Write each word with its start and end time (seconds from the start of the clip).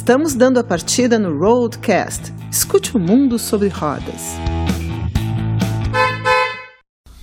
Estamos 0.00 0.34
dando 0.34 0.58
a 0.58 0.64
partida 0.64 1.18
no 1.18 1.38
Roadcast. 1.38 2.32
Escute 2.50 2.96
o 2.96 2.98
mundo 2.98 3.38
sobre 3.38 3.68
rodas. 3.68 4.34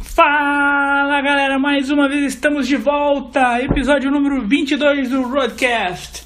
Fala 0.04 1.20
galera, 1.20 1.58
mais 1.58 1.90
uma 1.90 2.08
vez 2.08 2.36
estamos 2.36 2.68
de 2.68 2.78
volta, 2.78 3.60
episódio 3.64 4.12
número 4.12 4.48
22 4.48 5.10
do 5.10 5.24
Roadcast. 5.24 6.24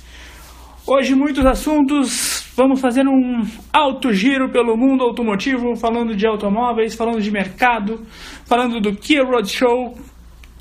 Hoje 0.86 1.16
muitos 1.16 1.46
assuntos, 1.46 2.52
vamos 2.54 2.82
fazer 2.82 3.08
um 3.08 3.44
alto 3.72 4.12
giro 4.12 4.52
pelo 4.52 4.76
mundo 4.76 5.06
automotivo, 5.06 5.78
falando 5.78 6.14
de 6.14 6.28
automóveis, 6.28 6.94
falando 6.94 7.22
de 7.22 7.32
mercado, 7.32 8.06
falando 8.46 8.82
do 8.82 8.94
Kia 8.94 9.24
Roadshow, 9.24 9.98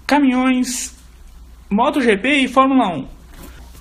caminhões, 0.06 0.96
MotoGP 1.68 2.44
e 2.44 2.48
Fórmula 2.48 2.96
1. 2.96 3.19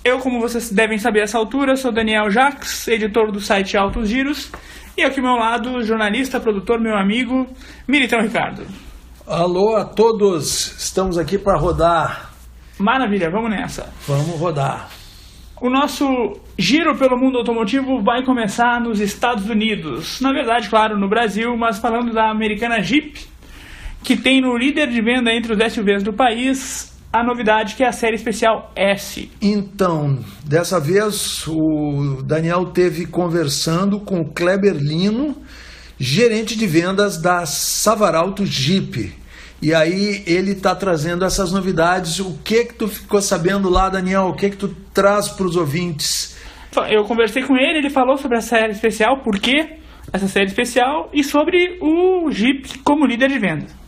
Eu, 0.09 0.17
como 0.17 0.39
vocês 0.39 0.71
devem 0.71 0.97
saber 0.97 1.19
a 1.19 1.23
essa 1.25 1.37
altura, 1.37 1.75
sou 1.75 1.91
Daniel 1.91 2.31
Jacques, 2.31 2.87
editor 2.87 3.31
do 3.31 3.39
site 3.39 3.77
Altos 3.77 4.09
Giros, 4.09 4.51
e 4.97 5.03
aqui 5.03 5.19
ao 5.19 5.25
meu 5.27 5.35
lado, 5.35 5.83
jornalista, 5.83 6.39
produtor, 6.39 6.79
meu 6.79 6.97
amigo, 6.97 7.45
Militão 7.87 8.19
Ricardo. 8.19 8.65
Alô 9.27 9.75
a 9.75 9.85
todos, 9.85 10.75
estamos 10.81 11.15
aqui 11.15 11.37
para 11.37 11.55
rodar. 11.59 12.31
Maravilha, 12.79 13.29
vamos 13.29 13.51
nessa. 13.51 13.93
Vamos 14.07 14.39
rodar. 14.39 14.89
O 15.61 15.69
nosso 15.69 16.07
giro 16.57 16.97
pelo 16.97 17.15
mundo 17.15 17.37
automotivo 17.37 18.01
vai 18.01 18.25
começar 18.25 18.81
nos 18.81 18.99
Estados 18.99 19.47
Unidos. 19.47 20.19
Na 20.21 20.33
verdade, 20.33 20.69
claro, 20.69 20.97
no 20.97 21.07
Brasil, 21.07 21.55
mas 21.55 21.77
falando 21.77 22.11
da 22.11 22.31
americana 22.31 22.81
Jeep, 22.81 23.27
que 24.03 24.17
tem 24.17 24.41
no 24.41 24.57
líder 24.57 24.87
de 24.87 25.01
venda 25.03 25.31
entre 25.31 25.53
os 25.53 25.71
SUVs 25.71 26.01
do 26.01 26.13
país 26.13 26.98
a 27.11 27.23
novidade 27.23 27.75
que 27.75 27.83
é 27.83 27.87
a 27.87 27.91
série 27.91 28.15
especial 28.15 28.71
S. 28.75 29.31
Então, 29.41 30.19
dessa 30.45 30.79
vez 30.79 31.45
o 31.47 32.21
Daniel 32.23 32.67
teve 32.67 33.05
conversando 33.07 33.99
com 33.99 34.21
o 34.21 34.31
Kleber 34.31 34.75
Lino, 34.75 35.35
gerente 35.99 36.55
de 36.55 36.67
vendas 36.67 37.19
da 37.19 37.45
Savaralto 37.45 38.45
Jeep. 38.45 39.13
E 39.61 39.73
aí 39.73 40.23
ele 40.25 40.51
está 40.51 40.73
trazendo 40.73 41.25
essas 41.25 41.51
novidades. 41.51 42.19
O 42.19 42.37
que 42.43 42.65
que 42.65 42.75
tu 42.75 42.87
ficou 42.87 43.21
sabendo 43.21 43.69
lá, 43.69 43.89
Daniel? 43.89 44.27
O 44.27 44.35
que 44.35 44.51
que 44.51 44.57
tu 44.57 44.69
traz 44.93 45.27
para 45.29 45.45
os 45.45 45.55
ouvintes? 45.57 46.37
Eu 46.89 47.03
conversei 47.03 47.43
com 47.43 47.57
ele, 47.57 47.79
ele 47.79 47.89
falou 47.89 48.15
sobre 48.17 48.37
a 48.37 48.41
série 48.41 48.71
especial, 48.71 49.21
por 49.23 49.39
que 49.39 49.79
essa 50.13 50.27
série 50.27 50.45
especial 50.45 51.09
e 51.11 51.23
sobre 51.23 51.77
o 51.81 52.31
Jeep 52.31 52.79
como 52.79 53.05
líder 53.05 53.29
de 53.29 53.39
venda. 53.39 53.78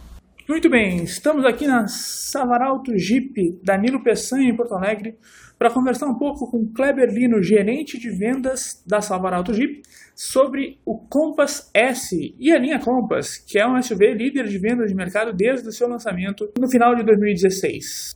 Muito 0.51 0.69
bem, 0.69 0.97
estamos 1.05 1.45
aqui 1.45 1.65
na 1.65 1.87
Savaralto 1.87 2.91
Jeep 2.97 3.57
Danilo 3.63 4.03
Peçanha 4.03 4.49
em 4.49 4.55
Porto 4.55 4.75
Alegre 4.75 5.15
para 5.57 5.71
conversar 5.71 6.07
um 6.07 6.17
pouco 6.17 6.51
com 6.51 6.69
Kleber 6.75 7.07
Lino, 7.07 7.41
gerente 7.41 7.97
de 7.97 8.09
vendas 8.09 8.83
da 8.85 8.99
Savaralto 8.99 9.53
Jeep, 9.53 9.81
sobre 10.13 10.77
o 10.85 10.99
Compass 11.07 11.71
S 11.73 12.35
e 12.37 12.51
a 12.51 12.59
linha 12.59 12.79
Compass, 12.79 13.37
que 13.37 13.57
é 13.57 13.65
um 13.65 13.81
SUV 13.81 14.13
líder 14.13 14.43
de 14.49 14.59
vendas 14.59 14.89
de 14.89 14.93
mercado 14.93 15.31
desde 15.33 15.69
o 15.69 15.71
seu 15.71 15.87
lançamento 15.87 16.51
no 16.59 16.69
final 16.69 16.95
de 16.95 17.05
2016. 17.05 18.13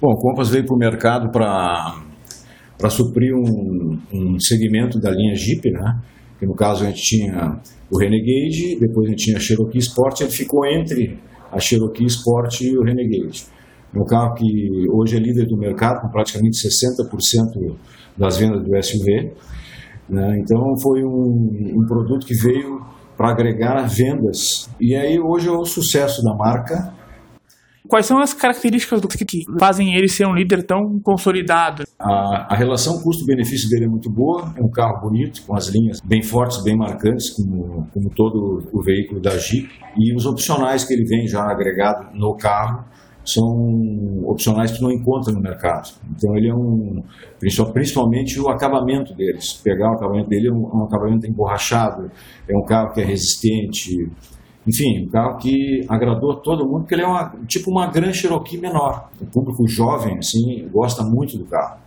Bom, 0.00 0.10
o 0.10 0.18
Compass 0.18 0.50
veio 0.50 0.66
para 0.66 0.74
o 0.74 0.78
mercado 0.78 1.30
para 1.30 2.90
suprir 2.90 3.32
um, 3.32 3.96
um 4.12 4.40
segmento 4.40 4.98
da 4.98 5.12
linha 5.12 5.36
Jeep, 5.36 5.70
né? 5.70 6.00
Que 6.38 6.46
no 6.46 6.54
caso 6.54 6.84
a 6.84 6.86
gente 6.88 7.02
tinha 7.02 7.60
o 7.90 7.98
Renegade, 7.98 8.78
depois 8.80 9.06
a 9.06 9.10
gente 9.10 9.24
tinha 9.24 9.36
a 9.36 9.40
Cherokee 9.40 9.78
Sport, 9.78 10.20
ele 10.20 10.30
ficou 10.30 10.66
entre 10.66 11.18
a 11.50 11.58
Cherokee 11.58 12.04
Sport 12.06 12.60
e 12.60 12.76
o 12.76 12.82
Renegade. 12.82 13.46
É 13.94 13.98
um 13.98 14.04
carro 14.04 14.34
que 14.34 14.44
hoje 14.92 15.16
é 15.16 15.18
líder 15.18 15.46
do 15.46 15.56
mercado, 15.56 16.02
com 16.02 16.08
praticamente 16.08 16.58
60% 16.58 17.76
das 18.16 18.36
vendas 18.36 18.62
do 18.62 18.82
SUV. 18.82 19.32
Né? 20.08 20.38
Então 20.40 20.58
foi 20.82 21.02
um, 21.02 21.50
um 21.74 21.86
produto 21.86 22.26
que 22.26 22.34
veio 22.34 22.80
para 23.16 23.30
agregar 23.30 23.82
vendas. 23.88 24.70
E 24.80 24.94
aí 24.94 25.18
hoje 25.18 25.48
é 25.48 25.52
o 25.52 25.64
sucesso 25.64 26.22
da 26.22 26.34
marca. 26.34 26.94
Quais 27.88 28.04
são 28.04 28.18
as 28.18 28.34
características 28.34 29.00
do 29.00 29.08
que 29.08 29.24
fazem 29.58 29.94
ele 29.94 30.08
ser 30.08 30.26
um 30.26 30.34
líder 30.34 30.62
tão 30.62 31.00
consolidado? 31.02 31.84
A, 31.98 32.52
a 32.52 32.56
relação 32.56 33.00
custo-benefício 33.02 33.68
dele 33.70 33.86
é 33.86 33.88
muito 33.88 34.10
boa, 34.12 34.52
é 34.56 34.60
um 34.62 34.70
carro 34.70 35.00
bonito, 35.00 35.42
com 35.46 35.56
as 35.56 35.68
linhas 35.68 35.98
bem 36.04 36.22
fortes, 36.22 36.62
bem 36.62 36.76
marcantes, 36.76 37.30
como, 37.30 37.86
como 37.92 38.10
todo 38.14 38.68
o 38.72 38.82
veículo 38.82 39.20
da 39.22 39.30
Jeep. 39.30 39.68
E 39.96 40.14
os 40.14 40.26
opcionais 40.26 40.84
que 40.84 40.92
ele 40.92 41.04
vem 41.04 41.26
já 41.26 41.40
agregado 41.40 42.14
no 42.14 42.36
carro 42.36 42.84
são 43.24 43.44
opcionais 44.26 44.72
que 44.72 44.82
não 44.82 44.90
encontra 44.90 45.32
no 45.32 45.40
mercado. 45.40 45.90
Então 46.10 46.36
ele 46.36 46.48
é 46.48 46.54
um, 46.54 47.02
principalmente 47.72 48.40
o 48.40 48.48
acabamento 48.48 49.14
deles. 49.14 49.60
Pegar 49.62 49.90
o 49.90 49.94
acabamento 49.94 50.28
dele 50.28 50.48
é 50.48 50.52
um, 50.52 50.80
um 50.80 50.84
acabamento 50.84 51.26
emborrachado, 51.26 52.10
é 52.48 52.56
um 52.56 52.64
carro 52.64 52.92
que 52.92 53.00
é 53.00 53.04
resistente, 53.04 53.96
enfim, 54.68 55.06
um 55.06 55.08
carro 55.08 55.38
que 55.38 55.80
agradou 55.88 56.36
todo 56.42 56.66
mundo, 56.66 56.80
porque 56.80 56.94
ele 56.94 57.02
é 57.02 57.06
uma, 57.06 57.32
tipo 57.46 57.70
uma 57.70 57.90
Grand 57.90 58.12
Cherokee 58.12 58.58
menor. 58.58 59.08
O 59.20 59.24
público 59.26 59.66
jovem, 59.66 60.18
assim, 60.18 60.68
gosta 60.70 61.02
muito 61.02 61.38
do 61.38 61.46
carro. 61.46 61.78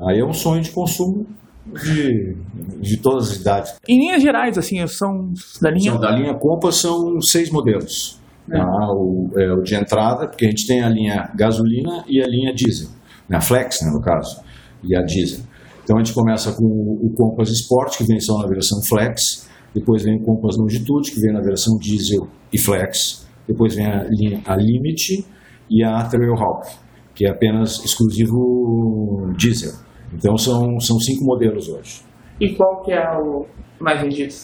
Aí 0.00 0.18
é 0.18 0.24
um 0.24 0.32
sonho 0.32 0.60
de 0.60 0.72
consumo 0.72 1.24
de, 1.66 2.36
de 2.80 2.96
todas 3.00 3.30
as 3.30 3.36
idades. 3.36 3.78
Em 3.88 3.98
linhas 3.98 4.20
gerais, 4.20 4.58
assim, 4.58 4.84
são 4.86 5.32
da 5.62 5.70
linha... 5.70 5.92
São 5.92 6.00
da 6.00 6.10
linha 6.10 6.34
Compass 6.34 6.76
são 6.76 7.20
seis 7.20 7.50
modelos. 7.50 8.20
É. 8.50 8.58
Tá? 8.58 8.66
O, 8.92 9.30
é, 9.36 9.52
o, 9.52 9.62
de 9.62 9.74
entrada, 9.74 10.26
porque 10.26 10.44
a 10.44 10.48
gente 10.48 10.66
tem 10.66 10.82
a 10.82 10.88
linha 10.88 11.30
gasolina 11.36 12.04
e 12.08 12.20
a 12.20 12.26
linha 12.26 12.52
diesel. 12.52 12.88
Né? 13.28 13.36
A 13.36 13.40
Flex, 13.40 13.80
né, 13.82 13.90
no 13.92 14.00
caso, 14.02 14.42
e 14.82 14.96
a 14.96 15.02
diesel. 15.02 15.44
Então 15.84 15.96
a 15.96 16.02
gente 16.02 16.14
começa 16.14 16.52
com 16.52 16.64
o, 16.64 17.06
o 17.06 17.14
Compass 17.14 17.50
Sport, 17.50 17.98
que 17.98 18.04
vem 18.04 18.18
só 18.18 18.38
na 18.38 18.48
versão 18.48 18.82
Flex. 18.82 19.48
Depois 19.74 20.04
vem 20.04 20.16
o 20.16 20.24
Compass 20.24 20.56
Longitude, 20.56 21.10
que 21.10 21.20
vem 21.20 21.32
na 21.32 21.40
versão 21.40 21.76
diesel 21.78 22.28
e 22.52 22.58
flex. 22.58 23.28
Depois 23.46 23.74
vem 23.74 23.86
a, 23.86 24.04
linha, 24.08 24.40
a 24.46 24.56
Limit 24.56 25.26
e 25.68 25.82
a 25.82 26.04
Trailhawk, 26.04 26.68
que 27.14 27.26
é 27.26 27.30
apenas 27.30 27.84
exclusivo 27.84 29.32
diesel. 29.36 29.72
Então 30.12 30.36
são, 30.36 30.78
são 30.78 30.98
cinco 30.98 31.24
modelos 31.24 31.68
hoje. 31.68 32.02
E 32.40 32.54
qual 32.54 32.82
que 32.82 32.92
é 32.92 33.02
o 33.18 33.46
mais 33.80 34.00
vendido? 34.00 34.34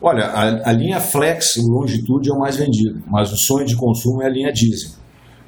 Olha, 0.00 0.24
a, 0.26 0.70
a 0.70 0.72
linha 0.72 1.00
Flex 1.00 1.56
Longitude 1.56 2.30
é 2.30 2.34
o 2.34 2.38
mais 2.38 2.56
vendido, 2.56 3.02
mas 3.06 3.32
o 3.32 3.36
sonho 3.36 3.64
de 3.64 3.76
consumo 3.76 4.22
é 4.22 4.26
a 4.26 4.30
linha 4.30 4.52
diesel. 4.52 4.98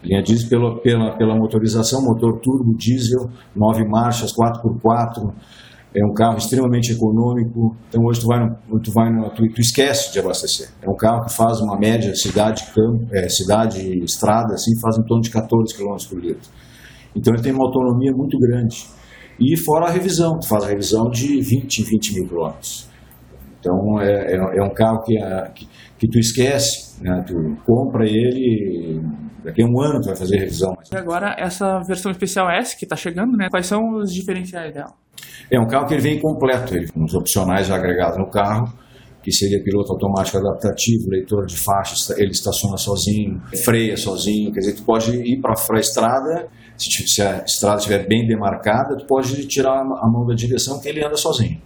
A 0.03 0.07
linha 0.07 0.23
diesel 0.23 0.49
pela, 0.49 0.81
pela, 0.81 1.17
pela 1.17 1.37
motorização, 1.37 2.03
motor 2.03 2.41
turbo, 2.41 2.77
diesel, 2.77 3.29
nove 3.55 3.85
marchas, 3.85 4.33
4x4, 4.33 5.35
é 5.97 6.05
um 6.05 6.13
carro 6.13 6.37
extremamente 6.37 6.93
econômico. 6.93 7.77
Então 7.89 8.03
hoje 8.05 8.21
tu 8.21 8.27
vai, 8.27 8.41
no, 8.41 8.81
tu, 8.81 8.93
vai 8.93 9.11
no, 9.13 9.31
tu, 9.31 9.43
tu, 9.55 9.61
esquece 9.61 10.13
de 10.13 10.19
abastecer. 10.19 10.69
É 10.83 10.91
um 10.91 10.97
carro 10.97 11.25
que 11.25 11.33
faz 11.33 11.61
uma 11.61 11.79
média 11.79 12.15
cidade 12.15 12.65
campo, 12.75 13.07
é, 13.13 13.29
cidade 13.29 14.03
estrada 14.03 14.55
assim 14.55 14.73
faz 14.81 14.99
em 14.99 15.05
torno 15.05 15.23
de 15.23 15.31
14 15.31 15.77
km 15.77 15.97
por 16.09 16.21
litro. 16.21 16.51
Então 17.15 17.33
ele 17.33 17.43
tem 17.43 17.53
uma 17.53 17.65
autonomia 17.65 18.13
muito 18.13 18.37
grande. 18.39 18.87
E 19.39 19.57
fora 19.57 19.87
a 19.87 19.91
revisão, 19.91 20.39
tu 20.39 20.49
faz 20.49 20.65
a 20.65 20.69
revisão 20.69 21.09
de 21.09 21.41
20 21.41 21.79
em 21.79 21.85
20 21.85 22.15
mil 22.15 22.29
quilômetros. 22.29 22.89
Então 23.61 24.01
é, 24.01 24.35
é, 24.35 24.37
é, 24.37 24.63
um 24.63 24.75
carro 24.75 25.01
que, 25.03 25.17
a, 25.17 25.51
que, 25.55 25.67
que, 25.99 26.09
tu 26.09 26.19
esquece, 26.19 27.03
né? 27.03 27.25
tu 27.27 27.35
compra 27.65 28.05
ele, 28.05 29.01
daqui 29.43 29.63
a 29.63 29.67
um 29.67 29.81
ano 29.81 30.01
tu 30.01 30.09
vai 30.09 30.17
fazer 30.17 30.39
revisão. 30.39 30.75
E 30.93 30.97
agora 30.97 31.35
essa 31.39 31.81
versão 31.87 32.11
especial 32.11 32.51
S 32.51 32.77
que 32.77 32.85
está 32.85 32.97
chegando, 32.97 33.37
né? 33.37 33.49
quais 33.49 33.67
são 33.67 33.81
os 33.97 34.13
diferenciais 34.13 34.75
dela? 34.75 35.04
É 35.51 35.59
um 35.59 35.67
carro 35.67 35.87
que 35.87 35.95
ele 35.95 36.03
vem 36.03 36.21
completo, 36.21 36.75
ele, 36.75 36.87
os 36.97 37.15
opcionais 37.15 37.71
agregados 37.71 38.19
no 38.19 38.29
carro, 38.31 38.73
que 39.25 39.33
seria 39.33 39.63
piloto 39.63 39.93
automático 39.93 40.37
adaptativo, 40.37 41.09
leitor 41.09 41.47
de 41.47 41.57
faixas, 41.57 42.11
ele 42.19 42.33
estaciona 42.33 42.77
sozinho, 42.77 43.41
freia 43.65 43.97
sozinho, 43.97 44.53
quer 44.53 44.61
dizer, 44.61 44.75
tu 44.75 44.85
pode 44.85 45.13
ir 45.13 45.41
para 45.41 45.55
a 45.55 45.81
estrada, 45.81 46.47
se, 46.77 47.23
a 47.23 47.43
estrada 47.43 47.79
estiver 47.79 48.07
bem 48.07 48.27
demarcada, 48.27 48.97
tu 48.99 49.07
pode 49.07 49.47
tirar 49.47 49.81
a 49.81 50.11
mão 50.11 50.27
da 50.27 50.35
direção 50.35 50.79
que 50.79 50.89
ele 50.91 51.03
anda 51.03 51.17
sozinho. 51.17 51.59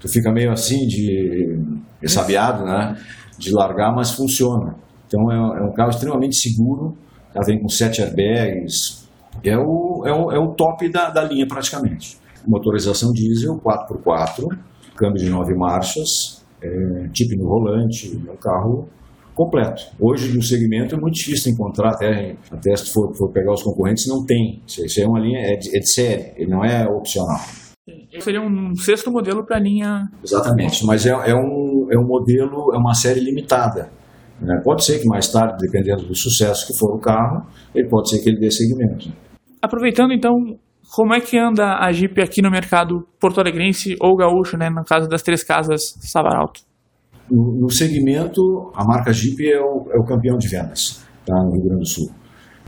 Tu 0.00 0.08
fica 0.08 0.32
meio 0.32 0.50
assim 0.50 0.84
de 0.86 1.58
ressabiado, 2.02 2.64
né? 2.64 2.96
De 3.38 3.52
largar, 3.52 3.94
mas 3.94 4.10
funciona. 4.10 4.74
Então 5.06 5.30
é, 5.30 5.36
é 5.36 5.62
um 5.62 5.72
carro 5.72 5.90
extremamente 5.90 6.34
seguro, 6.34 6.96
ela 7.32 7.44
vem 7.46 7.60
com 7.60 7.68
sete 7.68 8.02
airbags, 8.02 9.08
é 9.44 9.56
o, 9.56 10.02
é 10.04 10.12
o, 10.12 10.32
é 10.32 10.38
o 10.38 10.54
top 10.54 10.90
da, 10.90 11.10
da 11.10 11.22
linha 11.22 11.46
praticamente 11.46 12.18
motorização 12.46 13.12
diesel 13.12 13.58
4x4, 13.58 14.46
câmbio 14.96 15.22
de 15.22 15.30
nove 15.30 15.54
marchas, 15.54 16.44
é, 16.62 17.08
tipo 17.12 17.36
no 17.36 17.48
rolante, 17.48 18.20
é 18.26 18.30
um 18.30 18.36
carro 18.36 18.88
completo. 19.34 19.82
Hoje 20.00 20.34
no 20.34 20.42
segmento 20.42 20.94
é 20.94 20.98
muito 20.98 21.14
difícil 21.14 21.52
encontrar, 21.52 21.90
até, 21.90 22.36
até 22.50 22.74
se 22.74 22.92
for, 22.92 23.14
for 23.14 23.30
pegar 23.30 23.52
os 23.52 23.62
concorrentes, 23.62 24.06
não 24.08 24.24
tem. 24.24 24.62
Isso 24.66 25.00
é 25.00 25.06
uma 25.06 25.20
linha, 25.20 25.40
é 25.40 25.56
de, 25.56 25.76
é 25.76 25.78
de 25.78 25.92
série, 25.92 26.32
ele 26.36 26.50
não 26.50 26.64
é 26.64 26.88
opcional. 26.88 27.40
Seria 28.18 28.40
um 28.40 28.74
sexto 28.74 29.12
modelo 29.12 29.44
para 29.44 29.58
a 29.58 29.60
linha. 29.60 30.08
Exatamente, 30.24 30.84
mas 30.84 31.06
é, 31.06 31.10
é, 31.10 31.34
um, 31.34 31.86
é 31.90 31.98
um 31.98 32.06
modelo, 32.06 32.74
é 32.74 32.78
uma 32.78 32.94
série 32.94 33.20
limitada. 33.20 33.90
Né? 34.40 34.60
Pode 34.64 34.84
ser 34.84 34.98
que 34.98 35.06
mais 35.06 35.30
tarde, 35.30 35.58
dependendo 35.60 36.06
do 36.06 36.14
sucesso 36.14 36.66
que 36.66 36.76
for 36.76 36.94
o 36.94 36.98
carro, 36.98 37.46
ele 37.74 37.88
pode 37.88 38.10
ser 38.10 38.22
que 38.22 38.28
ele 38.28 38.40
dê 38.40 38.50
segmento. 38.50 39.12
Aproveitando 39.62 40.12
então 40.12 40.34
como 40.94 41.14
é 41.14 41.20
que 41.20 41.38
anda 41.38 41.78
a 41.80 41.92
Jeep 41.92 42.20
aqui 42.20 42.40
no 42.40 42.50
mercado 42.50 43.06
porto-alegrense 43.20 43.96
ou 44.00 44.16
gaúcho, 44.16 44.56
né, 44.56 44.70
no 44.70 44.84
caso 44.84 45.08
das 45.08 45.22
três 45.22 45.42
casas 45.42 45.80
Savaralto? 46.00 46.60
No, 47.30 47.60
no 47.60 47.70
segmento, 47.70 48.40
a 48.74 48.84
marca 48.84 49.12
Jeep 49.12 49.42
é 49.44 49.60
o, 49.60 49.86
é 49.92 49.98
o 49.98 50.04
campeão 50.04 50.36
de 50.36 50.48
vendas 50.48 51.04
tá, 51.24 51.34
no 51.34 51.52
Rio 51.52 51.64
Grande 51.64 51.80
do 51.80 51.88
Sul. 51.88 52.10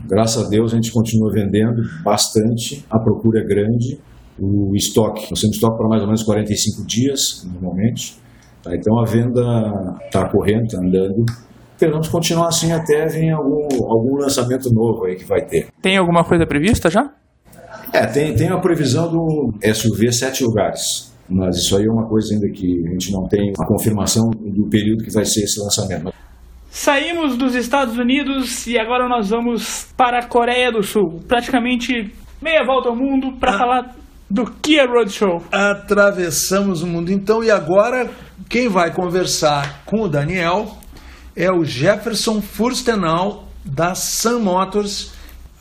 Graças 0.05 0.45
a 0.45 0.49
Deus 0.49 0.73
a 0.73 0.75
gente 0.75 0.91
continua 0.91 1.31
vendendo 1.33 1.81
bastante, 2.03 2.85
a 2.89 2.99
procura 2.99 3.41
é 3.41 3.43
grande, 3.43 3.99
o 4.39 4.73
estoque, 4.75 5.27
nós 5.29 5.41
temos 5.41 5.55
estoque 5.55 5.77
para 5.77 5.87
mais 5.87 6.01
ou 6.01 6.07
menos 6.07 6.23
45 6.23 6.85
dias 6.85 7.47
normalmente, 7.51 8.17
tá, 8.63 8.71
então 8.75 8.99
a 8.99 9.05
venda 9.05 9.97
está 10.05 10.29
correndo, 10.29 10.65
está 10.65 10.77
andando. 10.77 11.25
Esperamos 11.71 12.09
continuar 12.09 12.47
assim 12.47 12.73
até 12.73 13.05
vir 13.07 13.31
algum, 13.31 13.65
algum 13.89 14.17
lançamento 14.21 14.69
novo 14.73 15.05
aí 15.05 15.15
que 15.15 15.25
vai 15.25 15.45
ter. 15.45 15.67
Tem 15.81 15.97
alguma 15.97 16.25
coisa 16.25 16.45
prevista 16.45 16.89
já? 16.89 17.09
É, 17.93 18.05
tem, 18.05 18.35
tem 18.35 18.49
a 18.49 18.59
previsão 18.59 19.09
do 19.09 19.53
SUV 19.73 20.11
sete 20.11 20.43
lugares. 20.43 21.13
Mas 21.29 21.57
isso 21.57 21.77
aí 21.77 21.85
é 21.85 21.91
uma 21.91 22.07
coisa 22.07 22.33
ainda 22.33 22.47
que 22.51 22.65
a 22.87 22.91
gente 22.91 23.11
não 23.11 23.27
tem 23.27 23.51
a 23.59 23.65
confirmação 23.65 24.29
do 24.31 24.67
período 24.69 25.03
que 25.03 25.13
vai 25.13 25.25
ser 25.25 25.43
esse 25.43 25.59
lançamento. 25.59 26.11
Saímos 26.71 27.37
dos 27.37 27.55
Estados 27.55 27.97
Unidos 27.97 28.65
e 28.67 28.77
agora 28.79 29.07
nós 29.07 29.29
vamos 29.29 29.87
para 29.97 30.19
a 30.19 30.25
Coreia 30.25 30.71
do 30.71 30.81
Sul. 30.81 31.19
Praticamente 31.27 32.11
meia 32.41 32.63
volta 32.65 32.89
ao 32.89 32.95
mundo 32.95 33.37
para 33.39 33.55
ah. 33.55 33.57
falar 33.57 33.95
do 34.29 34.45
Kia 34.61 34.85
Roadshow. 34.85 35.43
Atravessamos 35.51 36.83
o 36.83 36.87
mundo 36.87 37.11
então 37.11 37.43
e 37.43 37.49
agora 37.49 38.09
quem 38.47 38.67
vai 38.67 38.93
conversar 38.93 39.83
com 39.85 40.01
o 40.01 40.07
Daniel 40.07 40.77
é 41.35 41.51
o 41.51 41.63
Jefferson 41.63 42.41
Furstenau 42.41 43.45
da 43.65 43.95
Sun 43.95 44.39
Motors, 44.39 45.13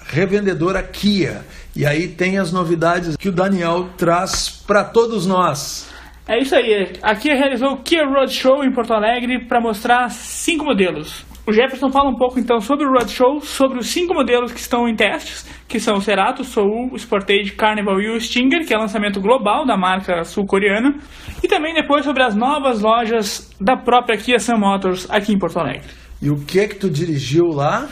revendedora 0.09 0.83
Kia. 0.83 1.43
E 1.77 1.87
aí 1.87 2.09
tem 2.09 2.39
as 2.39 2.53
novidades 2.53 3.17
que 3.17 3.29
o 3.29 3.33
Daniel 3.33 3.89
traz 3.97 4.49
para 4.67 4.83
todos 4.83 5.27
nós. 5.27 5.89
É 6.27 6.39
isso 6.39 6.55
aí. 6.55 6.93
Aqui 7.03 7.29
realizou 7.29 7.73
o 7.73 7.83
Kia 7.83 8.05
Roadshow 8.05 8.65
em 8.65 8.73
Porto 8.73 8.93
Alegre 8.93 9.47
para 9.47 9.61
mostrar 9.61 10.11
cinco 10.11 10.65
modelos. 10.65 11.25
O 11.47 11.53
Jefferson 11.53 11.91
fala 11.91 12.11
um 12.11 12.17
pouco 12.17 12.39
então 12.39 12.61
sobre 12.61 12.85
o 12.85 12.91
Roadshow, 12.91 13.41
sobre 13.41 13.79
os 13.79 13.87
cinco 13.87 14.13
modelos 14.13 14.53
que 14.53 14.61
estão 14.61 14.87
em 14.87 14.95
testes, 14.95 15.49
que 15.67 15.81
são 15.81 15.95
o 15.95 16.03
Cerato, 16.03 16.43
o 16.43 16.45
Soul, 16.45 16.91
o 16.93 16.99
Sportage, 16.99 17.53
Carnival 17.53 17.99
e 18.03 18.11
o 18.11 18.21
Stinger, 18.21 18.67
que 18.67 18.75
é 18.75 18.77
lançamento 18.77 19.19
global 19.19 19.65
da 19.65 19.75
marca 19.75 20.25
sul-coreana, 20.25 20.97
e 21.43 21.49
também 21.49 21.73
depois 21.73 22.05
sobre 22.05 22.23
as 22.23 22.35
novas 22.35 22.83
lojas 22.83 23.51
da 23.59 23.79
própria 23.79 24.19
Kia 24.19 24.39
Sun 24.39 24.59
Motors 24.59 25.11
aqui 25.11 25.33
em 25.33 25.39
Porto 25.39 25.59
Alegre. 25.59 25.89
E 26.21 26.29
o 26.29 26.37
que 26.37 26.61
é 26.61 26.69
que 26.69 26.75
tu 26.75 26.91
dirigiu 26.91 27.47
lá? 27.47 27.89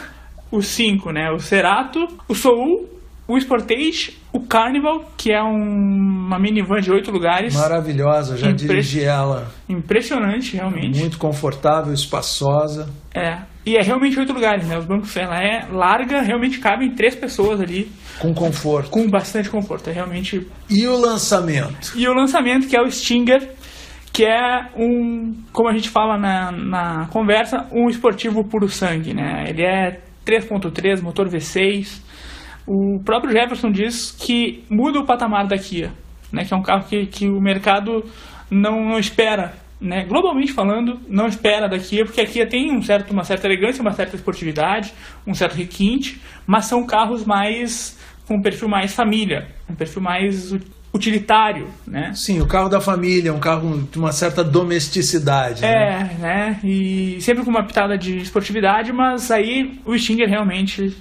Os 0.51 0.67
cinco, 0.67 1.11
né? 1.11 1.31
O 1.31 1.39
Cerato, 1.39 2.07
o 2.29 2.35
Soul, 2.35 2.89
o 3.29 3.37
Sportage, 3.39 4.17
o 4.33 4.41
Carnival, 4.41 5.05
que 5.17 5.33
é 5.33 5.43
um, 5.43 6.27
uma 6.27 6.39
minivan 6.39 6.81
de 6.81 6.93
oito 6.93 7.11
lugares. 7.11 7.55
Maravilhosa, 7.55 8.37
já 8.37 8.51
Impre... 8.51 8.67
dirigi 8.69 9.03
ela. 9.03 9.51
Impressionante, 9.69 10.57
realmente. 10.57 10.99
Muito 11.01 11.19
confortável, 11.19 11.93
espaçosa. 11.93 12.89
É. 13.15 13.39
E 13.65 13.77
é 13.77 13.83
realmente 13.83 14.17
oito 14.19 14.33
lugares, 14.33 14.69
né? 14.69 14.79
Os 14.79 14.85
bancos, 14.85 15.17
ela 15.17 15.43
é 15.43 15.67
larga, 15.73 16.23
realmente 16.23 16.61
cabem 16.61 16.95
três 16.95 17.17
pessoas 17.17 17.61
ali. 17.61 17.91
Com 18.21 18.33
conforto. 18.33 18.91
Com 18.91 19.11
bastante 19.11 19.51
conforto, 19.51 19.91
é 19.91 19.93
realmente. 19.93 20.47
E 20.71 20.87
o 20.87 20.97
lançamento? 20.97 21.93
E 21.97 22.07
o 22.07 22.15
lançamento, 22.15 22.69
que 22.69 22.77
é 22.77 22.81
o 22.81 22.89
Stinger, 22.89 23.51
que 24.13 24.25
é 24.25 24.69
um, 24.77 25.35
como 25.53 25.69
a 25.69 25.73
gente 25.73 25.91
fala 25.91 26.17
na, 26.17 26.53
na 26.53 27.07
conversa, 27.09 27.67
um 27.73 27.89
esportivo 27.89 28.45
puro 28.45 28.69
sangue, 28.69 29.13
né? 29.13 29.47
Ele 29.49 29.65
é 29.65 30.01
3.3, 30.27 31.01
motor 31.03 31.29
V6 31.29 32.05
o 32.67 33.01
próprio 33.05 33.33
Jefferson 33.33 33.71
diz 33.71 34.11
que 34.11 34.65
muda 34.69 34.99
o 34.99 35.07
patamar 35.07 35.47
da 35.47 35.57
Kia, 35.57 35.93
né, 36.33 36.45
que 36.45 36.53
é 36.53 36.57
um 36.57 36.63
carro 36.63 36.85
que, 36.89 37.07
que 37.07 37.29
o 37.29 37.41
mercado 37.41 38.05
não, 38.51 38.85
não 38.85 38.99
espera, 38.99 39.55
né, 39.81 40.05
globalmente 40.05 40.53
falando, 40.53 40.99
não 41.09 41.27
espera 41.27 41.69
da 41.69 41.79
Kia, 41.79 42.05
porque 42.05 42.21
a 42.21 42.27
Kia 42.27 42.47
tem 42.47 42.77
um 42.77 42.83
certo, 42.83 43.13
uma 43.13 43.23
certa 43.23 43.47
elegância, 43.47 43.81
uma 43.81 43.93
certa 43.93 44.17
esportividade, 44.17 44.93
um 45.25 45.33
certo 45.33 45.55
requinte, 45.55 46.21
mas 46.45 46.65
são 46.65 46.85
carros 46.85 47.25
mais 47.25 47.97
com 48.27 48.35
um 48.37 48.43
perfil 48.43 48.69
mais 48.69 48.93
família, 48.93 49.47
um 49.71 49.77
perfil 49.77 50.03
mais 50.03 50.53
utilitário, 50.97 51.69
né? 51.87 52.13
Sim, 52.15 52.41
o 52.41 52.47
carro 52.47 52.69
da 52.69 52.81
família, 52.81 53.33
um 53.33 53.39
carro 53.39 53.83
de 53.91 53.99
uma 53.99 54.13
certa 54.13 54.43
domesticidade. 54.43 55.65
É, 55.65 55.69
né? 55.69 56.17
né? 56.19 56.61
E 56.65 57.21
sempre 57.21 57.45
com 57.45 57.51
uma 57.51 57.65
pitada 57.65 57.97
de 57.97 58.19
esportividade, 58.19 58.93
mas 58.93 59.31
aí 59.31 59.79
o 59.85 59.97
Stinger 59.97 60.29
realmente 60.29 60.97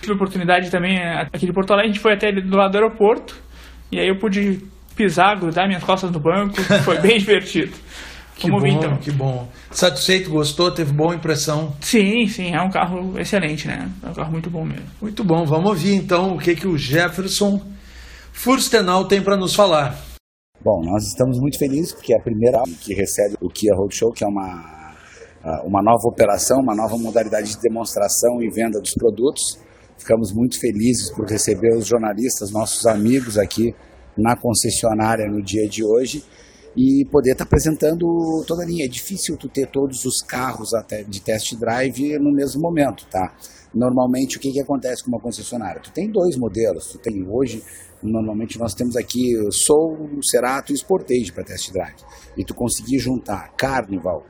tive 0.00 0.14
oportunidade 0.14 0.70
também 0.70 0.98
é, 0.98 1.22
aqui 1.32 1.46
de 1.46 1.52
Porto 1.52 1.72
Alegre, 1.72 1.90
a 1.90 1.92
gente 1.92 2.02
foi 2.02 2.12
até 2.12 2.30
do 2.30 2.56
lado 2.56 2.72
do 2.72 2.76
aeroporto 2.76 3.36
e 3.90 3.98
aí 3.98 4.08
eu 4.08 4.18
pude 4.18 4.60
pisar, 4.94 5.38
grudar 5.38 5.66
minhas 5.66 5.82
costas 5.82 6.10
no 6.10 6.20
banco, 6.20 6.60
foi 6.82 7.00
bem 7.00 7.18
divertido. 7.18 7.72
Que 8.36 8.48
Vamos 8.48 8.62
bom, 8.62 8.68
ouvir, 8.68 8.86
então. 8.86 8.96
que 8.98 9.12
bom. 9.12 9.48
Satisfeito, 9.70 10.28
gostou, 10.28 10.70
teve 10.70 10.92
boa 10.92 11.14
impressão? 11.14 11.72
Sim, 11.80 12.26
sim, 12.26 12.52
é 12.52 12.60
um 12.60 12.68
carro 12.68 13.18
excelente, 13.18 13.68
né? 13.68 13.88
É 14.02 14.08
um 14.08 14.12
carro 14.12 14.32
muito 14.32 14.50
bom 14.50 14.64
mesmo. 14.64 14.86
Muito 15.00 15.22
bom, 15.22 15.44
vamos 15.44 15.70
ouvir 15.70 15.94
então 15.94 16.34
o 16.34 16.38
que, 16.38 16.56
que 16.56 16.66
o 16.66 16.76
Jefferson 16.76 17.60
Furstenal 18.34 19.08
tem 19.08 19.22
para 19.22 19.38
nos 19.38 19.54
falar. 19.54 19.96
Bom, 20.62 20.82
nós 20.84 21.06
estamos 21.06 21.38
muito 21.38 21.58
felizes 21.58 21.92
porque 21.92 22.12
é 22.12 22.18
a 22.18 22.22
primeira 22.22 22.62
que 22.80 22.92
recebe 22.92 23.36
o 23.40 23.48
Kia 23.48 23.74
Roadshow, 23.74 24.12
que 24.12 24.22
é 24.22 24.26
uma, 24.26 24.94
uma 25.64 25.82
nova 25.82 26.06
operação, 26.06 26.60
uma 26.60 26.74
nova 26.74 26.98
modalidade 26.98 27.54
de 27.54 27.60
demonstração 27.60 28.42
e 28.42 28.50
venda 28.50 28.80
dos 28.80 28.92
produtos. 28.94 29.58
Ficamos 29.96 30.32
muito 30.34 30.60
felizes 30.60 31.10
por 31.10 31.26
receber 31.26 31.74
os 31.74 31.86
jornalistas, 31.86 32.50
nossos 32.50 32.84
amigos 32.86 33.38
aqui 33.38 33.74
na 34.18 34.36
concessionária 34.36 35.26
no 35.26 35.42
dia 35.42 35.66
de 35.68 35.82
hoje 35.82 36.22
e 36.76 37.06
poder 37.10 37.32
estar 37.32 37.44
tá 37.44 37.48
apresentando 37.48 38.04
toda 38.46 38.62
a 38.62 38.66
linha. 38.66 38.84
É 38.84 38.88
difícil 38.88 39.36
tu 39.36 39.48
ter 39.48 39.70
todos 39.70 40.04
os 40.04 40.20
carros 40.20 40.70
de 41.08 41.20
test 41.22 41.54
drive 41.56 42.18
no 42.18 42.32
mesmo 42.32 42.60
momento, 42.60 43.06
tá? 43.10 43.34
Normalmente 43.72 44.36
o 44.36 44.40
que, 44.40 44.52
que 44.52 44.60
acontece 44.60 45.02
com 45.02 45.10
uma 45.10 45.20
concessionária? 45.20 45.80
Tu 45.80 45.90
tem 45.92 46.10
dois 46.10 46.36
modelos, 46.36 46.86
tu 46.86 46.98
tem 46.98 47.26
hoje, 47.28 47.62
normalmente 48.04 48.58
nós 48.58 48.74
temos 48.74 48.96
aqui 48.96 49.32
Soul, 49.50 50.18
Cerato 50.22 50.72
e 50.72 50.76
Sportage 50.76 51.32
para 51.32 51.44
test 51.44 51.72
drive. 51.72 51.96
E 52.36 52.44
tu 52.44 52.54
conseguir 52.54 52.98
juntar 52.98 53.52
Carnival, 53.56 54.22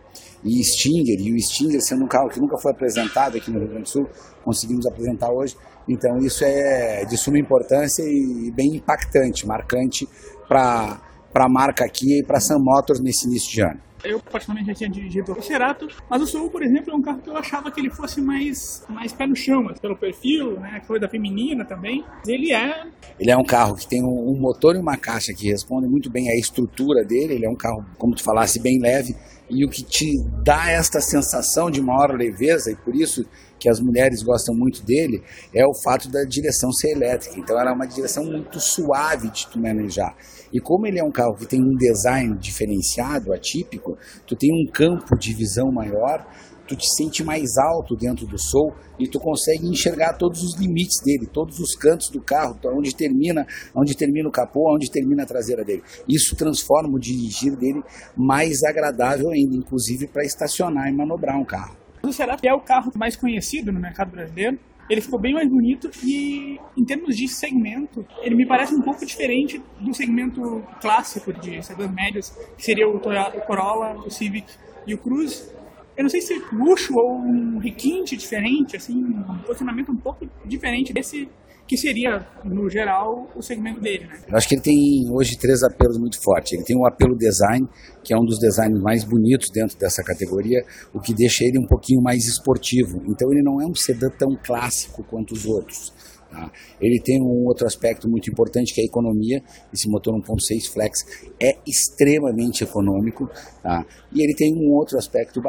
e 0.44 0.62
Stinger, 0.62 1.18
e 1.20 1.32
o 1.32 1.40
Stinger 1.40 1.80
sendo 1.82 2.04
um 2.04 2.08
carro 2.08 2.28
que 2.28 2.38
nunca 2.38 2.56
foi 2.60 2.72
apresentado 2.72 3.36
aqui 3.36 3.50
no 3.50 3.58
Rio 3.58 3.68
Grande 3.68 3.84
do 3.84 3.88
Sul, 3.88 4.06
conseguimos 4.44 4.86
apresentar 4.86 5.30
hoje. 5.32 5.56
Então 5.88 6.18
isso 6.18 6.44
é 6.44 7.04
de 7.04 7.16
suma 7.16 7.38
importância 7.38 8.02
e 8.02 8.50
bem 8.54 8.76
impactante, 8.76 9.46
marcante 9.46 10.06
para 10.46 11.00
a 11.34 11.48
marca 11.48 11.84
aqui 11.84 12.20
e 12.20 12.24
para 12.24 12.38
a 12.38 12.40
Sam 12.40 12.58
Motors 12.60 13.00
nesse 13.00 13.26
início 13.26 13.50
de 13.52 13.62
ano. 13.62 13.80
Eu, 14.04 14.20
particularmente, 14.20 14.68
já 14.68 14.74
tinha 14.74 14.90
dirigido 14.90 15.32
o 15.32 15.42
Cerato, 15.42 15.88
mas 16.08 16.22
o 16.22 16.26
Soul, 16.26 16.50
por 16.50 16.62
exemplo, 16.62 16.92
é 16.92 16.94
um 16.94 17.02
carro 17.02 17.20
que 17.22 17.30
eu 17.30 17.36
achava 17.36 17.70
que 17.70 17.80
ele 17.80 17.90
fosse 17.90 18.20
mais, 18.20 18.84
mais 18.88 19.12
pé 19.12 19.26
no 19.26 19.34
chão, 19.34 19.64
pelo 19.80 19.96
perfil, 19.96 20.60
né, 20.60 20.80
coisa 20.86 21.08
feminina 21.08 21.64
também. 21.64 22.04
Ele 22.26 22.52
é... 22.52 22.86
Ele 23.18 23.30
é 23.30 23.36
um 23.36 23.44
carro 23.44 23.74
que 23.76 23.88
tem 23.88 24.02
um, 24.02 24.30
um 24.30 24.38
motor 24.38 24.76
e 24.76 24.78
uma 24.78 24.96
caixa 24.96 25.32
que 25.32 25.48
respondem 25.48 25.90
muito 25.90 26.10
bem 26.10 26.28
à 26.28 26.34
estrutura 26.34 27.04
dele. 27.04 27.34
Ele 27.34 27.46
é 27.46 27.50
um 27.50 27.56
carro, 27.56 27.84
como 27.98 28.14
tu 28.14 28.22
falasse, 28.22 28.60
bem 28.60 28.78
leve 28.78 29.14
e 29.50 29.64
o 29.64 29.68
que 29.68 29.82
te 29.82 30.22
dá 30.42 30.70
esta 30.70 31.00
sensação 31.00 31.70
de 31.70 31.80
maior 31.80 32.16
leveza, 32.16 32.70
e 32.70 32.76
por 32.76 32.94
isso 32.94 33.24
que 33.64 33.70
as 33.70 33.80
mulheres 33.80 34.22
gostam 34.22 34.54
muito 34.54 34.84
dele, 34.84 35.22
é 35.54 35.66
o 35.66 35.72
fato 35.82 36.10
da 36.10 36.22
direção 36.24 36.70
ser 36.70 36.90
elétrica. 36.90 37.40
Então 37.40 37.58
ela 37.58 37.70
é 37.70 37.72
uma 37.72 37.86
direção 37.86 38.22
muito 38.22 38.60
suave 38.60 39.30
de 39.30 39.46
tu 39.46 39.58
manejar. 39.58 40.14
E 40.52 40.60
como 40.60 40.86
ele 40.86 40.98
é 40.98 41.02
um 41.02 41.10
carro 41.10 41.34
que 41.34 41.46
tem 41.46 41.62
um 41.62 41.74
design 41.74 42.36
diferenciado, 42.36 43.32
atípico, 43.32 43.96
tu 44.26 44.36
tem 44.36 44.50
um 44.52 44.70
campo 44.70 45.16
de 45.18 45.32
visão 45.32 45.72
maior, 45.72 46.26
tu 46.68 46.76
te 46.76 46.86
sente 46.94 47.24
mais 47.24 47.56
alto 47.56 47.96
dentro 47.96 48.26
do 48.26 48.38
Soul 48.38 48.74
e 48.98 49.08
tu 49.08 49.18
consegue 49.18 49.66
enxergar 49.66 50.18
todos 50.18 50.42
os 50.42 50.60
limites 50.60 51.00
dele, 51.02 51.26
todos 51.26 51.58
os 51.58 51.74
cantos 51.74 52.10
do 52.10 52.20
carro, 52.20 52.58
onde 52.66 52.94
termina, 52.94 53.46
onde 53.74 53.96
termina 53.96 54.28
o 54.28 54.32
capô, 54.32 54.74
onde 54.74 54.90
termina 54.90 55.22
a 55.22 55.26
traseira 55.26 55.64
dele. 55.64 55.82
Isso 56.06 56.36
transforma 56.36 56.94
o 56.94 57.00
dirigir 57.00 57.56
dele 57.56 57.82
mais 58.14 58.62
agradável 58.62 59.30
ainda, 59.30 59.56
inclusive 59.56 60.06
para 60.06 60.22
estacionar 60.22 60.86
e 60.86 60.92
manobrar 60.94 61.40
um 61.40 61.46
carro. 61.46 61.83
O 62.08 62.12
Cerato 62.12 62.46
é 62.46 62.52
o 62.52 62.60
carro 62.60 62.92
mais 62.96 63.16
conhecido 63.16 63.72
no 63.72 63.80
mercado 63.80 64.10
brasileiro. 64.10 64.58
Ele 64.88 65.00
ficou 65.00 65.18
bem 65.18 65.32
mais 65.32 65.48
bonito 65.48 65.90
e, 66.04 66.60
em 66.76 66.84
termos 66.84 67.16
de 67.16 67.26
segmento, 67.26 68.06
ele 68.20 68.34
me 68.34 68.44
parece 68.44 68.74
um 68.74 68.82
pouco 68.82 69.04
diferente 69.06 69.62
do 69.80 69.94
segmento 69.94 70.62
clássico 70.80 71.32
de 71.32 71.62
sedãs 71.62 71.90
médios, 71.90 72.30
que 72.56 72.62
seria 72.62 72.86
o 72.86 73.00
Toyota 73.00 73.40
Corolla, 73.40 73.96
o 74.04 74.10
Civic 74.10 74.46
e 74.86 74.92
o 74.92 74.98
Cruze 74.98 75.54
eu 75.96 76.02
não 76.02 76.10
sei 76.10 76.20
se 76.20 76.42
luxo 76.52 76.96
ou 76.96 77.18
um 77.18 77.58
requinte 77.58 78.16
diferente, 78.16 78.76
assim, 78.76 78.96
um 78.96 79.38
posicionamento 79.38 79.92
um 79.92 79.96
pouco 79.96 80.28
diferente 80.44 80.92
desse 80.92 81.28
que 81.66 81.76
seria, 81.76 82.26
no 82.44 82.68
geral, 82.68 83.30
o 83.34 83.42
segmento 83.42 83.80
dele. 83.80 84.06
Né? 84.06 84.18
Eu 84.28 84.36
acho 84.36 84.48
que 84.48 84.54
ele 84.54 84.62
tem 84.62 85.10
hoje 85.10 85.36
três 85.36 85.62
apelos 85.62 85.98
muito 85.98 86.20
fortes. 86.20 86.52
Ele 86.52 86.62
tem 86.62 86.76
um 86.76 86.86
apelo 86.86 87.16
design, 87.16 87.66
que 88.02 88.12
é 88.12 88.16
um 88.18 88.24
dos 88.24 88.38
designs 88.38 88.78
mais 88.80 89.02
bonitos 89.02 89.50
dentro 89.50 89.78
dessa 89.78 90.02
categoria, 90.02 90.62
o 90.92 91.00
que 91.00 91.14
deixa 91.14 91.44
ele 91.44 91.58
um 91.58 91.66
pouquinho 91.66 92.02
mais 92.02 92.26
esportivo. 92.26 93.02
Então 93.06 93.32
ele 93.32 93.42
não 93.42 93.60
é 93.60 93.66
um 93.66 93.74
sedã 93.74 94.10
tão 94.10 94.36
clássico 94.36 95.02
quanto 95.04 95.32
os 95.32 95.46
outros. 95.46 95.92
Tá? 96.34 96.50
Ele 96.80 97.00
tem 97.00 97.22
um 97.22 97.46
outro 97.46 97.64
aspecto 97.64 98.08
muito 98.08 98.28
importante 98.28 98.74
que 98.74 98.80
é 98.80 98.84
a 98.84 98.86
economia. 98.86 99.40
Esse 99.72 99.88
motor 99.88 100.12
1.6 100.14 100.72
flex 100.72 100.98
é 101.40 101.56
extremamente 101.64 102.64
econômico. 102.64 103.30
Tá? 103.62 103.86
E 104.12 104.20
ele 104.20 104.34
tem 104.34 104.52
um 104.52 104.72
outro 104.72 104.98
aspecto 104.98 105.40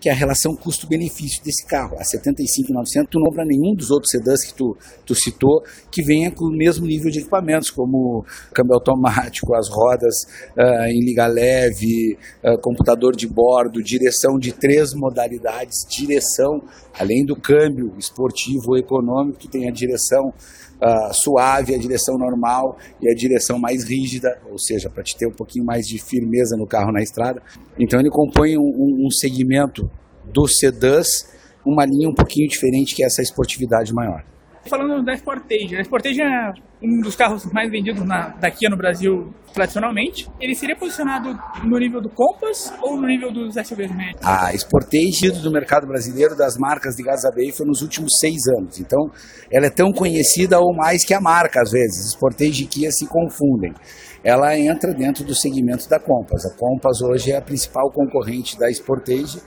que 0.00 0.08
é 0.08 0.12
a 0.12 0.14
relação 0.14 0.56
custo-benefício 0.56 1.44
desse 1.44 1.66
carro. 1.66 1.94
A 1.98 2.02
75.900 2.02 3.08
tu 3.10 3.18
não 3.18 3.26
compra 3.26 3.44
nenhum 3.44 3.74
dos 3.74 3.90
outros 3.90 4.10
sedãs 4.10 4.42
que 4.42 4.54
tu, 4.54 4.74
tu 5.04 5.14
citou 5.14 5.62
que 5.90 6.02
venha 6.02 6.30
com 6.30 6.46
o 6.46 6.56
mesmo 6.56 6.86
nível 6.86 7.10
de 7.10 7.18
equipamentos, 7.18 7.70
como 7.70 8.24
câmbio 8.54 8.74
automático, 8.74 9.54
as 9.54 9.68
rodas 9.68 10.14
uh, 10.56 10.86
em 10.86 11.04
liga 11.04 11.26
leve, 11.26 12.16
uh, 12.42 12.58
computador 12.62 13.14
de 13.14 13.28
bordo, 13.28 13.82
direção 13.82 14.38
de 14.38 14.52
três 14.52 14.94
modalidades, 14.94 15.86
direção 15.88 16.62
além 16.98 17.24
do 17.24 17.36
câmbio 17.36 17.94
esportivo 17.98 18.70
ou 18.70 18.78
econômico, 18.78 19.38
tu 19.38 19.48
tem 19.48 19.68
a 19.68 19.72
direção 19.72 20.29
uh, 20.30 21.12
suave, 21.12 21.74
a 21.74 21.78
direção 21.78 22.16
normal 22.16 22.78
e 23.00 23.10
a 23.10 23.14
direção 23.14 23.58
mais 23.58 23.84
rígida, 23.84 24.40
ou 24.50 24.58
seja, 24.58 24.88
para 24.88 25.02
te 25.02 25.16
ter 25.16 25.26
um 25.26 25.32
pouquinho 25.32 25.64
mais 25.64 25.86
de 25.86 25.98
firmeza 25.98 26.56
no 26.56 26.66
carro 26.66 26.92
na 26.92 27.02
estrada. 27.02 27.42
Então 27.78 28.00
ele 28.00 28.10
compõe 28.10 28.56
um, 28.56 29.06
um 29.06 29.10
segmento 29.10 29.90
dos 30.32 30.58
sedãs, 30.58 31.28
uma 31.64 31.84
linha 31.84 32.08
um 32.08 32.14
pouquinho 32.14 32.48
diferente 32.48 32.94
que 32.94 33.02
é 33.02 33.06
essa 33.06 33.22
esportividade 33.22 33.92
maior. 33.92 34.24
Falando 34.66 35.04
da 35.04 35.14
Sportage, 35.14 35.76
a 35.76 35.82
Sportage 35.82 36.20
é 36.20 36.69
um 36.82 37.00
dos 37.00 37.14
carros 37.14 37.44
mais 37.52 37.70
vendidos 37.70 38.04
na, 38.06 38.28
da 38.28 38.50
Kia 38.50 38.68
no 38.70 38.76
Brasil 38.76 39.32
tradicionalmente. 39.52 40.28
Ele 40.40 40.54
seria 40.54 40.76
posicionado 40.76 41.36
no 41.64 41.78
nível 41.78 42.00
do 42.00 42.08
Compass 42.08 42.72
ou 42.82 42.96
no 42.96 43.06
nível 43.06 43.32
dos 43.32 43.54
SUVs 43.54 43.94
médios? 43.94 44.20
A 44.22 44.52
Sportage 44.56 45.30
do 45.42 45.50
mercado 45.50 45.86
brasileiro 45.86 46.36
das 46.36 46.56
marcas 46.56 46.94
de 46.94 47.02
a 47.08 47.30
BI 47.34 47.52
foi 47.52 47.66
nos 47.66 47.82
últimos 47.82 48.18
seis 48.20 48.40
anos. 48.58 48.78
Então, 48.78 49.10
ela 49.52 49.66
é 49.66 49.70
tão 49.70 49.90
conhecida 49.92 50.58
ou 50.58 50.74
mais 50.74 51.04
que 51.04 51.12
a 51.12 51.20
marca 51.20 51.60
às 51.60 51.70
vezes. 51.70 52.12
Sportage 52.12 52.64
e 52.64 52.66
Kia 52.66 52.90
se 52.90 53.06
confundem. 53.06 53.74
Ela 54.22 54.56
entra 54.58 54.94
dentro 54.94 55.24
do 55.24 55.34
segmento 55.34 55.88
da 55.88 55.98
Compass. 55.98 56.44
A 56.46 56.56
Compass 56.56 57.00
hoje 57.02 57.32
é 57.32 57.36
a 57.36 57.42
principal 57.42 57.90
concorrente 57.90 58.58
da 58.58 58.70
Sportage 58.70 59.40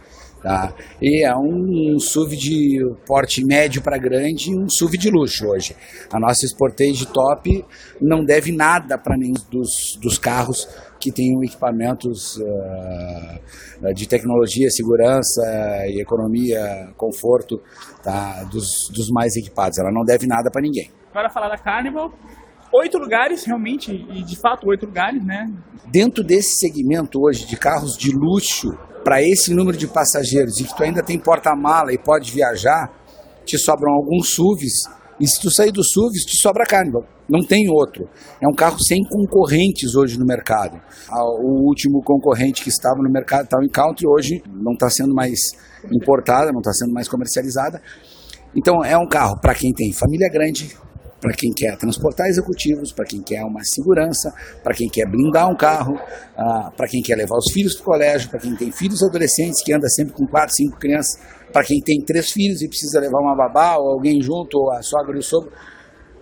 Tá? 0.43 0.73
E 1.01 1.25
é 1.25 1.33
um, 1.33 1.97
SUV 1.97 2.35
de 2.35 2.95
porte 3.07 3.45
médio 3.45 3.81
para 3.81 3.97
grande 3.97 4.51
e 4.51 4.59
um 4.59 4.67
SUV 4.67 4.97
de 4.97 5.09
luxo 5.09 5.47
hoje. 5.47 5.73
A 6.11 6.19
nossa 6.19 6.45
Sportage 6.45 7.05
Top 7.05 7.65
não 8.01 8.25
deve 8.25 8.51
nada 8.51 8.97
para 8.97 9.15
nenhum 9.15 9.35
dos, 9.49 9.97
dos 10.01 10.17
carros 10.17 10.67
que 10.99 11.13
tenham 11.13 11.41
equipamentos 11.45 12.35
uh, 12.37 13.93
de 13.93 14.05
tecnologia, 14.05 14.69
segurança 14.69 15.41
e 15.87 16.01
economia, 16.01 16.91
conforto 16.97 17.61
tá? 18.03 18.43
dos, 18.43 18.89
dos 18.93 19.09
mais 19.11 19.37
equipados. 19.37 19.77
Ela 19.77 19.91
não 19.93 20.03
deve 20.03 20.27
nada 20.27 20.51
para 20.51 20.61
ninguém. 20.61 20.91
Agora 21.09 21.29
falar 21.29 21.47
da 21.47 21.57
Carnival, 21.57 22.11
oito 22.73 22.97
lugares, 22.97 23.45
realmente, 23.45 23.91
e 23.91 24.23
de 24.23 24.35
fato 24.35 24.67
oito 24.67 24.85
lugares, 24.85 25.23
né? 25.23 25.51
Dentro 25.91 26.23
desse 26.23 26.57
segmento 26.57 27.19
hoje 27.21 27.45
de 27.45 27.55
carros 27.55 27.97
de 27.97 28.11
luxo, 28.11 28.69
para 29.03 29.21
esse 29.21 29.53
número 29.53 29.77
de 29.77 29.87
passageiros 29.87 30.59
e 30.59 30.63
que 30.63 30.75
tu 30.75 30.83
ainda 30.83 31.03
tem 31.03 31.19
porta-mala 31.19 31.91
e 31.91 31.97
pode 31.97 32.31
viajar, 32.31 32.89
te 33.45 33.57
sobram 33.57 33.93
alguns 33.93 34.33
SUVs. 34.33 34.87
E 35.19 35.27
se 35.27 35.39
tu 35.41 35.51
sair 35.51 35.71
dos 35.71 35.91
SUVs, 35.91 36.23
te 36.25 36.37
sobra 36.37 36.63
Carnival. 36.65 37.03
Não 37.29 37.45
tem 37.45 37.69
outro. 37.69 38.07
É 38.41 38.47
um 38.47 38.55
carro 38.55 38.77
sem 38.79 39.01
concorrentes 39.03 39.95
hoje 39.95 40.17
no 40.17 40.25
mercado. 40.25 40.81
O 41.41 41.67
último 41.67 42.01
concorrente 42.03 42.63
que 42.63 42.69
estava 42.69 42.97
no 42.97 43.11
mercado, 43.11 43.43
estava 43.43 43.63
em 43.63 43.69
Country, 43.69 44.07
hoje 44.07 44.41
não 44.47 44.73
está 44.73 44.89
sendo 44.89 45.13
mais 45.13 45.39
importada, 45.91 46.51
não 46.51 46.59
está 46.59 46.71
sendo 46.71 46.93
mais 46.93 47.07
comercializada. 47.07 47.81
Então 48.55 48.83
é 48.83 48.97
um 48.97 49.07
carro 49.07 49.39
para 49.41 49.53
quem 49.53 49.73
tem 49.73 49.91
família 49.93 50.29
grande, 50.31 50.75
para 51.23 51.31
quem 51.31 51.53
quer 51.53 51.77
transportar 51.77 52.27
executivos, 52.27 52.91
para 52.91 53.05
quem 53.05 53.21
quer 53.21 53.45
uma 53.45 53.63
segurança, 53.63 54.29
para 54.61 54.73
quem 54.73 54.89
quer 54.89 55.09
blindar 55.09 55.49
um 55.49 55.55
carro, 55.55 55.95
ah, 56.35 56.69
para 56.75 56.85
quem 56.85 57.01
quer 57.01 57.15
levar 57.15 57.37
os 57.37 57.49
filhos 57.53 57.75
para 57.75 57.81
o 57.81 57.85
colégio, 57.85 58.29
para 58.29 58.41
quem 58.41 58.53
tem 58.57 58.69
filhos 58.73 59.01
adolescentes 59.01 59.63
que 59.63 59.71
anda 59.71 59.87
sempre 59.87 60.13
com 60.13 60.27
quatro, 60.27 60.53
cinco 60.53 60.77
crianças, 60.77 61.17
para 61.53 61.63
quem 61.63 61.79
tem 61.79 62.03
três 62.03 62.29
filhos 62.29 62.61
e 62.61 62.67
precisa 62.67 62.99
levar 62.99 63.21
uma 63.21 63.37
babá 63.37 63.77
ou 63.77 63.93
alguém 63.93 64.21
junto, 64.21 64.57
ou 64.57 64.73
a 64.73 64.81
sogra 64.81 65.15
e 65.15 65.19
o 65.19 65.23
sogro. 65.23 65.49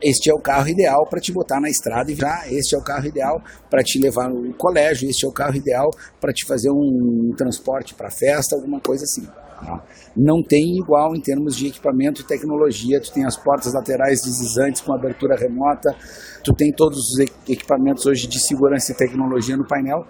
Este 0.03 0.29
é 0.29 0.33
o 0.35 0.39
carro 0.39 0.67
ideal 0.67 1.07
para 1.09 1.19
te 1.19 1.31
botar 1.31 1.59
na 1.59 1.69
estrada 1.69 2.11
e 2.11 2.15
já. 2.15 2.43
Este 2.47 2.75
é 2.75 2.77
o 2.77 2.83
carro 2.83 3.07
ideal 3.07 3.41
para 3.71 3.81
te 3.81 3.99
levar 3.99 4.29
no 4.29 4.53
colégio. 4.53 5.09
Este 5.09 5.25
é 5.25 5.29
o 5.29 5.31
carro 5.31 5.55
ideal 5.55 5.89
para 6.19 6.31
te 6.31 6.45
fazer 6.45 6.69
um 6.69 7.33
transporte 7.35 7.95
para 7.95 8.11
festa, 8.11 8.55
alguma 8.55 8.79
coisa 8.79 9.03
assim. 9.03 9.27
Tá? 9.65 9.83
Não 10.17 10.41
tem 10.41 10.77
igual 10.77 11.15
em 11.15 11.21
termos 11.21 11.55
de 11.55 11.67
equipamento 11.67 12.21
e 12.21 12.25
tecnologia. 12.25 12.99
Tu 12.99 13.13
tem 13.13 13.25
as 13.25 13.37
portas 13.37 13.73
laterais 13.73 14.21
deslizantes 14.21 14.81
com 14.81 14.93
abertura 14.93 15.35
remota, 15.35 15.95
tu 16.43 16.53
tem 16.53 16.71
todos 16.71 16.97
os 16.97 17.19
equipamentos 17.47 18.05
hoje 18.05 18.27
de 18.27 18.39
segurança 18.39 18.91
e 18.91 18.95
tecnologia 18.95 19.55
no 19.55 19.67
painel 19.67 20.05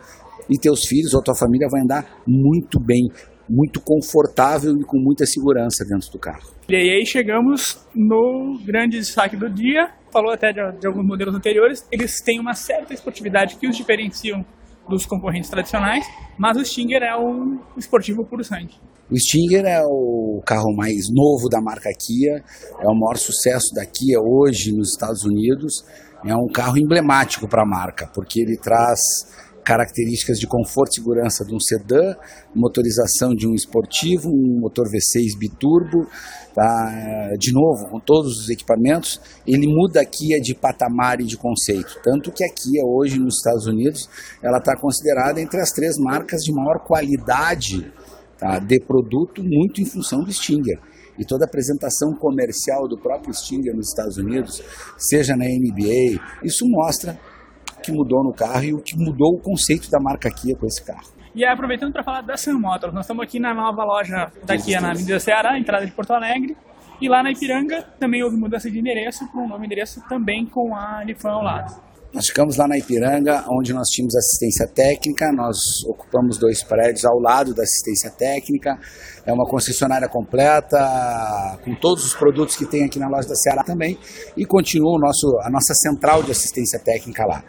e 0.50 0.58
teus 0.58 0.86
filhos 0.86 1.14
ou 1.14 1.22
tua 1.22 1.36
família 1.36 1.68
vai 1.70 1.82
andar 1.82 2.06
muito 2.28 2.80
bem, 2.80 3.10
muito 3.50 3.82
confortável 3.82 4.76
e 4.78 4.84
com 4.84 4.98
muita 4.98 5.26
segurança 5.26 5.86
dentro 5.86 6.10
do 6.12 6.20
carro. 6.20 6.50
E 6.70 6.76
aí 6.76 7.06
chegamos 7.06 7.86
no 7.94 8.58
grande 8.66 8.98
destaque 8.98 9.36
do 9.36 9.50
dia, 9.50 9.90
falou 10.12 10.32
até 10.32 10.52
de, 10.52 10.80
de 10.80 10.88
alguns 10.88 11.06
modelos 11.06 11.36
anteriores, 11.36 11.86
eles 11.92 12.22
têm 12.22 12.40
uma 12.40 12.54
certa 12.54 12.94
esportividade 12.94 13.58
que 13.58 13.68
os 13.68 13.76
diferenciam 13.76 14.46
dos 14.90 15.06
concorrentes 15.06 15.50
tradicionais, 15.50 16.06
mas 16.38 16.58
o 16.58 16.66
Stinger 16.66 17.02
é 17.02 17.16
um 17.18 17.60
esportivo 17.78 18.26
puro 18.26 18.44
sangue. 18.44 18.76
O 19.12 19.20
Stinger 19.20 19.66
é 19.66 19.84
o 19.84 20.42
carro 20.46 20.74
mais 20.74 21.10
novo 21.14 21.50
da 21.50 21.60
marca 21.62 21.90
Kia, 21.92 22.42
é 22.80 22.88
o 22.88 22.98
maior 22.98 23.18
sucesso 23.18 23.74
da 23.76 23.86
Kia 23.86 24.22
hoje 24.22 24.72
nos 24.72 24.92
Estados 24.92 25.26
Unidos. 25.26 25.84
É 26.26 26.34
um 26.34 26.48
carro 26.48 26.78
emblemático 26.78 27.46
para 27.46 27.64
a 27.64 27.66
marca, 27.66 28.10
porque 28.14 28.40
ele 28.40 28.56
traz 28.56 29.02
características 29.66 30.40
de 30.40 30.48
conforto 30.48 30.94
e 30.94 30.96
segurança 30.96 31.44
de 31.44 31.54
um 31.54 31.60
sedã, 31.60 32.16
motorização 32.56 33.36
de 33.36 33.46
um 33.46 33.54
esportivo, 33.54 34.30
um 34.30 34.62
motor 34.62 34.86
V6 34.88 35.38
biturbo, 35.38 36.08
tá? 36.56 37.30
de 37.38 37.52
novo, 37.52 37.90
com 37.92 38.00
todos 38.00 38.40
os 38.40 38.50
equipamentos, 38.50 39.20
ele 39.46 39.68
muda 39.68 40.00
a 40.00 40.06
Kia 40.06 40.40
de 40.40 40.56
patamar 40.56 41.20
e 41.20 41.26
de 41.26 41.36
conceito. 41.36 42.00
Tanto 42.02 42.32
que 42.32 42.46
a 42.46 42.50
Kia 42.50 42.82
hoje 42.86 43.20
nos 43.20 43.40
Estados 43.40 43.68
Unidos, 43.68 44.10
ela 44.42 44.58
está 44.58 44.74
considerada 44.80 45.42
entre 45.42 45.60
as 45.60 45.72
três 45.72 45.98
marcas 45.98 46.42
de 46.44 46.54
maior 46.54 46.80
qualidade 46.80 47.92
tá? 48.42 48.58
de 48.58 48.80
produto, 48.80 49.44
muito 49.44 49.80
em 49.80 49.86
função 49.86 50.24
do 50.24 50.34
Stinger 50.34 50.80
e 51.20 51.26
toda 51.26 51.46
a 51.46 51.48
apresentação 51.48 52.16
comercial 52.16 52.88
do 52.88 52.98
próprio 52.98 53.32
Stinger 53.32 53.76
nos 53.76 53.90
Estados 53.90 54.18
Unidos, 54.18 54.64
seja 54.98 55.36
na 55.36 55.46
NBA, 55.46 56.20
isso 56.44 56.66
mostra 56.68 57.20
que 57.84 57.92
mudou 57.92 58.24
no 58.24 58.34
carro 58.34 58.64
e 58.64 58.74
o 58.74 58.82
que 58.82 58.98
mudou 58.98 59.36
o 59.36 59.40
conceito 59.40 59.90
da 59.92 60.00
marca 60.00 60.30
Kia 60.32 60.56
com 60.56 60.66
esse 60.66 60.84
carro. 60.84 61.12
E 61.36 61.46
aproveitando 61.46 61.94
para 61.94 62.04
falar 62.04 62.22
da 62.22 62.36
Sun 62.36 62.60
Motors, 62.60 62.94
nós 62.94 63.06
estamos 63.06 63.24
aqui 63.24 63.40
na 63.40 63.54
nova 63.54 63.84
loja 63.84 64.32
da 64.44 64.58
Kia 64.58 64.82
na 64.82 64.92
Avenida 64.92 65.20
Ceará, 65.20 65.58
entrada 65.58 65.86
de 65.86 65.92
Porto 65.92 66.12
Alegre. 66.12 66.58
E 67.00 67.10
lá 67.10 67.24
na 67.24 67.32
Ipiranga 67.32 67.82
também 68.00 68.24
houve 68.24 68.38
mudança 68.38 68.70
de 68.70 68.78
endereço 68.78 69.28
para 69.32 69.42
um 69.42 69.48
novo 69.48 69.64
endereço 69.64 70.04
também 70.08 70.46
com 70.46 70.76
a 70.76 71.04
Nifan 71.06 71.32
ao 71.32 71.44
lado. 71.44 71.91
Nós 72.14 72.28
ficamos 72.28 72.58
lá 72.58 72.68
na 72.68 72.78
Ipiranga, 72.78 73.46
onde 73.50 73.72
nós 73.72 73.88
tínhamos 73.88 74.14
assistência 74.18 74.68
técnica, 74.68 75.32
nós 75.32 75.58
ocupamos 75.88 76.38
dois 76.38 76.62
prédios 76.62 77.06
ao 77.06 77.18
lado 77.18 77.54
da 77.54 77.64
assistência 77.64 78.12
técnica. 78.12 78.78
É 79.26 79.32
uma 79.32 79.50
concessionária 79.50 80.10
completa, 80.10 81.58
com 81.64 81.74
todos 81.74 82.04
os 82.04 82.14
produtos 82.14 82.58
que 82.58 82.66
tem 82.66 82.84
aqui 82.84 83.00
na 83.00 83.08
loja 83.08 83.30
da 83.30 83.36
Ceará 83.36 83.64
também, 83.64 83.98
e 84.36 84.46
continua 84.46 84.92
o 84.92 85.00
nosso, 85.00 85.26
a 85.42 85.50
nossa 85.50 85.74
central 85.74 86.22
de 86.22 86.32
assistência 86.32 86.78
técnica 86.80 87.24
lá. 87.26 87.46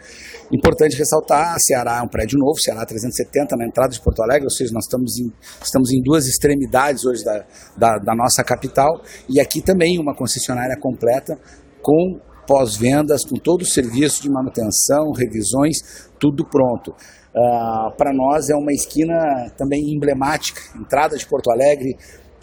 Importante 0.49 0.95
ressaltar, 0.95 1.55
a 1.55 1.59
Ceará 1.59 1.97
é 1.97 2.01
um 2.01 2.07
prédio 2.07 2.39
novo, 2.39 2.57
Ceará 2.57 2.85
370, 2.85 3.57
na 3.57 3.65
entrada 3.65 3.89
de 3.89 3.99
Porto 4.01 4.23
Alegre, 4.23 4.45
ou 4.45 4.51
seja, 4.51 4.71
nós 4.73 4.85
estamos 4.85 5.19
em, 5.19 5.29
estamos 5.61 5.91
em 5.91 6.01
duas 6.01 6.25
extremidades 6.25 7.03
hoje 7.03 7.21
da, 7.25 7.45
da, 7.75 7.97
da 7.97 8.15
nossa 8.15 8.41
capital, 8.45 9.01
e 9.27 9.41
aqui 9.41 9.61
também 9.61 9.99
uma 9.99 10.15
concessionária 10.15 10.77
completa 10.79 11.37
com 11.81 12.21
pós-vendas, 12.47 13.23
com 13.23 13.35
todo 13.35 13.61
o 13.61 13.65
serviço 13.65 14.21
de 14.21 14.29
manutenção, 14.29 15.11
revisões, 15.11 16.09
tudo 16.19 16.45
pronto. 16.45 16.91
Uh, 17.35 17.95
Para 17.97 18.13
nós 18.13 18.49
é 18.49 18.55
uma 18.55 18.71
esquina 18.71 19.49
também 19.57 19.93
emblemática, 19.93 20.61
entrada 20.79 21.17
de 21.17 21.25
Porto 21.25 21.49
Alegre, 21.49 21.97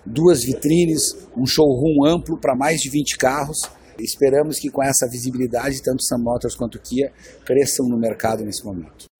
duas 0.04 0.42
vitrines, 0.42 1.16
um 1.36 1.46
showroom 1.46 2.04
amplo 2.06 2.38
para 2.38 2.56
mais 2.56 2.80
de 2.80 2.90
20 2.90 3.16
carros. 3.16 3.58
Esperamos 3.98 4.58
que 4.58 4.70
com 4.70 4.82
essa 4.82 5.06
visibilidade, 5.08 5.82
tanto 5.82 6.02
Sam 6.02 6.18
Motors 6.18 6.54
quanto 6.54 6.80
Kia 6.80 7.12
cresçam 7.44 7.86
no 7.86 7.98
mercado 7.98 8.44
nesse 8.44 8.64
momento. 8.64 9.10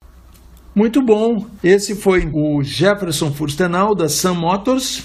Muito 0.75 1.05
bom. 1.05 1.47
Esse 1.63 1.95
foi 1.95 2.31
o 2.33 2.63
Jefferson 2.63 3.33
Furstenau 3.33 3.95
da 3.95 4.09
Sam 4.09 4.35
Motors, 4.35 5.05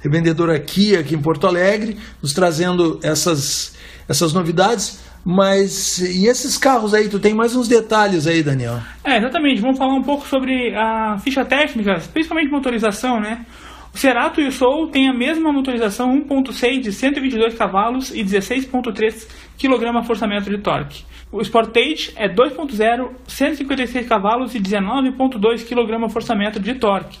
revendedora 0.00 0.58
Kia 0.60 1.00
aqui 1.00 1.14
em 1.14 1.20
Porto 1.20 1.46
Alegre, 1.46 1.96
nos 2.22 2.32
trazendo 2.32 3.00
essas, 3.02 3.72
essas 4.08 4.32
novidades. 4.32 5.00
Mas 5.28 5.98
e 5.98 6.28
esses 6.28 6.56
carros 6.56 6.94
aí? 6.94 7.08
Tu 7.08 7.18
tem 7.18 7.34
mais 7.34 7.56
uns 7.56 7.66
detalhes 7.66 8.28
aí, 8.28 8.44
Daniel? 8.44 8.78
É, 9.02 9.16
exatamente. 9.16 9.60
Vamos 9.60 9.76
falar 9.76 9.94
um 9.94 10.02
pouco 10.02 10.24
sobre 10.24 10.72
a 10.72 11.18
ficha 11.18 11.44
técnica, 11.44 12.00
principalmente 12.12 12.48
motorização, 12.48 13.18
né? 13.18 13.44
O 13.92 13.98
Cerato 13.98 14.40
e 14.40 14.46
o 14.46 14.52
Soul 14.52 14.86
têm 14.86 15.08
a 15.08 15.12
mesma 15.12 15.52
motorização 15.52 16.16
1.6 16.16 16.80
de 16.80 16.92
122 16.92 17.54
cavalos 17.54 18.10
e 18.14 18.22
16.3 18.22 19.26
kgfm 19.58 20.48
de 20.48 20.58
torque. 20.58 21.04
O 21.32 21.42
Sportage 21.42 22.12
é 22.14 22.28
2.0, 22.28 23.10
156 23.26 24.06
cavalos 24.06 24.54
e 24.54 24.60
19.2 24.60 25.64
kgfm 25.66 26.60
de 26.60 26.74
torque. 26.74 27.18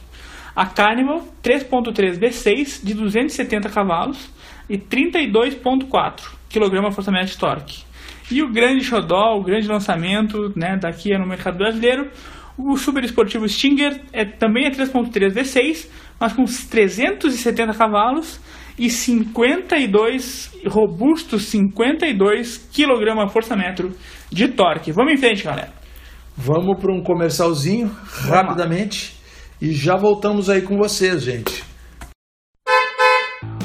A 0.54 0.64
Carnival 0.66 1.26
3.3 1.42 2.20
V6 2.20 2.84
de 2.84 2.94
270 2.94 3.68
cavalos 3.68 4.30
e 4.70 4.78
32.4 4.78 6.36
kgfm 6.48 7.24
de 7.24 7.36
torque. 7.36 7.85
E 8.30 8.42
o 8.42 8.50
grande 8.50 8.84
xodó, 8.84 9.36
o 9.36 9.44
grande 9.44 9.68
lançamento 9.68 10.52
né, 10.56 10.76
daqui 10.80 11.12
é 11.12 11.18
no 11.18 11.26
mercado 11.26 11.58
brasileiro, 11.58 12.10
o 12.58 12.76
super 12.76 13.04
esportivo 13.04 13.48
Stinger 13.48 14.00
é, 14.12 14.24
também 14.24 14.66
é 14.66 14.70
3.3 14.70 15.32
V6, 15.32 15.88
mas 16.18 16.32
com 16.32 16.44
370 16.44 17.74
cavalos 17.74 18.40
e 18.78 18.90
52 18.90 20.52
robustos 20.66 21.44
52 21.44 22.68
kgfm 22.72 23.92
de 24.32 24.48
torque. 24.48 24.92
Vamos 24.92 25.12
em 25.12 25.16
frente, 25.16 25.44
galera. 25.44 25.72
Vamos 26.36 26.78
para 26.80 26.92
um 26.92 27.02
comercialzinho 27.02 27.90
rapidamente 28.28 29.14
e 29.60 29.72
já 29.72 29.96
voltamos 29.96 30.50
aí 30.50 30.62
com 30.62 30.76
vocês, 30.76 31.22
gente. 31.22 31.64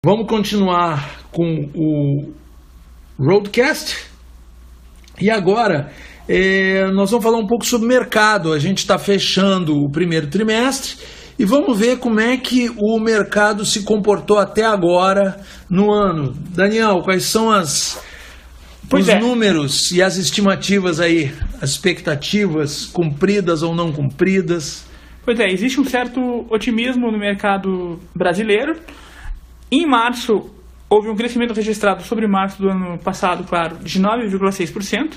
Vamos 0.06 0.28
continuar 0.28 1.24
com 1.32 1.68
o 1.74 2.32
Roadcast. 3.18 4.06
E 5.20 5.32
agora 5.32 5.92
é, 6.30 6.86
nós 6.92 7.10
vamos 7.10 7.26
falar 7.26 7.40
um 7.40 7.48
pouco 7.48 7.66
sobre 7.66 7.88
mercado. 7.88 8.54
A 8.54 8.60
gente 8.60 8.78
está 8.78 9.00
fechando 9.00 9.74
o 9.74 9.90
primeiro 9.90 10.28
trimestre 10.28 11.04
e 11.40 11.44
vamos 11.44 11.80
ver 11.80 11.98
como 11.98 12.20
é 12.20 12.38
que 12.38 12.70
o 12.78 13.00
mercado 13.00 13.66
se 13.66 13.82
comportou 13.82 14.38
até 14.38 14.64
agora 14.64 15.42
no 15.68 15.92
ano. 15.92 16.36
Daniel, 16.52 17.02
quais 17.04 17.24
são 17.24 17.50
as, 17.50 18.00
os 18.94 19.10
é. 19.10 19.20
números 19.20 19.92
e 19.92 20.04
as 20.04 20.18
estimativas 20.18 21.00
aí, 21.00 21.34
as 21.60 21.72
expectativas 21.72 22.86
cumpridas 22.86 23.64
ou 23.64 23.74
não 23.74 23.92
cumpridas? 23.92 24.86
Pois 25.24 25.40
é, 25.40 25.50
existe 25.50 25.82
um 25.82 25.84
certo 25.84 26.46
otimismo 26.52 27.12
no 27.12 27.18
mercado 27.18 28.00
brasileiro 28.16 28.80
em 29.72 29.86
março, 29.86 30.50
houve 30.90 31.10
um 31.10 31.16
crescimento 31.16 31.54
registrado 31.54 32.04
sobre 32.04 32.28
março 32.28 32.62
do 32.62 32.70
ano 32.70 32.98
passado, 33.00 33.44
claro, 33.44 33.78
de 33.78 34.00
9,6%, 34.00 35.16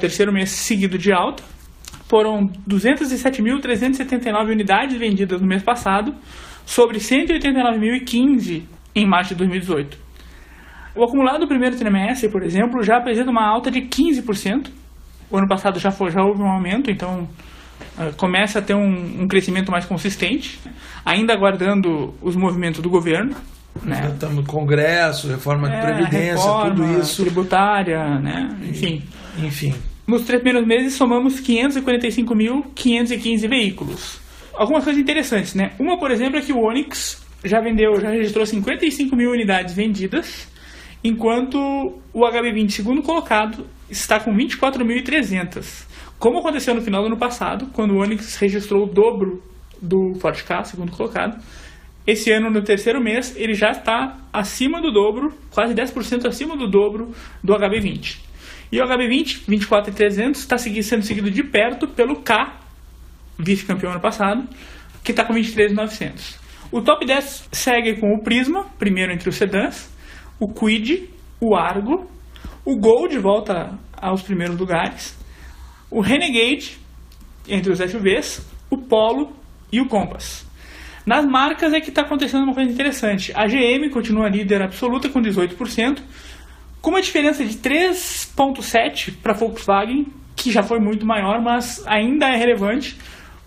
terceiro 0.00 0.32
mês 0.32 0.50
seguido 0.50 0.96
de 0.98 1.12
alta. 1.12 1.42
Foram 2.08 2.48
207.379 2.68 4.50
unidades 4.50 4.98
vendidas 4.98 5.40
no 5.40 5.46
mês 5.46 5.62
passado, 5.62 6.14
sobre 6.66 6.98
189.015 6.98 8.62
em 8.94 9.06
março 9.06 9.30
de 9.30 9.38
2018. 9.38 9.96
O 10.94 11.04
acumulado 11.04 11.40
do 11.40 11.46
primeiro 11.46 11.76
trimestre, 11.76 12.28
por 12.28 12.42
exemplo, 12.42 12.82
já 12.82 12.96
apresenta 12.96 13.30
uma 13.30 13.46
alta 13.46 13.70
de 13.70 13.82
15%. 13.82 14.70
O 15.30 15.36
ano 15.36 15.46
passado 15.46 15.78
já, 15.78 15.92
foi, 15.92 16.10
já 16.10 16.22
houve 16.22 16.42
um 16.42 16.48
aumento, 16.48 16.90
então 16.90 17.28
uh, 17.96 18.16
começa 18.16 18.58
a 18.58 18.62
ter 18.62 18.74
um, 18.74 19.22
um 19.22 19.28
crescimento 19.28 19.70
mais 19.70 19.84
consistente, 19.86 20.58
ainda 21.04 21.32
aguardando 21.32 22.12
os 22.20 22.34
movimentos 22.34 22.80
do 22.80 22.90
governo. 22.90 23.36
Né? 23.82 24.10
Estamos 24.12 24.46
Congresso, 24.46 25.28
reforma 25.28 25.72
é, 25.72 25.76
de 25.76 25.82
Previdência, 25.86 26.34
reforma, 26.34 26.74
tudo 26.74 27.00
isso. 27.00 27.22
Tributária, 27.22 28.18
né? 28.18 28.54
Enfim. 28.62 29.02
Enfim. 29.38 29.72
Nos 30.06 30.24
três 30.24 30.42
primeiros 30.42 30.68
meses 30.68 30.92
somamos 30.94 31.40
545.515 31.40 33.48
veículos. 33.48 34.20
Algumas 34.54 34.84
coisas 34.84 35.00
interessantes, 35.00 35.54
né? 35.54 35.72
Uma, 35.78 35.98
por 35.98 36.10
exemplo, 36.10 36.38
é 36.38 36.42
que 36.42 36.52
o 36.52 36.60
Onix 36.60 37.24
já 37.44 37.60
vendeu, 37.60 38.00
já 38.00 38.10
registrou 38.10 38.44
55 38.44 39.14
mil 39.16 39.30
unidades 39.30 39.74
vendidas, 39.74 40.48
enquanto 41.02 41.58
o 42.12 42.20
HB20, 42.20 42.70
segundo 42.70 43.02
colocado, 43.02 43.66
está 43.88 44.20
com 44.20 44.36
24.300. 44.36 45.86
Como 46.18 46.38
aconteceu 46.38 46.74
no 46.74 46.82
final 46.82 47.00
do 47.02 47.06
ano 47.06 47.16
passado, 47.16 47.68
quando 47.72 47.94
o 47.94 48.02
Onix 48.02 48.36
registrou 48.36 48.84
o 48.84 48.86
dobro 48.86 49.42
do 49.80 50.14
Ford 50.20 50.42
Ka, 50.42 50.62
segundo 50.64 50.92
colocado, 50.92 51.42
esse 52.06 52.32
ano, 52.32 52.50
no 52.50 52.62
terceiro 52.62 53.00
mês, 53.00 53.36
ele 53.36 53.54
já 53.54 53.70
está 53.70 54.16
acima 54.32 54.80
do 54.80 54.90
dobro, 54.90 55.32
quase 55.50 55.74
10% 55.74 56.26
acima 56.26 56.56
do 56.56 56.68
dobro 56.68 57.14
do 57.42 57.52
HB20. 57.52 58.18
E 58.72 58.80
o 58.80 58.84
HB20, 58.84 59.42
24,300, 59.46 60.40
está 60.40 60.56
sendo 60.56 61.02
seguido 61.02 61.30
de 61.30 61.42
perto 61.42 61.86
pelo 61.88 62.22
K, 62.22 62.58
vice-campeão 63.38 63.92
ano 63.92 64.00
passado, 64.00 64.48
que 65.04 65.12
está 65.12 65.24
com 65.24 65.34
23,900. 65.34 66.38
O 66.72 66.80
top 66.80 67.04
10 67.04 67.48
segue 67.52 67.96
com 68.00 68.14
o 68.14 68.22
Prisma, 68.22 68.64
primeiro 68.78 69.12
entre 69.12 69.28
os 69.28 69.36
sedãs, 69.36 69.92
o 70.38 70.52
Quid, 70.52 71.10
o 71.40 71.56
Argo, 71.56 72.08
o 72.64 72.78
Gold 72.78 73.18
volta 73.18 73.78
aos 73.92 74.22
primeiros 74.22 74.56
lugares, 74.56 75.18
o 75.90 76.00
Renegade 76.00 76.78
entre 77.48 77.72
os 77.72 77.78
SUVs, 77.78 78.46
o 78.70 78.78
Polo 78.78 79.32
e 79.72 79.80
o 79.80 79.88
Compass. 79.88 80.49
Nas 81.06 81.24
marcas 81.24 81.72
é 81.72 81.80
que 81.80 81.88
está 81.88 82.02
acontecendo 82.02 82.44
uma 82.44 82.54
coisa 82.54 82.70
interessante. 82.70 83.32
A 83.34 83.46
GM 83.46 83.88
continua 83.90 84.28
líder 84.28 84.62
absoluta 84.62 85.08
com 85.08 85.20
18%, 85.20 86.00
com 86.80 86.90
uma 86.90 87.00
diferença 87.00 87.44
de 87.44 87.54
3,7% 87.56 89.14
para 89.22 89.32
a 89.32 89.36
Volkswagen, 89.36 90.06
que 90.36 90.50
já 90.50 90.62
foi 90.62 90.78
muito 90.78 91.04
maior, 91.06 91.40
mas 91.42 91.82
ainda 91.86 92.26
é 92.28 92.36
relevante, 92.36 92.96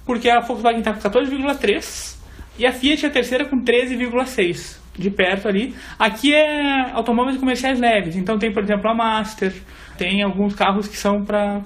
porque 0.06 0.30
a 0.30 0.40
Volkswagen 0.40 0.80
está 0.80 0.94
com 0.94 1.00
14,3% 1.00 2.18
e 2.58 2.66
a 2.66 2.72
Fiat 2.72 3.06
é 3.06 3.10
a 3.10 3.12
terceira 3.12 3.46
com 3.46 3.58
13,6%, 3.58 4.78
de 4.96 5.10
perto 5.10 5.48
ali. 5.48 5.74
Aqui 5.98 6.34
é 6.34 6.92
automóveis 6.92 7.38
comerciais 7.38 7.80
leves, 7.80 8.16
então 8.16 8.38
tem, 8.38 8.52
por 8.52 8.64
exemplo, 8.64 8.90
a 8.90 8.94
Master, 8.94 9.54
tem 9.98 10.22
alguns 10.22 10.54
carros 10.54 10.88
que 10.88 10.98
são 10.98 11.24
para 11.24 11.62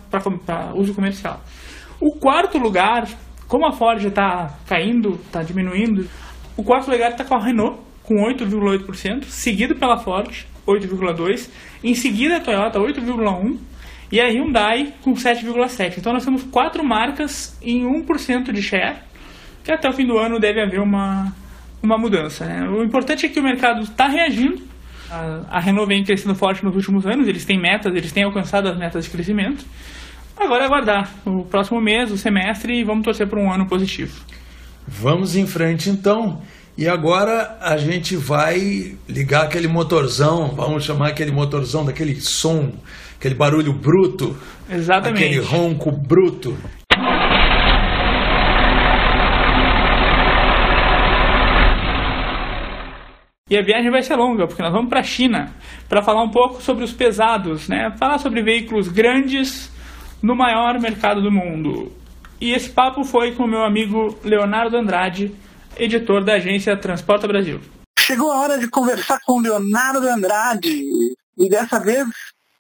uso 0.75 0.93
comercial. 0.93 1.41
O 1.99 2.17
quarto 2.19 2.57
lugar 2.57 3.07
como 3.47 3.65
a 3.65 3.71
Ford 3.71 4.03
está 4.03 4.57
caindo, 4.67 5.19
está 5.25 5.41
diminuindo, 5.41 6.07
o 6.55 6.63
quarto 6.63 6.89
legado 6.89 7.11
está 7.11 7.23
com 7.23 7.35
a 7.35 7.43
Renault, 7.43 7.79
com 8.03 8.15
8,8%, 8.15 9.25
seguido 9.25 9.75
pela 9.75 9.97
Ford, 9.97 10.45
8,2%, 10.65 11.49
em 11.83 11.93
seguida 11.93 12.37
a 12.37 12.39
Toyota, 12.39 12.79
8,1%, 12.79 13.57
e 14.11 14.21
a 14.21 14.27
Hyundai 14.27 14.93
com 15.01 15.13
7,7%. 15.13 15.97
Então 15.97 16.13
nós 16.13 16.23
temos 16.23 16.43
quatro 16.43 16.83
marcas 16.83 17.57
em 17.61 17.83
1% 17.83 18.51
de 18.51 18.61
share, 18.61 18.97
que 19.63 19.71
até 19.71 19.89
o 19.89 19.93
fim 19.93 20.05
do 20.05 20.17
ano 20.17 20.39
deve 20.39 20.61
haver 20.61 20.79
uma, 20.79 21.33
uma 21.83 21.97
mudança. 21.97 22.45
Né? 22.45 22.67
O 22.69 22.83
importante 22.83 23.25
é 23.25 23.29
que 23.29 23.39
o 23.39 23.43
mercado 23.43 23.81
está 23.81 24.07
reagindo. 24.07 24.61
A 25.49 25.59
Renault 25.59 25.87
vem 25.87 26.03
crescendo 26.03 26.35
forte 26.35 26.63
nos 26.65 26.75
últimos 26.75 27.05
anos, 27.05 27.27
eles 27.27 27.45
têm 27.45 27.57
metas, 27.57 27.95
eles 27.95 28.11
têm 28.11 28.23
alcançado 28.23 28.67
as 28.67 28.77
metas 28.77 29.05
de 29.05 29.09
crescimento. 29.09 29.65
Agora 30.39 30.63
é 30.63 30.65
aguardar 30.67 31.09
o 31.25 31.43
próximo 31.45 31.81
mês, 31.81 32.11
o 32.11 32.17
semestre, 32.17 32.79
e 32.79 32.83
vamos 32.83 33.03
torcer 33.03 33.27
por 33.27 33.39
um 33.39 33.51
ano 33.51 33.65
positivo. 33.65 34.23
Vamos 34.87 35.35
em 35.35 35.47
frente 35.47 35.89
então. 35.89 36.41
E 36.77 36.87
agora 36.87 37.57
a 37.59 37.75
gente 37.75 38.15
vai 38.15 38.95
ligar 39.09 39.45
aquele 39.45 39.67
motorzão, 39.67 40.49
vamos 40.49 40.83
chamar 40.83 41.07
aquele 41.07 41.31
motorzão 41.31 41.83
daquele 41.83 42.21
som, 42.21 42.71
aquele 43.17 43.33
barulho 43.33 43.73
bruto. 43.73 44.37
Exatamente. 44.69 45.23
Aquele 45.23 45.39
ronco 45.39 45.91
bruto. 45.91 46.55
E 53.49 53.57
a 53.57 53.63
viagem 53.63 53.89
vai 53.89 54.03
ser 54.03 54.15
longa, 54.15 54.45
porque 54.45 54.61
nós 54.61 54.71
vamos 54.71 54.89
para 54.89 54.99
a 54.99 55.03
China 55.03 55.51
para 55.89 56.03
falar 56.03 56.21
um 56.21 56.29
pouco 56.29 56.61
sobre 56.61 56.83
os 56.83 56.93
pesados, 56.93 57.67
né? 57.67 57.91
Falar 57.97 58.19
sobre 58.19 58.43
veículos 58.43 58.87
grandes 58.87 59.75
no 60.21 60.35
maior 60.35 60.79
mercado 60.79 61.21
do 61.21 61.31
mundo. 61.31 61.91
E 62.39 62.53
esse 62.53 62.69
papo 62.69 63.03
foi 63.03 63.33
com 63.35 63.43
o 63.43 63.47
meu 63.47 63.63
amigo 63.63 64.17
Leonardo 64.23 64.77
Andrade, 64.77 65.35
editor 65.75 66.23
da 66.23 66.33
agência 66.33 66.77
Transporta 66.77 67.27
Brasil. 67.27 67.59
Chegou 67.99 68.31
a 68.31 68.39
hora 68.39 68.57
de 68.57 68.69
conversar 68.69 69.19
com 69.25 69.39
Leonardo 69.39 70.07
Andrade, 70.07 70.83
e 71.37 71.49
dessa 71.49 71.79
vez 71.79 72.07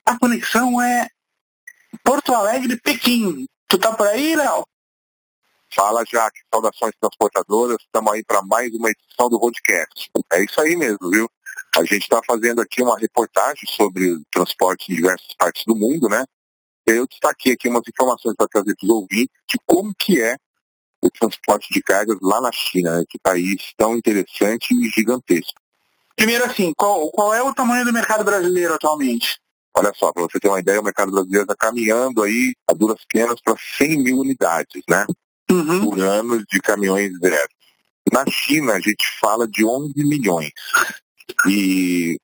a 0.05 0.17
conexão 0.17 0.81
é 0.81 1.07
Porto 2.03 2.33
Alegre-Pequim. 2.33 3.45
Tu 3.67 3.77
tá 3.77 3.93
por 3.93 4.07
aí, 4.07 4.35
Léo? 4.35 4.63
Fala, 5.73 6.03
Jaque. 6.09 6.39
Saudações 6.53 6.93
transportadoras. 6.99 7.77
Estamos 7.81 8.13
aí 8.13 8.23
para 8.23 8.41
mais 8.41 8.73
uma 8.73 8.89
edição 8.89 9.29
do 9.29 9.37
Roadcast. 9.37 10.09
É 10.31 10.43
isso 10.43 10.59
aí 10.61 10.75
mesmo, 10.75 11.09
viu? 11.09 11.29
A 11.75 11.83
gente 11.83 12.03
está 12.03 12.21
fazendo 12.25 12.61
aqui 12.61 12.81
uma 12.81 12.97
reportagem 12.97 13.67
sobre 13.67 14.13
o 14.13 14.21
transporte 14.31 14.91
em 14.91 14.95
diversas 14.95 15.33
partes 15.37 15.63
do 15.65 15.75
mundo, 15.75 16.07
né? 16.07 16.25
Eu 16.87 17.05
destaquei 17.05 17.51
aqui 17.51 17.67
umas 17.67 17.83
informações 17.87 18.33
para 18.37 18.47
trazer 18.47 18.73
para 18.75 18.85
os 18.85 18.89
ouvintes 18.89 19.35
de 19.49 19.59
como 19.65 19.93
que 19.93 20.21
é 20.21 20.37
o 21.01 21.11
transporte 21.11 21.67
de 21.73 21.81
cargas 21.81 22.17
lá 22.21 22.39
na 22.39 22.51
China, 22.51 22.97
né? 22.97 23.03
que 23.07 23.19
país 23.19 23.73
tão 23.77 23.95
interessante 23.95 24.73
e 24.73 24.89
gigantesco. 24.89 25.59
Primeiro 26.15 26.45
assim, 26.45 26.73
qual, 26.75 27.11
qual 27.11 27.33
é 27.33 27.43
o 27.43 27.53
tamanho 27.53 27.85
do 27.85 27.93
mercado 27.93 28.23
brasileiro 28.23 28.73
atualmente? 28.73 29.37
Olha 29.75 29.93
só, 29.93 30.11
para 30.11 30.23
você 30.23 30.39
ter 30.39 30.47
uma 30.47 30.59
ideia, 30.59 30.79
o 30.79 30.83
mercado 30.83 31.11
brasileiro 31.11 31.43
está 31.43 31.55
caminhando 31.55 32.23
aí 32.23 32.55
a 32.67 32.73
duras 32.73 32.99
penas 33.11 33.39
para 33.41 33.55
100 33.77 34.03
mil 34.03 34.17
unidades, 34.19 34.81
né? 34.89 35.05
Uhum. 35.51 35.85
Por 35.85 35.99
ano 35.99 36.43
de 36.45 36.59
caminhões 36.61 37.11
zero. 37.19 37.49
Na 38.11 38.25
China, 38.25 38.73
a 38.73 38.79
gente 38.79 39.05
fala 39.19 39.47
de 39.47 39.63
11 39.63 39.93
milhões. 39.97 40.51
E, 41.47 42.17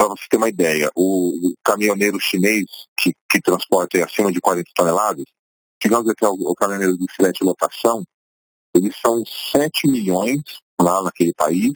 para 0.00 0.08
você 0.08 0.24
ter 0.30 0.38
uma 0.38 0.48
ideia, 0.48 0.90
o, 0.96 1.52
caminhoneiro 1.62 2.18
chinês 2.18 2.64
que, 2.98 3.12
que 3.30 3.38
transporta 3.38 4.02
acima 4.02 4.32
de 4.32 4.40
40 4.40 4.70
toneladas, 4.74 5.26
digamos 5.82 6.10
que 6.14 6.24
é 6.24 6.28
o, 6.28 6.32
o 6.32 6.54
caminhoneiro 6.54 6.96
de 6.96 7.04
frete 7.14 7.44
lotação, 7.44 8.02
eles 8.74 8.96
são 8.96 9.22
7 9.26 9.86
milhões 9.88 10.40
lá 10.80 11.02
naquele 11.02 11.34
país, 11.34 11.74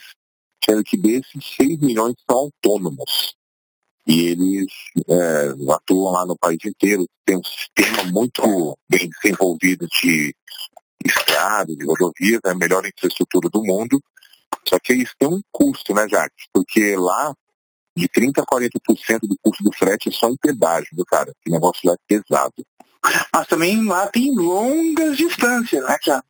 sendo 0.64 0.82
que 0.82 0.96
desses 0.96 1.44
6 1.56 1.80
milhões 1.80 2.14
são 2.26 2.38
autônomos. 2.38 3.34
E 4.06 4.28
eles 4.28 4.72
é, 5.06 5.72
atuam 5.74 6.12
lá 6.12 6.24
no 6.24 6.38
país 6.38 6.64
inteiro, 6.64 7.06
tem 7.26 7.36
um 7.36 7.44
sistema 7.44 8.04
muito 8.10 8.78
bem 8.88 9.10
desenvolvido 9.20 9.86
de 10.02 10.34
estradas, 11.04 11.76
de 11.76 11.84
rodovias, 11.84 12.40
é 12.46 12.50
a 12.52 12.54
melhor 12.54 12.86
infraestrutura 12.86 13.50
do 13.50 13.62
mundo. 13.62 14.00
Só 14.66 14.78
que 14.78 14.94
isso 14.94 15.12
tem 15.18 15.28
um 15.28 15.42
custo, 15.52 15.92
né, 15.92 16.08
Jacques? 16.08 16.46
Porque 16.54 16.96
lá, 16.96 17.34
de 17.96 18.08
30% 18.08 18.38
a 18.38 18.46
40% 18.46 19.20
do 19.22 19.36
custo 19.42 19.62
do 19.62 19.72
frete 19.72 20.08
é 20.08 20.12
só 20.12 20.28
em 20.28 20.36
pedágio, 20.36 20.88
viu, 20.92 21.04
cara? 21.04 21.32
Que 21.42 21.50
negócio 21.50 21.80
lá 21.84 21.94
é 21.94 21.96
pesado. 22.06 22.54
Mas 23.32 23.46
também 23.46 23.84
lá 23.84 24.06
tem 24.08 24.34
longas 24.34 25.16
distâncias, 25.16 25.84
né, 25.84 25.96
já? 26.02 26.22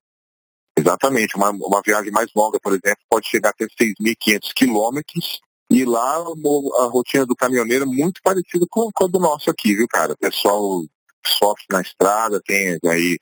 Exatamente. 0.77 1.37
Uma, 1.37 1.51
uma 1.51 1.83
viagem 1.85 2.11
mais 2.11 2.29
longa, 2.35 2.59
por 2.61 2.73
exemplo, 2.73 3.05
pode 3.09 3.29
chegar 3.29 3.51
até 3.51 3.67
6.500 3.67 4.53
quilômetros. 4.55 5.41
E 5.71 5.85
lá 5.85 6.17
a 6.17 6.85
rotina 6.87 7.25
do 7.25 7.35
caminhoneiro 7.35 7.85
é 7.85 7.87
muito 7.87 8.21
parecida 8.23 8.67
com, 8.69 8.91
com 8.93 9.05
a 9.05 9.09
do 9.09 9.19
nosso 9.19 9.51
aqui, 9.51 9.75
viu, 9.75 9.87
cara? 9.89 10.13
O 10.13 10.19
pessoal 10.19 10.83
sofre 11.27 11.65
na 11.71 11.81
estrada, 11.81 12.41
tem 12.45 12.79
aí 12.85 13.19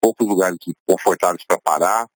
poucos 0.00 0.26
lugares 0.26 0.58
confortáveis 0.86 1.44
para 1.46 1.60
parar, 1.60 2.06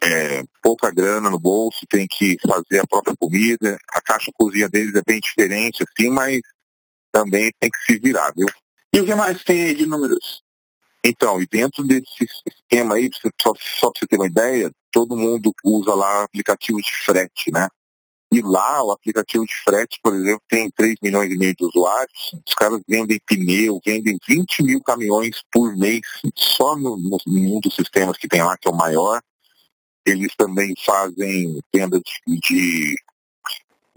é, 0.00 0.42
pouca 0.62 0.90
grana 0.90 1.30
no 1.30 1.38
bolso, 1.38 1.86
tem 1.88 2.06
que 2.06 2.36
fazer 2.46 2.80
a 2.80 2.86
própria 2.86 3.16
comida. 3.16 3.78
A 3.92 4.00
caixa 4.00 4.30
cozinha 4.34 4.68
deles 4.68 4.94
é 4.94 5.02
bem 5.06 5.20
diferente, 5.20 5.82
assim, 5.82 6.10
mas 6.10 6.40
também 7.12 7.50
tem 7.58 7.70
que 7.70 7.78
se 7.84 7.98
virar, 7.98 8.32
viu? 8.36 8.46
E 8.92 9.00
o 9.00 9.04
que 9.04 9.14
mais 9.14 9.42
tem 9.44 9.62
aí 9.62 9.74
de 9.74 9.86
números? 9.86 10.42
Então, 11.04 11.40
e 11.40 11.46
dentro 11.46 11.82
desse 11.82 12.26
esquema 12.46 12.96
aí, 12.96 13.08
só, 13.40 13.52
só 13.58 13.90
para 13.90 14.00
você 14.00 14.06
ter 14.06 14.16
uma 14.16 14.26
ideia, 14.26 14.70
todo 14.92 15.16
mundo 15.16 15.52
usa 15.64 15.94
lá 15.94 16.24
aplicativo 16.24 16.78
de 16.78 16.92
frete, 17.04 17.50
né? 17.50 17.68
E 18.32 18.40
lá, 18.42 18.82
o 18.84 18.92
aplicativo 18.92 19.44
de 19.44 19.54
frete, 19.64 19.98
por 20.00 20.14
exemplo, 20.14 20.42
tem 20.48 20.70
3 20.70 20.94
milhões 21.02 21.32
e 21.32 21.36
meio 21.36 21.54
de 21.54 21.64
usuários. 21.64 22.32
Os 22.46 22.54
caras 22.54 22.80
vendem 22.86 23.18
pneu, 23.26 23.80
vendem 23.84 24.16
20 24.28 24.62
mil 24.62 24.80
caminhões 24.82 25.42
por 25.50 25.76
mês, 25.76 26.00
só 26.36 26.76
no, 26.76 26.96
no, 26.96 27.18
em 27.26 27.56
um 27.56 27.58
dos 27.58 27.74
sistemas 27.74 28.16
que 28.16 28.28
tem 28.28 28.42
lá, 28.42 28.56
que 28.56 28.68
é 28.68 28.70
o 28.70 28.76
maior. 28.76 29.20
Eles 30.06 30.34
também 30.36 30.74
fazem 30.84 31.60
venda 31.74 32.00
de, 32.26 32.96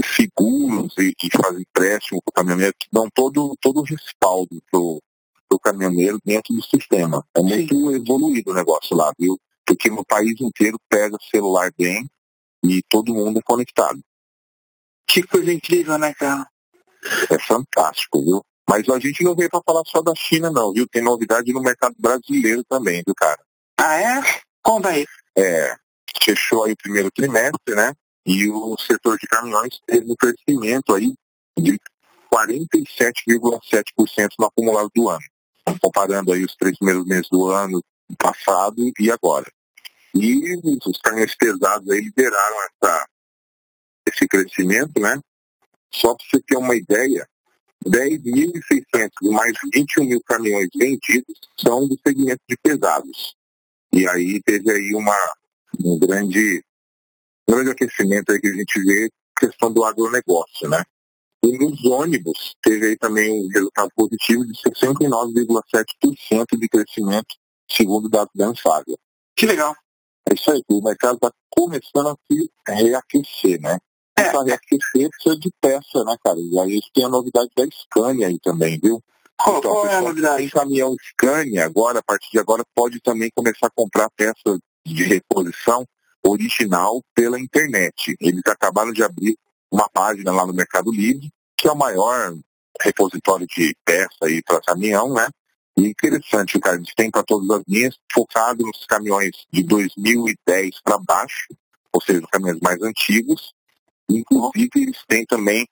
seguros 0.02 0.94
e, 0.98 1.14
e 1.24 1.38
fazem 1.42 1.62
empréstimo 1.62 2.22
para 2.22 2.32
o 2.32 2.34
caminhoneiro, 2.34 2.76
que 2.80 2.88
dão 2.92 3.08
todo, 3.14 3.56
todo 3.62 3.80
o 3.80 3.84
respaldo 3.84 4.62
para 4.70 4.80
o 4.80 5.60
caminhoneiro 5.60 6.20
dentro 6.24 6.54
do 6.54 6.62
sistema. 6.64 7.26
É 7.36 7.42
muito 7.42 7.76
Sim. 7.76 7.96
evoluído 7.96 8.52
o 8.52 8.54
negócio 8.54 8.96
lá, 8.96 9.12
viu? 9.18 9.40
Porque 9.66 9.90
no 9.90 10.06
país 10.06 10.40
inteiro 10.42 10.78
pega 10.90 11.18
celular 11.32 11.72
bem 11.78 12.10
e 12.64 12.82
todo 12.90 13.14
mundo 13.14 13.40
é 13.40 13.42
conectado. 13.44 14.00
Que 15.08 15.24
coisa 15.24 15.52
incrível, 15.54 15.98
né, 15.98 16.14
cara? 16.14 16.48
É 17.30 17.40
fantástico, 17.40 18.24
viu? 18.24 18.42
Mas 18.68 18.88
a 18.90 19.00
gente 19.00 19.24
não 19.24 19.36
veio 19.36 19.50
para 19.50 19.62
falar 19.66 19.84
só 19.86 20.02
da 20.02 20.14
China, 20.16 20.50
não, 20.50 20.72
viu? 20.74 20.88
Tem 20.88 21.02
novidade 21.02 21.52
no 21.54 21.62
mercado 21.62 21.96
brasileiro 22.00 22.64
também, 22.64 23.04
viu, 23.06 23.14
cara? 23.16 23.40
Ah, 23.78 23.96
é? 23.96 24.22
Conta 24.62 24.90
aí. 24.90 25.06
É, 25.38 25.76
fechou 26.22 26.64
aí 26.64 26.74
o 26.74 26.78
primeiro 26.78 27.12
trimestre, 27.12 27.76
né? 27.76 27.94
E 28.26 28.50
o 28.50 28.78
setor 28.78 29.18
de 29.18 29.28
caminhões 29.28 29.80
teve 29.86 30.12
um 30.12 30.16
crescimento 30.16 30.94
aí 30.94 31.14
de 31.58 31.80
47,7% 32.34 34.30
no 34.40 34.46
acumulado 34.46 34.90
do 34.96 35.10
ano, 35.10 35.24
comparando 35.82 36.34
aí 36.34 36.44
os 36.44 36.56
três 36.56 36.78
primeiros 36.78 37.06
meses 37.06 37.28
do 37.30 37.48
ano 37.48 37.84
passado 38.18 38.92
e 39.00 39.12
agora. 39.12 39.46
E 40.16 40.56
os 40.86 40.98
caminhões 41.02 41.36
pesados 41.36 41.90
aí 41.90 42.02
lideraram 42.02 42.58
essa, 42.64 43.08
esse 44.08 44.28
crescimento, 44.28 45.00
né? 45.00 45.20
Só 45.92 46.16
para 46.16 46.26
você 46.26 46.42
ter 46.42 46.58
uma 46.58 46.76
ideia, 46.76 47.28
10.600 47.86 49.10
mais 49.32 49.54
21 49.74 50.06
mil 50.06 50.22
caminhões 50.24 50.70
vendidos 50.76 51.40
são 51.60 51.88
do 51.88 51.98
segmento 52.06 52.42
de 52.50 52.58
pesados. 52.58 53.36
E 53.92 54.08
aí 54.08 54.42
teve 54.42 54.72
aí 54.72 54.96
uma, 54.96 55.16
um 55.80 56.00
grande, 56.00 56.64
um 57.48 57.54
grande 57.54 57.72
aquecimento 57.72 58.32
aí 58.32 58.40
que 58.40 58.48
a 58.48 58.54
gente 58.54 58.84
vê, 58.84 59.10
questão 59.38 59.72
do 59.72 59.84
agronegócio, 59.84 60.70
né? 60.70 60.84
E 61.44 61.58
nos 61.58 61.84
ônibus 61.86 62.56
teve 62.62 62.88
aí 62.88 62.98
também 62.98 63.32
um 63.32 63.48
resultado 63.50 63.92
positivo 63.96 64.46
de 64.46 64.54
69,7% 64.54 66.58
de 66.58 66.70
crescimento, 66.70 67.36
segundo 67.70 68.10
dados 68.10 68.32
da 68.34 68.48
Anfávia. 68.48 68.98
Que 69.36 69.46
legal. 69.46 69.76
É 70.30 70.34
isso 70.34 70.50
aí, 70.52 70.64
o 70.70 70.82
mercado 70.82 71.16
está 71.16 71.30
começando 71.50 72.08
a 72.08 72.16
se 72.32 72.50
reaquecer, 72.68 73.60
né? 73.60 73.78
É. 74.16 74.32
Para 74.32 74.44
reaquecer 74.44 75.10
precisa 75.10 75.38
de 75.38 75.52
peça, 75.60 76.04
né, 76.06 76.16
cara? 76.24 76.40
E 76.40 76.60
aí 76.60 76.80
tem 76.94 77.04
a 77.04 77.10
novidade 77.10 77.50
da 77.58 77.66
Scania 77.66 78.28
aí 78.28 78.40
também, 78.40 78.80
viu? 78.80 79.04
Qual, 79.36 79.58
então, 79.58 79.72
qual 79.72 79.88
é 79.88 79.96
a 79.96 80.02
novidade? 80.02 80.38
Tem 80.38 80.50
caminhão 80.50 80.96
Scania 81.10 81.66
agora, 81.66 82.00
a 82.00 82.04
partir 82.04 82.32
de 82.32 82.40
agora, 82.40 82.64
pode 82.74 83.02
também 83.02 83.30
começar 83.36 83.68
a 83.68 83.72
comprar 83.76 84.10
peça 84.16 84.58
de 84.86 85.04
reposição 85.04 85.86
original 86.24 87.02
pela 87.14 87.40
internet. 87.40 88.16
Eles 88.20 88.42
acabaram 88.46 88.92
de 88.92 89.04
abrir 89.04 89.38
uma 89.72 89.90
página 89.90 90.32
lá 90.32 90.46
no 90.46 90.54
Mercado 90.54 90.92
Livre, 90.92 91.30
que 91.58 91.68
é 91.68 91.72
o 91.72 91.78
maior 91.78 92.34
repositório 92.82 93.48
de 93.48 93.76
peça 93.86 94.18
aí 94.24 94.42
para 94.44 94.62
caminhão, 94.62 95.14
né? 95.14 95.28
E 95.78 95.88
interessante, 95.88 96.60
cara, 96.60 96.76
eles 96.76 96.94
têm 96.96 97.10
para 97.10 97.24
todas 97.24 97.50
as 97.50 97.64
linhas, 97.68 97.98
focado 98.12 98.64
nos 98.64 98.86
caminhões 98.86 99.32
de 99.52 99.64
2010 99.64 100.82
para 100.84 101.00
baixo, 101.00 101.48
ou 101.92 102.02
seja, 102.02 102.20
os 102.20 102.30
caminhões 102.30 102.60
mais 102.62 102.82
antigos, 102.82 103.54
Inclusive, 104.10 104.70
eles 104.76 105.04
têm 105.08 105.26
também 105.26 105.68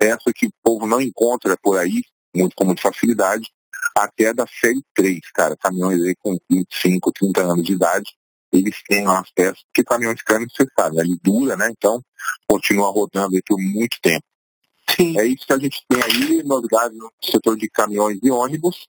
essa 0.00 0.32
que 0.34 0.46
o 0.46 0.52
povo 0.62 0.86
não 0.86 1.00
encontra 1.00 1.56
por 1.62 1.78
aí, 1.78 2.02
muito 2.34 2.54
com 2.54 2.64
muita 2.64 2.82
facilidade, 2.82 3.50
até 3.96 4.32
da 4.32 4.46
série 4.46 4.82
3, 4.94 5.20
cara. 5.32 5.56
Caminhões 5.56 6.00
aí 6.02 6.14
com 6.16 6.36
25, 6.50 7.12
30 7.12 7.42
anos 7.42 7.64
de 7.64 7.72
idade, 7.72 8.16
eles 8.52 8.82
têm 8.88 9.06
as 9.06 9.30
peças, 9.30 9.62
porque 9.64 9.84
caminhões 9.84 10.22
caros, 10.22 10.52
você 10.52 10.66
sabe, 10.78 10.98
ele 11.00 11.18
dura, 11.22 11.56
né? 11.56 11.68
Então, 11.70 12.02
continua 12.46 12.90
rodando 12.90 13.36
aí 13.36 13.42
por 13.46 13.58
muito 13.58 13.98
tempo. 14.00 14.24
Sim. 14.90 15.18
É 15.18 15.26
isso 15.26 15.46
que 15.46 15.52
a 15.52 15.58
gente 15.58 15.84
tem 15.86 16.02
aí, 16.02 16.42
novidades 16.42 16.96
no 16.96 17.12
setor 17.22 17.56
de 17.56 17.68
caminhões 17.68 18.18
e 18.22 18.30
ônibus, 18.30 18.86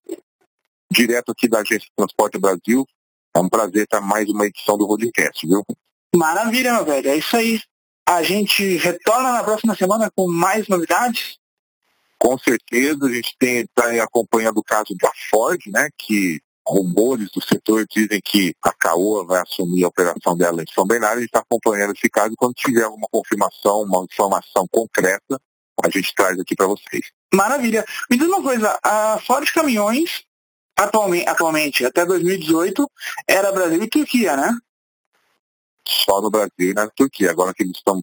direto 0.92 1.32
aqui 1.32 1.48
da 1.48 1.60
Agência 1.60 1.88
de 1.88 1.92
Transporte 1.96 2.40
Brasil. 2.40 2.86
É 3.36 3.40
um 3.40 3.50
prazer 3.50 3.84
estar 3.84 4.02
mais 4.02 4.28
uma 4.30 4.46
edição 4.46 4.78
do 4.78 4.86
Rodcast, 4.86 5.46
viu? 5.46 5.64
Maravilha, 6.16 6.74
meu 6.74 6.86
velho. 6.86 7.10
É 7.10 7.18
isso 7.18 7.36
aí. 7.36 7.62
A 8.08 8.24
gente 8.24 8.78
retorna 8.78 9.34
na 9.34 9.44
próxima 9.44 9.76
semana 9.76 10.10
com 10.16 10.28
mais 10.28 10.68
novidades? 10.68 11.38
Com 12.18 12.38
certeza, 12.38 13.06
a 13.06 13.14
gente 13.14 13.36
está 13.40 14.04
acompanhando 14.04 14.58
o 14.58 14.64
caso 14.64 14.96
da 15.00 15.12
Ford, 15.30 15.62
né, 15.68 15.90
que 15.98 16.42
rumores 16.70 17.30
do 17.32 17.42
setor 17.42 17.86
dizem 17.90 18.22
que 18.24 18.54
a 18.64 18.72
Caoa 18.74 19.26
vai 19.26 19.42
assumir 19.42 19.84
a 19.84 19.88
operação 19.88 20.38
dela 20.38 20.62
em 20.62 20.74
São 20.74 20.86
Bernardo. 20.86 21.18
A 21.18 21.22
gente 21.22 21.30
está 21.30 21.40
acompanhando 21.40 21.94
esse 21.94 22.10
caso. 22.10 22.36
Quando 22.38 22.54
tiver 22.54 22.84
alguma 22.84 23.08
confirmação, 23.12 23.82
uma 23.82 24.06
informação 24.06 24.68
concreta, 24.72 25.40
a 25.84 25.90
gente 25.90 26.14
traz 26.14 26.40
aqui 26.40 26.56
para 26.56 26.68
vocês. 26.68 27.12
Maravilha. 27.34 27.84
Me 28.10 28.18
diz 28.18 28.28
uma 28.28 28.42
coisa, 28.42 28.78
a 28.84 29.20
Ford 29.26 29.50
Caminhões, 29.52 30.24
atualmente, 30.78 31.28
atualmente, 31.28 31.86
até 31.86 32.06
2018, 32.06 32.90
era 33.28 33.52
Brasil 33.52 33.82
e 33.82 33.90
Turquia, 33.90 34.38
né? 34.38 34.58
só 35.90 36.22
no 36.22 36.30
Brasil 36.30 36.52
e 36.60 36.74
na 36.74 36.88
Turquia. 36.90 37.32
Agora 37.32 37.54
que 37.54 37.64
eles 37.64 37.78
estão 37.78 38.02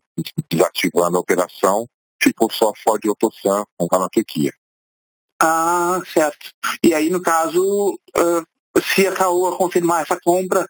desativando 0.51 1.17
a 1.17 1.21
operação, 1.21 1.89
ficou 2.21 2.51
só 2.51 2.71
a 2.71 2.77
Ford 2.83 3.05
e 3.05 3.09
Otosan 3.09 3.65
lá 3.93 3.99
na 3.99 4.09
Turquia. 4.09 4.53
Ah, 5.41 6.01
certo. 6.13 6.51
E 6.83 6.95
aí, 6.95 7.11
no 7.11 7.21
caso, 7.21 7.99
uh, 8.17 8.47
se 8.83 9.07
a 9.07 9.13
Caoa 9.13 9.57
confirmar 9.57 10.03
essa 10.03 10.19
compra 10.21 10.67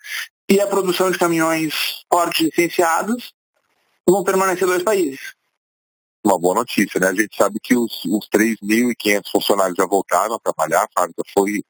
e 0.49 0.61
a 0.61 0.66
produção 0.66 1.11
de 1.11 1.19
caminhões 1.19 2.05
Ford 2.12 2.33
licenciados, 2.38 3.33
vão 4.07 4.23
permanecer 4.23 4.66
dois 4.66 4.83
países. 4.83 5.35
Uma 6.25 6.38
boa 6.38 6.57
notícia, 6.57 6.99
né? 7.01 7.09
A 7.09 7.14
gente 7.14 7.37
sabe 7.37 7.59
que 7.62 7.77
os, 7.77 8.05
os 8.05 8.29
3.500 8.29 9.31
funcionários 9.31 9.77
já 9.77 9.87
voltaram 9.87 10.35
a 10.35 10.40
trabalhar, 10.40 10.83
a 10.83 10.88
fábrica 10.92 11.23
foi, 11.33 11.62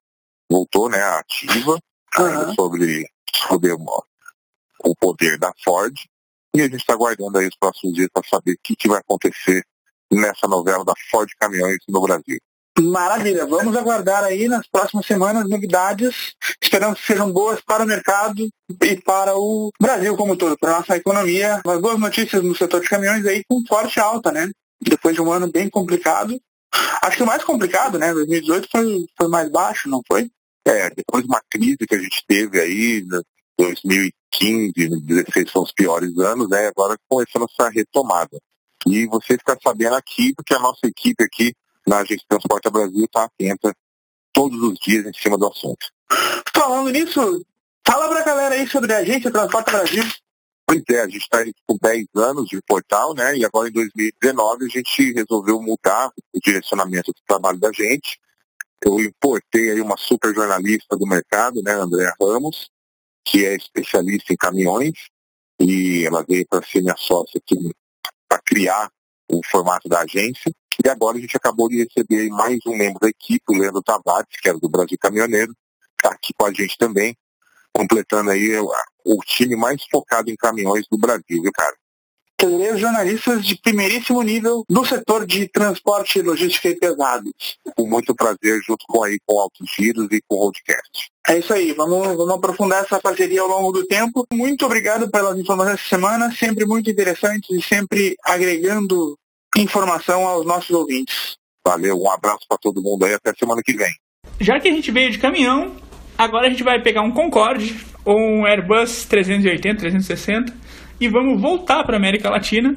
voltou, 0.50 0.88
né, 0.88 1.02
ativa, 1.02 1.78
uhum. 2.18 2.54
sobre, 2.54 3.06
sobre 3.48 3.72
o 3.72 4.94
poder 4.98 5.38
da 5.38 5.52
Ford. 5.62 5.94
E 6.54 6.60
a 6.60 6.64
gente 6.64 6.76
está 6.76 6.94
aguardando 6.94 7.38
aí 7.38 7.46
os 7.46 7.56
próximos 7.56 7.94
dias 7.94 8.08
para 8.12 8.26
saber 8.26 8.52
o 8.52 8.58
que, 8.62 8.74
que 8.74 8.88
vai 8.88 9.00
acontecer 9.00 9.62
nessa 10.10 10.48
novela 10.48 10.84
da 10.84 10.94
Ford 11.10 11.28
Caminhões 11.38 11.78
no 11.88 12.00
Brasil. 12.00 12.38
Maravilha, 12.80 13.46
vamos 13.46 13.74
aguardar 13.74 14.22
aí 14.22 14.48
nas 14.48 14.66
próximas 14.68 15.06
semanas 15.06 15.48
novidades. 15.48 16.34
Esperamos 16.62 17.00
que 17.00 17.06
sejam 17.06 17.32
boas 17.32 17.60
para 17.62 17.82
o 17.82 17.86
mercado 17.86 18.46
e 18.82 19.00
para 19.00 19.34
o 19.34 19.70
Brasil 19.80 20.14
como 20.14 20.34
um 20.34 20.36
todo, 20.36 20.58
para 20.58 20.74
a 20.74 20.78
nossa 20.78 20.96
economia. 20.96 21.62
Mas 21.64 21.80
boas 21.80 21.98
notícias 21.98 22.42
no 22.42 22.54
setor 22.54 22.82
de 22.82 22.88
caminhões 22.88 23.24
aí 23.24 23.42
com 23.48 23.64
forte 23.66 23.98
alta, 23.98 24.30
né? 24.30 24.50
Depois 24.80 25.14
de 25.14 25.22
um 25.22 25.32
ano 25.32 25.50
bem 25.50 25.70
complicado. 25.70 26.38
Acho 27.02 27.16
que 27.16 27.22
o 27.22 27.26
mais 27.26 27.42
complicado, 27.42 27.98
né? 27.98 28.12
2018 28.12 28.68
foi, 28.70 29.06
foi 29.16 29.28
mais 29.28 29.50
baixo, 29.50 29.88
não 29.88 30.02
foi? 30.06 30.28
É, 30.66 30.90
depois 30.90 31.22
de 31.22 31.28
uma 31.30 31.40
crise 31.48 31.78
que 31.78 31.94
a 31.94 31.98
gente 31.98 32.22
teve 32.26 32.60
aí, 32.60 33.02
2015, 33.58 34.72
2016 34.76 35.50
são 35.50 35.62
os 35.62 35.72
piores 35.72 36.18
anos, 36.18 36.46
né? 36.50 36.66
Agora 36.66 36.94
começando 37.08 37.46
essa 37.50 37.70
retomada. 37.70 38.36
E 38.86 39.06
você 39.06 39.38
fica 39.38 39.56
sabendo 39.62 39.94
aqui, 39.94 40.34
porque 40.34 40.52
a 40.52 40.58
nossa 40.58 40.86
equipe 40.86 41.24
aqui 41.24 41.54
na 41.86 41.98
Agência 41.98 42.24
Transporte 42.28 42.70
Brasil 42.70 43.04
está 43.04 43.24
atenta 43.24 43.74
todos 44.32 44.60
os 44.62 44.78
dias 44.78 45.06
em 45.06 45.12
cima 45.12 45.38
do 45.38 45.46
assunto. 45.46 45.86
Falando 46.54 46.90
nisso, 46.90 47.44
fala 47.86 48.08
para 48.08 48.20
a 48.20 48.24
galera 48.24 48.54
aí 48.54 48.66
sobre 48.66 48.92
a 48.92 48.98
Agência 48.98 49.30
Transporte 49.30 49.70
Brasil. 49.70 50.04
Pois 50.68 50.82
é, 50.90 51.00
a 51.00 51.04
gente 51.04 51.22
está 51.22 51.44
com 51.66 51.78
10 51.80 52.06
anos 52.16 52.48
de 52.48 52.60
portal, 52.62 53.14
né? 53.14 53.36
E 53.36 53.44
agora 53.44 53.68
em 53.68 53.72
2019 53.72 54.64
a 54.64 54.68
gente 54.68 55.12
resolveu 55.12 55.62
mudar 55.62 56.10
o 56.34 56.40
direcionamento 56.40 57.12
do 57.12 57.20
trabalho 57.24 57.58
da 57.58 57.70
gente. 57.72 58.18
Eu 58.84 59.00
importei 59.00 59.70
aí 59.70 59.80
uma 59.80 59.96
super 59.96 60.34
jornalista 60.34 60.96
do 60.96 61.06
mercado, 61.06 61.62
né, 61.62 61.72
Andréa 61.72 62.12
Ramos, 62.20 62.68
que 63.24 63.46
é 63.46 63.54
especialista 63.54 64.32
em 64.32 64.36
caminhões, 64.36 64.92
e 65.58 66.04
ela 66.04 66.24
veio 66.28 66.46
para 66.48 66.66
ser 66.66 66.82
minha 66.82 66.96
sócia 66.96 67.38
aqui 67.38 67.56
para 68.28 68.40
criar 68.42 68.90
o 69.28 69.40
formato 69.44 69.88
da 69.88 70.00
agência. 70.00 70.52
E 70.84 70.88
agora 70.88 71.16
a 71.16 71.20
gente 71.20 71.36
acabou 71.36 71.68
de 71.68 71.82
receber 71.82 72.28
mais 72.28 72.58
um 72.66 72.76
membro 72.76 73.00
da 73.00 73.08
equipe, 73.08 73.44
o 73.48 73.58
Leandro 73.58 73.82
Tavares, 73.82 74.28
que 74.40 74.48
era 74.48 74.58
do 74.58 74.68
Brasil 74.68 74.98
Caminhoneiro, 75.00 75.54
está 75.92 76.10
aqui 76.10 76.32
com 76.38 76.46
a 76.46 76.52
gente 76.52 76.76
também, 76.76 77.16
completando 77.72 78.30
aí 78.30 78.56
o, 78.58 78.70
o 79.04 79.18
time 79.24 79.56
mais 79.56 79.82
focado 79.90 80.30
em 80.30 80.36
caminhões 80.36 80.84
do 80.90 80.98
Brasil, 80.98 81.42
viu, 81.42 81.52
cara? 81.52 81.74
Três 82.38 82.78
jornalistas 82.78 83.46
de 83.46 83.56
primeiríssimo 83.56 84.20
nível 84.22 84.62
do 84.68 84.84
setor 84.84 85.26
de 85.26 85.48
transporte, 85.48 86.20
logística 86.20 86.68
e 86.68 86.76
pesados. 86.76 87.32
Com 87.74 87.86
muito 87.86 88.14
prazer, 88.14 88.60
junto 88.62 88.84
com 88.86 89.02
aí 89.02 89.18
com 89.24 89.40
Altos 89.40 89.66
Giros 89.74 90.08
e 90.12 90.20
com 90.28 90.36
o 90.36 90.40
Roadcast. 90.40 91.10
É 91.26 91.38
isso 91.38 91.54
aí, 91.54 91.72
vamos, 91.72 92.06
vamos 92.08 92.34
aprofundar 92.34 92.84
essa 92.84 93.00
parceria 93.00 93.40
ao 93.40 93.48
longo 93.48 93.72
do 93.72 93.86
tempo. 93.86 94.26
Muito 94.30 94.66
obrigado 94.66 95.10
pelas 95.10 95.38
informações 95.38 95.80
essa 95.80 95.88
semana, 95.88 96.30
sempre 96.30 96.66
muito 96.66 96.90
interessantes 96.90 97.48
e 97.50 97.62
sempre 97.62 98.16
agregando 98.22 99.18
informação 99.56 100.26
aos 100.26 100.44
nossos 100.44 100.70
ouvintes. 100.70 101.36
Valeu, 101.66 101.98
um 101.98 102.10
abraço 102.10 102.46
para 102.46 102.58
todo 102.58 102.82
mundo 102.82 103.06
aí, 103.06 103.14
até 103.14 103.32
semana 103.32 103.62
que 103.64 103.74
vem. 103.74 103.92
Já 104.38 104.60
que 104.60 104.68
a 104.68 104.72
gente 104.72 104.90
veio 104.90 105.10
de 105.10 105.18
caminhão, 105.18 105.74
agora 106.18 106.46
a 106.46 106.50
gente 106.50 106.62
vai 106.62 106.82
pegar 106.82 107.00
um 107.00 107.10
Concorde 107.10 107.76
ou 108.04 108.16
um 108.16 108.46
Airbus 108.46 109.06
380, 109.06 109.80
360 109.80 110.65
e 111.00 111.08
vamos 111.08 111.40
voltar 111.40 111.84
para 111.84 111.96
América 111.96 112.30
Latina. 112.30 112.74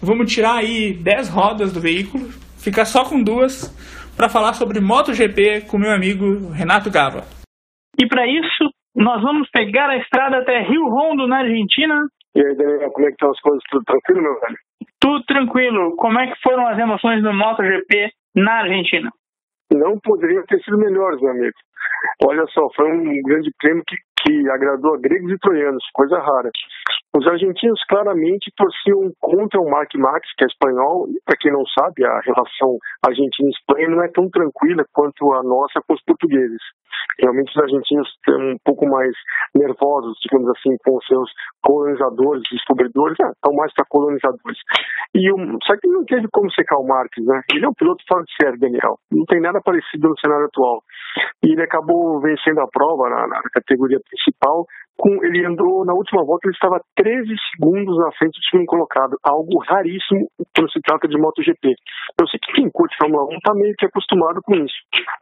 Vamos 0.00 0.32
tirar 0.32 0.56
aí 0.56 0.92
10 0.94 1.28
rodas 1.28 1.72
do 1.72 1.80
veículo, 1.80 2.28
ficar 2.62 2.84
só 2.84 3.04
com 3.04 3.22
duas 3.22 3.74
para 4.16 4.28
falar 4.28 4.54
sobre 4.54 4.80
MotoGP 4.80 5.62
com 5.70 5.78
meu 5.78 5.92
amigo 5.92 6.50
Renato 6.50 6.90
Gava. 6.90 7.24
E 7.98 8.06
para 8.06 8.26
isso, 8.26 8.70
nós 8.94 9.22
vamos 9.22 9.48
pegar 9.50 9.88
a 9.88 9.96
estrada 9.98 10.38
até 10.38 10.62
Rio 10.62 10.88
Rondo, 10.88 11.26
na 11.26 11.38
Argentina. 11.38 12.06
E 12.34 12.40
aí, 12.40 12.54
Daniel, 12.56 12.90
como 12.90 13.06
é 13.06 13.08
que 13.08 13.14
estão 13.14 13.30
as 13.30 13.40
coisas? 13.40 13.62
Tudo 13.70 13.84
tranquilo, 13.84 14.22
meu 14.22 14.40
velho? 14.40 14.56
Tudo 15.00 15.24
tranquilo. 15.24 15.96
Como 15.96 16.18
é 16.18 16.26
que 16.26 16.40
foram 16.42 16.66
as 16.66 16.78
emoções 16.78 17.22
do 17.22 17.32
MotoGP 17.32 18.10
na 18.36 18.60
Argentina? 18.60 19.10
Não 19.72 19.98
poderiam 19.98 20.44
ter 20.46 20.60
sido 20.62 20.78
melhores, 20.78 21.20
meu 21.20 21.30
amigo. 21.30 21.56
Olha 22.24 22.44
só, 22.48 22.68
foi 22.74 22.90
um 22.90 23.22
grande 23.22 23.50
prêmio 23.58 23.82
que, 23.86 23.96
que 24.20 24.50
agradou 24.50 24.94
a 24.94 24.98
gregos 24.98 25.32
e 25.32 25.38
troianos, 25.38 25.82
coisa 25.92 26.18
rara. 26.18 26.50
Os 27.16 27.26
argentinos 27.26 27.80
claramente 27.88 28.52
torciam 28.54 29.10
contra 29.18 29.58
o 29.58 29.70
Mark 29.70 29.88
Max, 29.94 30.28
que 30.36 30.44
é 30.44 30.46
espanhol. 30.46 31.08
Para 31.24 31.36
quem 31.40 31.50
não 31.50 31.64
sabe, 31.66 32.04
a 32.04 32.20
relação 32.20 32.76
Argentina-Espanha 33.06 33.88
não 33.88 34.04
é 34.04 34.08
tão 34.08 34.28
tranquila 34.28 34.84
quanto 34.92 35.32
a 35.32 35.42
nossa 35.42 35.80
com 35.88 35.94
os 35.94 36.02
portugueses. 36.04 36.60
Realmente 37.18 37.50
os 37.50 37.62
argentinos 37.62 38.08
estão 38.08 38.36
um 38.36 38.58
pouco 38.62 38.86
mais 38.86 39.12
nervosos, 39.54 40.18
digamos 40.20 40.50
assim, 40.50 40.76
com 40.84 40.96
os 40.96 41.06
seus 41.06 41.30
colonizadores, 41.62 42.42
descobridores, 42.52 43.16
né? 43.18 43.30
estão 43.32 43.54
mais 43.54 43.72
para 43.72 43.86
colonizadores. 43.88 44.58
E 45.14 45.32
o, 45.32 45.58
só 45.64 45.74
que 45.80 45.88
não 45.88 46.04
teve 46.04 46.28
como 46.30 46.52
secar 46.52 46.76
o 46.76 46.86
Marques, 46.86 47.24
né? 47.24 47.40
Ele 47.50 47.64
é 47.64 47.68
um 47.68 47.74
piloto 47.74 48.04
fora 48.06 48.22
de 48.24 48.32
série, 48.36 48.58
Daniel. 48.58 48.98
Não 49.10 49.24
tem 49.24 49.40
nada 49.40 49.62
parecido 49.64 50.10
no 50.10 50.18
cenário 50.20 50.46
atual. 50.46 50.82
E 51.42 51.52
ele 51.52 51.62
acabou 51.62 52.20
vencendo 52.20 52.60
a 52.60 52.68
prova 52.68 53.08
na, 53.08 53.26
na 53.26 53.42
categoria 53.54 54.00
principal, 54.04 54.66
com, 54.96 55.24
ele 55.24 55.44
andou 55.44 55.84
na 55.84 55.92
última 55.92 56.24
volta, 56.24 56.48
ele 56.48 56.54
estava 56.54 56.80
13 56.96 57.34
segundos 57.52 57.96
na 57.98 58.10
frente 58.12 58.38
do 58.38 58.44
segundo 58.50 58.66
colocado, 58.66 59.16
algo 59.22 59.58
raríssimo 59.68 60.26
quando 60.54 60.70
se 60.72 60.80
trata 60.80 61.06
de 61.06 61.18
MotoGP. 61.18 61.74
Eu 62.20 62.26
sei 62.28 62.40
que 62.40 62.52
quem 62.52 62.70
curte 62.70 62.96
Fórmula 62.98 63.24
1 63.24 63.36
está 63.36 63.54
meio 63.54 63.74
que 63.78 63.86
acostumado 63.86 64.40
com 64.42 64.54
isso, 64.54 64.76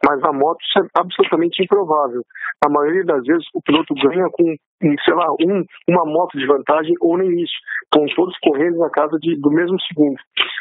mas 0.07 0.19
na 0.21 0.31
moto 0.31 0.59
isso 0.61 0.79
é 0.79 0.99
absolutamente 0.99 1.63
improvável. 1.63 2.21
A 2.65 2.69
maioria 2.69 3.03
das 3.03 3.23
vezes 3.23 3.45
o 3.53 3.61
piloto 3.61 3.93
ganha 3.95 4.27
com, 4.31 4.55
sei 4.81 5.13
lá, 5.13 5.27
um, 5.41 5.63
uma 5.89 6.05
moto 6.05 6.37
de 6.37 6.47
vantagem 6.47 6.95
ou 7.01 7.17
nem 7.17 7.29
isso, 7.41 7.55
com 7.93 8.05
todos 8.15 8.35
correndo 8.41 8.77
na 8.79 8.89
casa 8.89 9.17
de, 9.19 9.39
do 9.39 9.51
mesmo 9.51 9.79
segundo. 9.81 10.17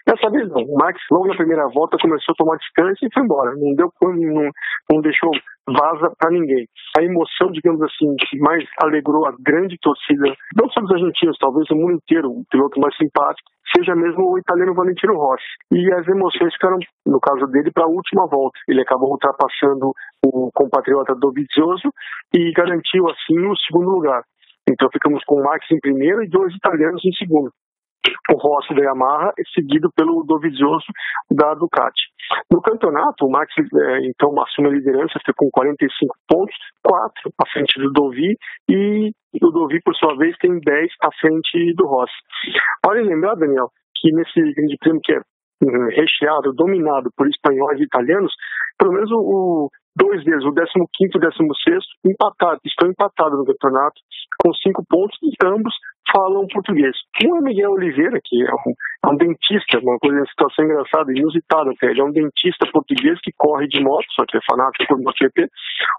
Dessa 0.07 0.31
vez 0.31 0.49
não, 0.49 0.63
o 0.63 0.77
Max 0.77 1.01
logo 1.11 1.29
na 1.29 1.37
primeira 1.37 1.67
volta 1.69 1.97
começou 2.01 2.33
a 2.33 2.37
tomar 2.37 2.57
distância 2.57 3.07
e 3.07 3.13
foi 3.13 3.23
embora, 3.23 3.55
não 3.57 3.75
deu 3.75 3.91
não, 4.03 4.51
não 4.91 5.01
deixou 5.01 5.31
vaza 5.67 6.13
para 6.19 6.31
ninguém. 6.31 6.67
A 6.99 7.03
emoção, 7.03 7.51
digamos 7.51 7.81
assim, 7.83 8.15
que 8.29 8.39
mais 8.39 8.65
alegrou 8.83 9.27
a 9.27 9.35
grande 9.41 9.77
torcida, 9.81 10.35
não 10.55 10.69
só 10.69 10.81
dos 10.81 10.93
argentinos, 10.93 11.39
talvez 11.39 11.71
o 11.71 11.77
mundo 11.77 11.93
inteiro, 11.93 12.29
o 12.31 12.45
piloto 12.51 12.79
mais 12.81 12.95
simpático, 12.97 13.51
seja 13.75 13.95
mesmo 13.95 14.31
o 14.31 14.39
italiano 14.39 14.75
Valentino 14.75 15.15
Rossi. 15.15 15.45
E 15.73 15.93
as 15.95 16.07
emoções 16.07 16.53
ficaram, 16.53 16.79
no 17.07 17.19
caso 17.19 17.47
dele, 17.47 17.71
para 17.73 17.85
a 17.85 17.89
última 17.89 18.27
volta. 18.27 18.59
Ele 18.69 18.83
acabou 18.83 19.11
ultrapassando 19.11 19.93
o 20.25 20.51
compatriota 20.55 21.15
Dovizioso 21.15 21.91
e 22.35 22.53
garantiu, 22.53 23.09
assim, 23.09 23.39
o 23.47 23.57
segundo 23.57 23.91
lugar. 23.91 24.23
Então 24.69 24.89
ficamos 24.93 25.23
com 25.25 25.41
o 25.41 25.45
Max 25.45 25.67
em 25.71 25.81
primeiro 25.81 26.23
e 26.23 26.29
dois 26.29 26.55
italianos 26.55 27.03
em 27.05 27.13
segundo 27.13 27.51
o 28.33 28.37
Rossi 28.37 28.75
da 28.75 28.83
Yamaha, 28.83 29.33
seguido 29.55 29.91
pelo 29.95 30.25
Dovizioso 30.25 30.87
da 31.31 31.55
Ducati. 31.55 32.03
No 32.51 32.61
campeonato, 32.63 33.27
o 33.27 33.31
Max 33.31 33.53
é, 33.59 34.07
então 34.07 34.31
assume 34.43 34.69
a 34.69 34.73
liderança, 34.73 35.19
ficou 35.25 35.49
com 35.51 35.61
45 35.61 36.15
pontos, 36.29 36.57
4 36.83 37.33
à 37.41 37.47
frente 37.53 37.79
do 37.81 37.91
Dovi 37.93 38.37
e 38.69 39.11
o 39.43 39.51
Dovi, 39.51 39.81
por 39.83 39.95
sua 39.95 40.17
vez, 40.17 40.37
tem 40.39 40.59
10 40.59 40.91
à 41.03 41.09
frente 41.21 41.75
do 41.75 41.87
Rossi. 41.87 42.13
Olha 42.87 43.03
lembrar, 43.03 43.35
Daniel, 43.35 43.69
que 43.97 44.13
nesse 44.13 44.41
grande 44.55 44.77
prêmio 44.79 45.01
que 45.03 45.13
é 45.13 45.19
hum, 45.63 45.89
recheado, 45.91 46.53
dominado 46.53 47.11
por 47.17 47.29
espanhóis 47.29 47.81
e 47.81 47.85
italianos, 47.85 48.33
pelo 48.79 48.93
menos 48.93 49.11
o, 49.13 49.69
dois 49.97 50.25
deles, 50.25 50.45
o 50.45 50.53
15 50.53 51.13
e 51.15 51.17
o 51.17 51.21
16, 51.21 51.85
empatados, 52.07 52.61
estão 52.67 52.89
empatados 52.89 53.39
no 53.39 53.45
campeonato, 53.45 54.01
com 54.43 54.53
cinco 54.55 54.85
pontos, 54.89 55.19
e 55.23 55.31
ambos 55.45 55.75
falam 56.15 56.47
português. 56.47 56.95
Um 57.25 57.39
é 57.39 57.41
Miguel 57.41 57.73
Oliveira, 57.73 58.21
que 58.23 58.43
é 58.43 58.53
um, 58.53 58.73
é 59.05 59.13
um 59.13 59.17
dentista, 59.17 59.79
uma 59.81 59.99
coisa, 59.99 60.19
uma 60.19 60.27
situação 60.27 60.65
engraçada, 60.65 61.13
inusitada 61.13 61.71
até. 61.71 61.91
Ele 61.91 62.01
é 62.01 62.05
um 62.05 62.13
dentista 62.13 62.67
português 62.73 63.19
que 63.23 63.33
corre 63.37 63.67
de 63.67 63.83
moto, 63.83 64.07
só 64.15 64.25
que 64.27 64.37
é 64.37 64.41
fanático 64.49 64.87
por 64.87 65.03
MotoGP. 65.03 65.49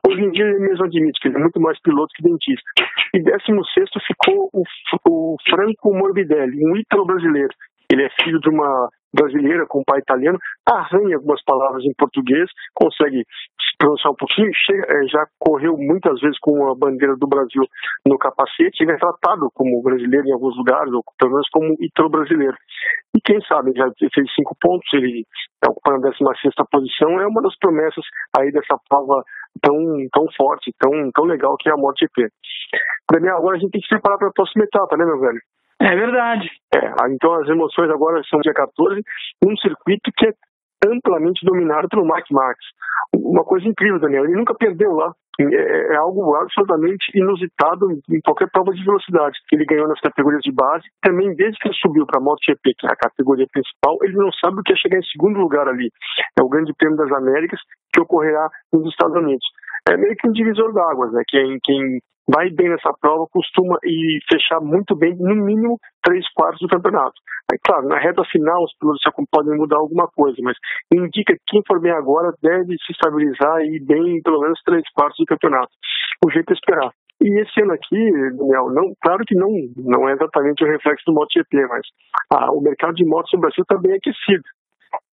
Hoje 0.08 0.22
em 0.22 0.32
dia 0.32 0.46
ele 0.46 0.60
mesmo 0.60 0.86
admite 0.86 1.20
que 1.20 1.28
ele 1.28 1.38
é 1.38 1.40
muito 1.40 1.60
mais 1.60 1.80
piloto 1.82 2.14
que 2.16 2.24
dentista. 2.24 2.70
E 3.14 3.22
16 3.22 3.90
ficou 4.08 4.50
o, 4.54 4.64
o 5.10 5.36
Franco 5.50 5.94
Morbidelli, 5.94 6.66
um 6.66 6.78
ítalo 6.78 7.06
brasileiro. 7.06 7.54
Ele 7.92 8.04
é 8.04 8.10
filho 8.24 8.40
de 8.40 8.50
uma 8.50 8.90
brasileira 9.16 9.66
com 9.68 9.84
pai 9.84 10.00
italiano, 10.00 10.38
arranha 10.68 11.16
algumas 11.16 11.42
palavras 11.44 11.84
em 11.84 11.94
português, 11.98 12.50
consegue 12.74 13.24
se 13.24 13.78
pronunciar 13.78 14.12
um 14.12 14.16
pouquinho, 14.16 14.52
chega, 14.54 14.86
é, 14.86 15.08
já 15.08 15.26
correu 15.40 15.78
muitas 15.78 16.20
vezes 16.20 16.38
com 16.40 16.70
a 16.70 16.76
bandeira 16.76 17.16
do 17.16 17.28
Brasil 17.28 17.64
no 18.06 18.18
capacete, 18.18 18.84
ele 18.84 18.92
é 18.92 18.98
tratado 18.98 19.50
como 19.54 19.82
brasileiro 19.82 20.28
em 20.28 20.34
alguns 20.34 20.58
lugares, 20.58 20.92
ou 20.92 21.02
pelo 21.18 21.32
menos 21.32 21.48
como 21.50 21.76
italo-brasileiro. 21.80 22.56
E 23.16 23.22
quem 23.22 23.40
sabe, 23.48 23.72
já 23.76 23.90
fez 24.14 24.28
cinco 24.36 24.56
pontos, 24.60 24.88
ele 24.94 25.24
está 25.56 25.72
ocupando 25.72 26.08
a 26.08 26.12
16 26.12 26.54
posição, 26.70 27.20
é 27.22 27.28
uma 27.28 27.42
das 27.42 27.58
promessas 27.58 28.04
aí 28.38 28.52
dessa 28.52 28.76
prova 28.90 29.24
tão, 29.62 29.76
tão 30.12 30.26
forte, 30.36 30.72
tão, 30.78 30.92
tão 31.14 31.26
legal 31.26 31.56
que 31.58 31.70
é 31.70 31.74
a 31.74 31.78
MotoGP. 31.78 32.28
Daniel, 33.12 33.38
agora 33.38 33.56
a 33.56 33.60
gente 33.60 33.72
tem 33.72 33.82
que 33.82 33.88
se 33.88 33.96
preparar 33.96 34.18
para 34.18 34.30
a 34.30 34.34
próxima 34.34 34.66
etapa, 34.66 34.98
né, 34.98 35.06
meu 35.06 35.20
velho? 35.20 35.40
É 35.82 35.96
verdade. 35.96 36.50
É, 36.74 37.12
então 37.12 37.34
as 37.34 37.48
emoções 37.48 37.90
agora 37.90 38.22
são 38.30 38.40
dia 38.42 38.54
14, 38.54 39.02
um 39.46 39.56
circuito 39.58 40.12
que 40.16 40.28
é 40.28 40.34
amplamente 40.86 41.46
dominado 41.46 41.88
pelo 41.90 42.06
Mike 42.06 42.34
Marx. 42.34 42.60
Uma 43.14 43.44
coisa 43.44 43.68
incrível, 43.68 44.00
Daniel, 44.00 44.26
ele 44.26 44.36
nunca 44.36 44.54
perdeu 44.54 44.92
lá. 44.94 45.14
É, 45.40 45.44
é, 45.44 45.94
é 45.94 45.96
algo 45.98 46.34
absolutamente 46.36 47.12
inusitado 47.14 47.92
em 48.10 48.22
qualquer 48.24 48.50
prova 48.50 48.72
de 48.72 48.84
velocidade. 48.84 49.38
Ele 49.52 49.66
ganhou 49.66 49.88
nas 49.88 50.00
categorias 50.00 50.42
de 50.42 50.52
base. 50.52 50.86
Também, 51.02 51.36
desde 51.36 51.60
que 51.60 51.68
ele 51.68 51.76
subiu 51.76 52.06
para 52.06 52.20
a 52.20 52.24
MotoGP, 52.24 52.74
que 52.78 52.88
é 52.88 52.92
a 52.92 52.96
categoria 52.96 53.46
principal, 53.52 53.98
ele 54.04 54.16
não 54.16 54.32
sabe 54.32 54.60
o 54.60 54.64
que 54.64 54.74
é 54.74 54.76
chegar 54.78 54.98
em 54.98 55.04
segundo 55.12 55.40
lugar 55.40 55.68
ali. 55.68 55.92
É 56.40 56.44
o 56.44 56.50
Grande 56.50 56.74
Prêmio 56.78 56.98
das 56.98 57.12
Américas, 57.12 57.60
que 57.94 58.02
ocorrerá 58.02 58.48
nos 58.72 58.88
Estados 58.90 59.18
Unidos. 59.18 59.46
É 59.90 59.98
meio 59.98 60.16
que 60.16 60.28
um 60.28 60.32
divisor 60.32 60.74
d'águas, 60.74 61.12
né? 61.12 61.22
Quem, 61.28 61.60
quem 61.64 62.00
vai 62.28 62.50
bem 62.50 62.70
nessa 62.70 62.92
prova 63.00 63.26
costuma 63.32 63.78
e 63.84 64.20
fechar 64.30 64.60
muito 64.60 64.96
bem, 64.96 65.16
no 65.16 65.36
mínimo, 65.36 65.78
três 66.04 66.26
quartos 66.34 66.60
do 66.60 66.68
campeonato. 66.68 67.14
Aí, 67.52 67.60
claro, 67.64 67.88
na 67.88 68.00
reta 68.00 68.24
final 68.26 68.64
os 68.64 68.76
pilotos 68.78 69.02
podem 69.32 69.58
mudar 69.58 69.78
alguma 69.78 70.08
coisa, 70.08 70.36
mas 70.42 70.58
indica 70.92 71.34
que 71.34 71.44
quem 71.48 71.62
for 71.68 71.80
bem 71.80 71.92
agora 71.92 72.34
deve 72.42 72.76
se 72.86 72.92
estabilizar 72.92 73.62
e 73.62 73.78
ir 73.78 73.86
bem 73.86 74.22
pelo 74.24 74.42
menos 74.42 74.60
três 74.64 74.84
quartos 74.94 75.18
do 75.20 75.26
campeonato. 75.26 75.72
O 76.26 76.32
jeito 76.32 76.52
é 76.52 76.54
esperar. 76.54 76.92
E 77.22 77.42
esse 77.42 77.62
ano 77.62 77.74
aqui, 77.74 78.12
Daniel, 78.38 78.70
não, 78.72 78.94
claro 79.02 79.24
que 79.26 79.36
não, 79.36 79.50
não 79.78 80.10
é 80.10 80.14
exatamente 80.14 80.64
o 80.64 80.68
reflexo 80.68 81.06
do 81.06 81.14
MotoGP, 81.14 81.68
mas 81.68 81.88
ah, 82.34 82.52
o 82.52 82.62
mercado 82.62 82.94
de 82.96 83.06
motos 83.06 83.32
no 83.34 83.40
Brasil 83.40 83.62
está 83.62 83.78
bem 83.78 83.94
aquecido. 83.94 84.44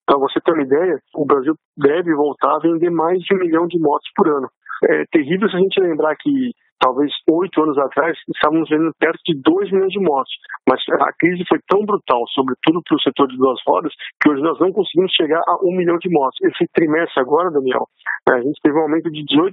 Para 0.05 0.19
você 0.19 0.41
ter 0.41 0.53
uma 0.53 0.65
ideia, 0.65 0.99
o 1.15 1.25
Brasil 1.25 1.55
deve 1.77 2.13
voltar 2.15 2.57
a 2.57 2.59
vender 2.59 2.91
mais 2.91 3.21
de 3.21 3.35
um 3.35 3.39
milhão 3.39 3.67
de 3.69 3.79
motos 3.79 4.11
por 4.17 4.29
ano. 4.29 4.49
É 4.85 5.05
terrível 5.13 5.49
se 5.49 5.57
a 5.57 5.61
gente 5.61 5.81
lembrar 5.81 6.17
que 6.17 6.51
talvez 6.83 7.13
oito 7.31 7.63
anos 7.63 7.79
atrás, 7.79 8.19
estávamos 8.35 8.69
vendendo 8.69 8.93
perto 8.99 9.21
de 9.25 9.41
2 9.41 9.71
milhões 9.71 9.93
de 9.93 10.01
motos. 10.01 10.35
Mas 10.69 10.83
a 11.01 11.13
crise 11.15 11.45
foi 11.49 11.61
tão 11.69 11.87
brutal, 11.87 12.27
sobretudo 12.35 12.83
para 12.83 12.97
o 12.97 13.01
setor 13.01 13.29
de 13.29 13.37
duas 13.37 13.61
rodas, 13.65 13.93
que 14.21 14.29
hoje 14.29 14.43
nós 14.43 14.59
não 14.59 14.73
conseguimos 14.73 15.13
chegar 15.15 15.41
a 15.47 15.57
um 15.63 15.77
milhão 15.77 15.97
de 15.99 16.11
motos. 16.11 16.37
Esse 16.43 16.67
trimestre 16.75 17.21
agora, 17.23 17.53
Daniel, 17.53 17.87
a 18.29 18.41
gente 18.41 18.59
teve 18.63 18.77
um 18.77 18.83
aumento 18.83 19.11
de 19.11 19.23
18% 19.25 19.53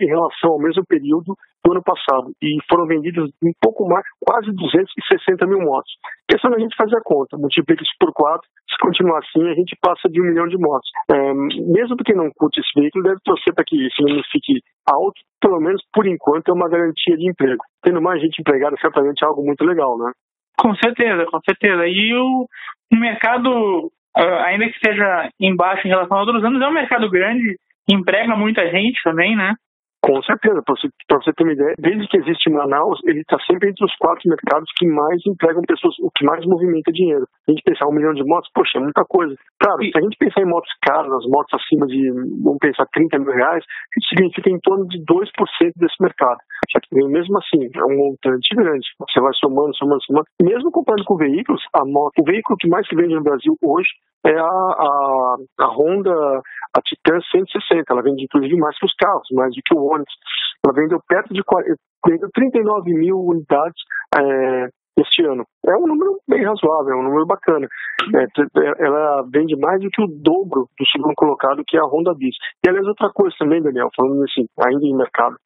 em 0.00 0.06
relação 0.06 0.52
ao 0.52 0.58
mesmo 0.58 0.82
período 0.88 1.36
do 1.64 1.72
ano 1.72 1.82
passado. 1.82 2.32
E 2.42 2.58
foram 2.68 2.86
vendidas 2.86 3.28
um 3.42 3.52
pouco 3.60 3.86
mais, 3.88 4.04
quase 4.20 4.52
260 4.52 5.46
mil 5.46 5.60
motos. 5.60 5.92
Só 6.40 6.48
a 6.48 6.58
gente 6.58 6.74
fazer 6.74 6.96
a 6.96 7.02
conta, 7.04 7.36
multiplica 7.36 7.82
isso 7.82 7.92
por 8.00 8.12
quatro, 8.12 8.48
se 8.68 8.76
continuar 8.80 9.18
assim, 9.18 9.46
a 9.50 9.54
gente 9.54 9.76
passa 9.82 10.08
de 10.08 10.20
um 10.22 10.24
milhão 10.24 10.48
de 10.48 10.56
motos. 10.56 10.88
É, 11.10 11.34
mesmo 11.34 11.96
que 11.96 12.14
não 12.14 12.30
curte 12.34 12.60
esse 12.60 12.80
veículo, 12.80 13.04
deve 13.04 13.20
torcer 13.22 13.52
para 13.54 13.64
que 13.64 13.76
esse 13.76 14.02
número 14.02 14.22
fique 14.32 14.62
alto, 14.88 15.20
pelo 15.40 15.60
menos 15.60 15.82
por 15.92 16.06
enquanto 16.06 16.48
é 16.48 16.54
uma 16.54 16.68
garantia 16.68 17.16
de 17.16 17.28
emprego. 17.28 17.62
Tendo 17.82 18.00
mais 18.00 18.22
gente 18.22 18.40
empregada, 18.40 18.76
certamente 18.80 19.22
é 19.22 19.26
algo 19.26 19.44
muito 19.44 19.64
legal, 19.64 19.98
né? 19.98 20.12
Com 20.58 20.74
certeza, 20.76 21.26
com 21.26 21.40
certeza. 21.40 21.86
E 21.86 22.14
o, 22.14 22.46
o 22.92 22.96
mercado, 22.96 23.90
ah, 24.16 24.44
ainda 24.46 24.66
que 24.66 24.76
esteja 24.76 25.28
embaixo 25.40 25.86
em 25.86 25.90
relação 25.90 26.16
a 26.16 26.20
outros 26.20 26.44
anos, 26.44 26.62
é 26.62 26.68
um 26.68 26.72
mercado 26.72 27.10
grande, 27.10 27.56
emprega 27.88 28.36
muita 28.36 28.68
gente 28.70 29.00
também, 29.02 29.36
né? 29.36 29.54
Com 30.02 30.22
certeza, 30.22 30.62
para 30.64 30.74
você, 30.74 30.88
você 30.88 31.32
ter 31.32 31.44
uma 31.44 31.52
ideia, 31.52 31.74
desde 31.78 32.08
que 32.08 32.16
existe 32.16 32.48
Manaus, 32.48 32.98
ele 33.04 33.20
está 33.20 33.36
sempre 33.44 33.68
entre 33.68 33.84
os 33.84 33.94
quatro 33.96 34.22
mercados 34.28 34.68
que 34.76 34.86
mais 34.86 35.20
empregam 35.26 35.60
pessoas, 35.68 35.94
o 36.00 36.10
que 36.16 36.24
mais 36.24 36.44
movimenta 36.46 36.90
dinheiro. 36.90 37.28
A 37.46 37.50
gente 37.52 37.62
pensar 37.62 37.86
um 37.86 37.92
milhão 37.92 38.14
de 38.14 38.24
motos, 38.24 38.50
poxa, 38.54 38.78
é 38.78 38.80
muita 38.80 39.04
coisa. 39.04 39.34
Claro, 39.60 39.84
se 39.84 39.92
a 39.94 40.00
gente 40.00 40.16
pensar 40.16 40.40
em 40.40 40.48
motos 40.48 40.72
caras, 40.80 41.12
as 41.12 41.26
motos 41.28 41.52
acima 41.52 41.86
de, 41.86 42.00
vamos 42.42 42.58
pensar, 42.60 42.86
30 42.92 43.18
mil 43.18 43.32
reais, 43.32 43.62
isso 43.98 44.08
significa 44.08 44.48
em 44.48 44.58
torno 44.60 44.88
de 44.88 45.04
2% 45.04 45.28
desse 45.76 45.96
mercado. 46.00 46.38
Mesmo 46.92 47.38
assim, 47.38 47.68
é 47.74 47.84
um 47.84 47.96
montante 47.96 48.54
grande. 48.54 48.86
Você 48.98 49.20
vai 49.20 49.32
somando, 49.34 49.76
somando, 49.76 50.02
somando. 50.04 50.26
Mesmo 50.42 50.70
comparando 50.70 51.04
com 51.04 51.16
veículos, 51.16 51.62
a 51.72 51.84
moto, 51.84 52.20
o 52.20 52.24
veículo 52.24 52.56
que 52.58 52.68
mais 52.68 52.86
se 52.86 52.94
vende 52.94 53.14
no 53.14 53.22
Brasil 53.22 53.56
hoje 53.62 53.88
é 54.24 54.36
a, 54.38 54.44
a, 54.44 55.36
a 55.60 55.66
Honda, 55.66 56.12
a 56.74 56.80
Titan 56.82 57.20
160. 57.30 57.84
Ela 57.88 58.02
vende 58.02 58.24
inclusive 58.24 58.56
mais 58.56 58.78
que 58.78 58.86
os 58.86 58.94
carros, 58.94 59.28
mais 59.32 59.54
do 59.54 59.60
que 59.64 59.74
o 59.74 59.92
Onix. 59.92 60.12
Ela 60.64 60.74
vendeu 60.74 61.00
perto 61.08 61.32
de 61.32 61.42
40, 61.42 61.74
vendeu 62.06 62.28
39 62.32 62.94
mil 62.94 63.18
unidades 63.18 63.82
é, 64.14 64.68
este 65.00 65.24
ano. 65.24 65.44
É 65.66 65.76
um 65.76 65.86
número 65.86 66.18
bem 66.28 66.44
razoável, 66.44 66.94
é 66.94 66.96
um 66.96 67.04
número 67.04 67.26
bacana. 67.26 67.66
É, 68.14 68.84
ela 68.84 69.22
vende 69.32 69.56
mais 69.56 69.80
do 69.80 69.90
que 69.90 70.02
o 70.02 70.06
dobro 70.06 70.68
do 70.78 70.86
segundo 70.90 71.14
colocado, 71.14 71.62
que 71.66 71.76
é 71.76 71.80
a 71.80 71.86
Honda 71.86 72.14
Bis. 72.14 72.36
E 72.64 72.68
aliás, 72.68 72.86
outra 72.86 73.10
coisa 73.12 73.34
também, 73.38 73.62
Daniel, 73.62 73.88
falando 73.96 74.22
assim, 74.24 74.46
ainda 74.58 74.84
em 74.84 74.96
mercado. 74.96 75.36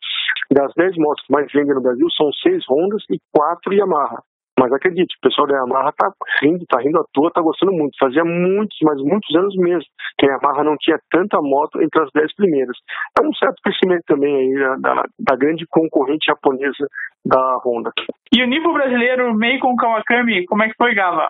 Das 0.51 0.73
10 0.77 0.97
motos 0.99 1.25
que 1.27 1.33
mais 1.33 1.51
vendem 1.53 1.75
no 1.75 1.83
Brasil, 1.83 2.07
são 2.17 2.31
6 2.33 2.65
Hondas 2.69 3.03
e 3.11 3.19
4 3.33 3.75
Yamaha. 3.75 4.23
Mas 4.65 4.73
acredite, 4.73 5.15
o 5.19 5.21
pessoal 5.21 5.47
da 5.47 5.59
Yamaha 5.59 5.93
tá 5.93 6.11
rindo, 6.41 6.65
tá 6.67 6.81
rindo 6.81 6.99
à 6.99 7.05
toa, 7.13 7.31
tá 7.31 7.43
gostando 7.43 7.71
muito. 7.73 7.99
Fazia 8.01 8.25
muitos, 8.25 8.79
mas 8.83 8.97
muitos 9.03 9.37
anos 9.37 9.55
mesmo, 9.57 9.85
que 10.19 10.25
a 10.25 10.33
Yamaha 10.33 10.65
não 10.65 10.75
tinha 10.79 10.99
tanta 11.11 11.39
moto 11.43 11.83
entre 11.83 12.03
as 12.03 12.09
dez 12.15 12.35
primeiras. 12.35 12.75
É 13.21 13.23
um 13.23 13.35
certo 13.35 13.61
crescimento 13.63 14.05
também 14.07 14.35
aí 14.35 14.81
da, 14.81 15.05
da 15.19 15.37
grande 15.37 15.67
concorrente 15.69 16.25
japonesa 16.25 16.89
da 17.27 17.61
Honda. 17.63 17.93
E 18.35 18.43
o 18.43 18.47
nível 18.47 18.73
brasileiro, 18.73 19.35
meio 19.35 19.61
com 19.61 19.77
Kawakami, 19.77 20.47
como 20.47 20.63
é 20.63 20.69
que 20.69 20.77
foi, 20.79 20.95
Gava? 20.95 21.29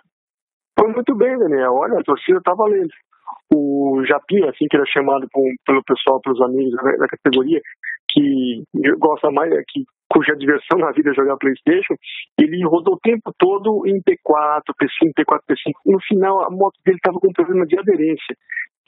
Foi 0.78 0.92
muito 0.92 1.12
bem, 1.16 1.36
Daniel. 1.36 1.72
Olha, 1.72 1.98
a 1.98 2.04
torcida 2.04 2.40
tá 2.40 2.54
valendo. 2.54 2.90
O 3.52 4.00
Japinha, 4.06 4.50
assim 4.50 4.66
que 4.70 4.76
era 4.76 4.86
chamado 4.86 5.26
com, 5.32 5.42
pelo 5.66 5.82
pessoal, 5.82 6.20
pelos 6.20 6.40
amigos 6.40 6.70
da, 6.76 6.82
da 6.98 7.08
categoria, 7.08 7.60
que 8.10 8.62
gosta 9.00 9.28
mais, 9.32 9.50
que 9.68 9.84
cuja 10.10 10.36
diversão 10.36 10.78
na 10.78 10.92
vida 10.92 11.10
é 11.10 11.14
jogar 11.14 11.36
Playstation, 11.36 11.94
ele 12.38 12.64
rodou 12.64 12.94
o 12.94 13.00
tempo 13.00 13.32
todo 13.38 13.86
em 13.86 14.00
P4, 14.02 14.62
P5, 14.80 15.12
P4, 15.18 15.40
P5. 15.48 15.72
No 15.86 16.00
final, 16.00 16.44
a 16.44 16.50
moto 16.50 16.78
dele 16.84 16.98
estava 16.98 17.18
com 17.18 17.32
problema 17.32 17.66
de 17.66 17.78
aderência. 17.78 18.36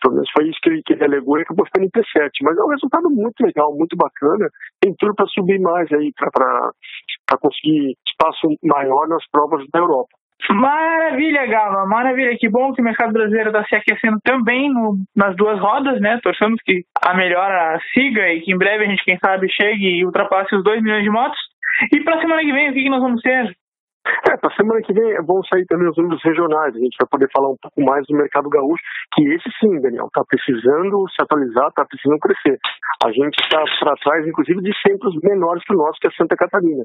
Pelo 0.00 0.14
menos 0.14 0.30
foi 0.36 0.48
isso 0.48 0.58
que 0.62 0.68
ele, 0.68 0.82
que 0.84 0.92
ele 0.92 1.04
alegou 1.04 1.38
e 1.38 1.42
acabou 1.42 1.64
ficando 1.66 1.86
em 1.86 1.90
P7. 1.90 2.30
Mas 2.42 2.58
é 2.58 2.62
um 2.62 2.68
resultado 2.68 3.08
muito 3.10 3.40
legal, 3.40 3.74
muito 3.74 3.96
bacana. 3.96 4.48
Tem 4.80 4.94
tudo 4.98 5.14
para 5.14 5.26
subir 5.26 5.58
mais 5.58 5.90
aí, 5.92 6.12
para 6.14 7.38
conseguir 7.40 7.96
espaço 8.06 8.48
maior 8.62 9.08
nas 9.08 9.26
provas 9.30 9.64
da 9.72 9.80
Europa. 9.80 10.10
Maravilha, 10.50 11.46
Gava, 11.46 11.86
maravilha. 11.86 12.36
Que 12.38 12.48
bom 12.48 12.72
que 12.72 12.80
o 12.80 12.84
mercado 12.84 13.12
brasileiro 13.12 13.50
está 13.50 13.64
se 13.64 13.74
aquecendo 13.74 14.18
também 14.22 14.72
no, 14.72 14.96
nas 15.14 15.34
duas 15.36 15.58
rodas, 15.58 16.00
né? 16.00 16.20
Torçamos 16.22 16.60
que 16.62 16.84
a 17.04 17.14
melhora 17.14 17.78
siga 17.92 18.28
e 18.32 18.40
que 18.40 18.52
em 18.52 18.58
breve 18.58 18.84
a 18.84 18.88
gente, 18.88 19.04
quem 19.04 19.18
sabe, 19.18 19.48
chegue 19.50 19.98
e 19.98 20.04
ultrapasse 20.04 20.54
os 20.54 20.62
2 20.62 20.82
milhões 20.82 21.02
de 21.02 21.10
motos. 21.10 21.38
E 21.92 22.00
para 22.00 22.20
semana 22.20 22.40
que 22.42 22.52
vem, 22.52 22.70
o 22.70 22.74
que, 22.74 22.82
que 22.82 22.90
nós 22.90 23.02
vamos 23.02 23.20
ter? 23.22 23.56
É, 24.30 24.36
para 24.36 24.54
semana 24.54 24.80
que 24.82 24.92
vem 24.92 25.16
vão 25.26 25.42
sair 25.44 25.66
também 25.66 25.88
os 25.88 25.96
números 25.96 26.22
regionais. 26.22 26.74
A 26.74 26.78
gente 26.78 26.96
vai 27.00 27.08
poder 27.10 27.28
falar 27.34 27.50
um 27.50 27.56
pouco 27.60 27.82
mais 27.82 28.06
do 28.06 28.16
mercado 28.16 28.48
gaúcho, 28.48 28.82
que 29.14 29.22
esse 29.34 29.50
sim, 29.58 29.80
Daniel, 29.80 30.06
está 30.06 30.22
precisando 30.28 31.08
se 31.10 31.22
atualizar, 31.22 31.68
está 31.68 31.84
precisando 31.84 32.20
crescer. 32.20 32.58
A 33.04 33.10
gente 33.10 33.34
está 33.42 33.64
para 33.80 33.96
trás, 33.96 34.26
inclusive, 34.26 34.62
de 34.62 34.72
centros 34.86 35.14
menores 35.22 35.62
que 35.64 35.74
o 35.74 35.76
nosso, 35.76 35.98
que 36.00 36.06
é 36.06 36.10
Santa 36.12 36.36
Catarina. 36.36 36.84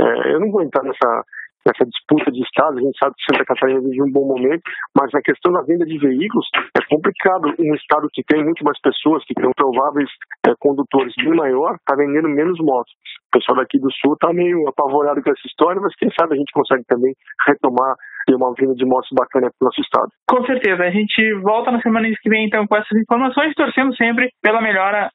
É, 0.00 0.34
eu 0.34 0.40
não 0.40 0.50
vou 0.50 0.62
entrar 0.62 0.82
nessa 0.82 1.24
nessa 1.68 1.84
disputa 1.84 2.32
de 2.32 2.40
estados. 2.40 2.80
A 2.80 2.82
gente 2.82 2.98
sabe 2.98 3.14
que 3.14 3.24
Santa 3.28 3.44
Catarina 3.44 3.80
vive 3.80 4.02
um 4.02 4.12
bom 4.12 4.26
momento, 4.26 4.62
mas 4.96 5.12
na 5.12 5.20
questão 5.20 5.52
da 5.52 5.62
venda 5.62 5.84
de 5.84 5.98
veículos 5.98 6.48
é 6.72 6.80
complicado. 6.88 7.52
Um 7.60 7.74
estado 7.74 8.08
que 8.12 8.24
tem 8.24 8.42
muito 8.42 8.64
mais 8.64 8.80
pessoas, 8.80 9.22
que 9.24 9.34
tem 9.34 9.50
prováveis 9.52 10.08
é, 10.46 10.52
condutores 10.58 11.12
bem 11.18 11.36
maior, 11.36 11.76
está 11.76 11.94
vendendo 11.94 12.28
menos 12.28 12.58
motos. 12.60 12.92
O 13.28 13.38
pessoal 13.38 13.58
daqui 13.58 13.78
do 13.78 13.92
sul 14.00 14.14
está 14.14 14.32
meio 14.32 14.66
apavorado 14.68 15.22
com 15.22 15.30
essa 15.30 15.46
história, 15.46 15.80
mas 15.80 15.94
quem 15.96 16.08
sabe 16.18 16.34
a 16.34 16.38
gente 16.38 16.52
consegue 16.52 16.84
também 16.88 17.12
retomar 17.46 17.94
ter 18.26 18.34
uma 18.34 18.52
venda 18.54 18.74
de 18.74 18.84
motos 18.84 19.08
bacana 19.12 19.48
para 19.48 19.64
o 19.64 19.68
nosso 19.68 19.80
estado. 19.80 20.08
Com 20.28 20.44
certeza. 20.44 20.82
A 20.82 20.90
gente 20.90 21.34
volta 21.40 21.70
na 21.70 21.80
semana 21.80 22.08
que 22.08 22.28
vem, 22.28 22.46
então, 22.46 22.66
com 22.66 22.76
essas 22.76 22.98
informações, 22.98 23.54
torcendo 23.54 23.94
sempre 23.96 24.28
pela 24.42 24.60
melhora 24.60 25.10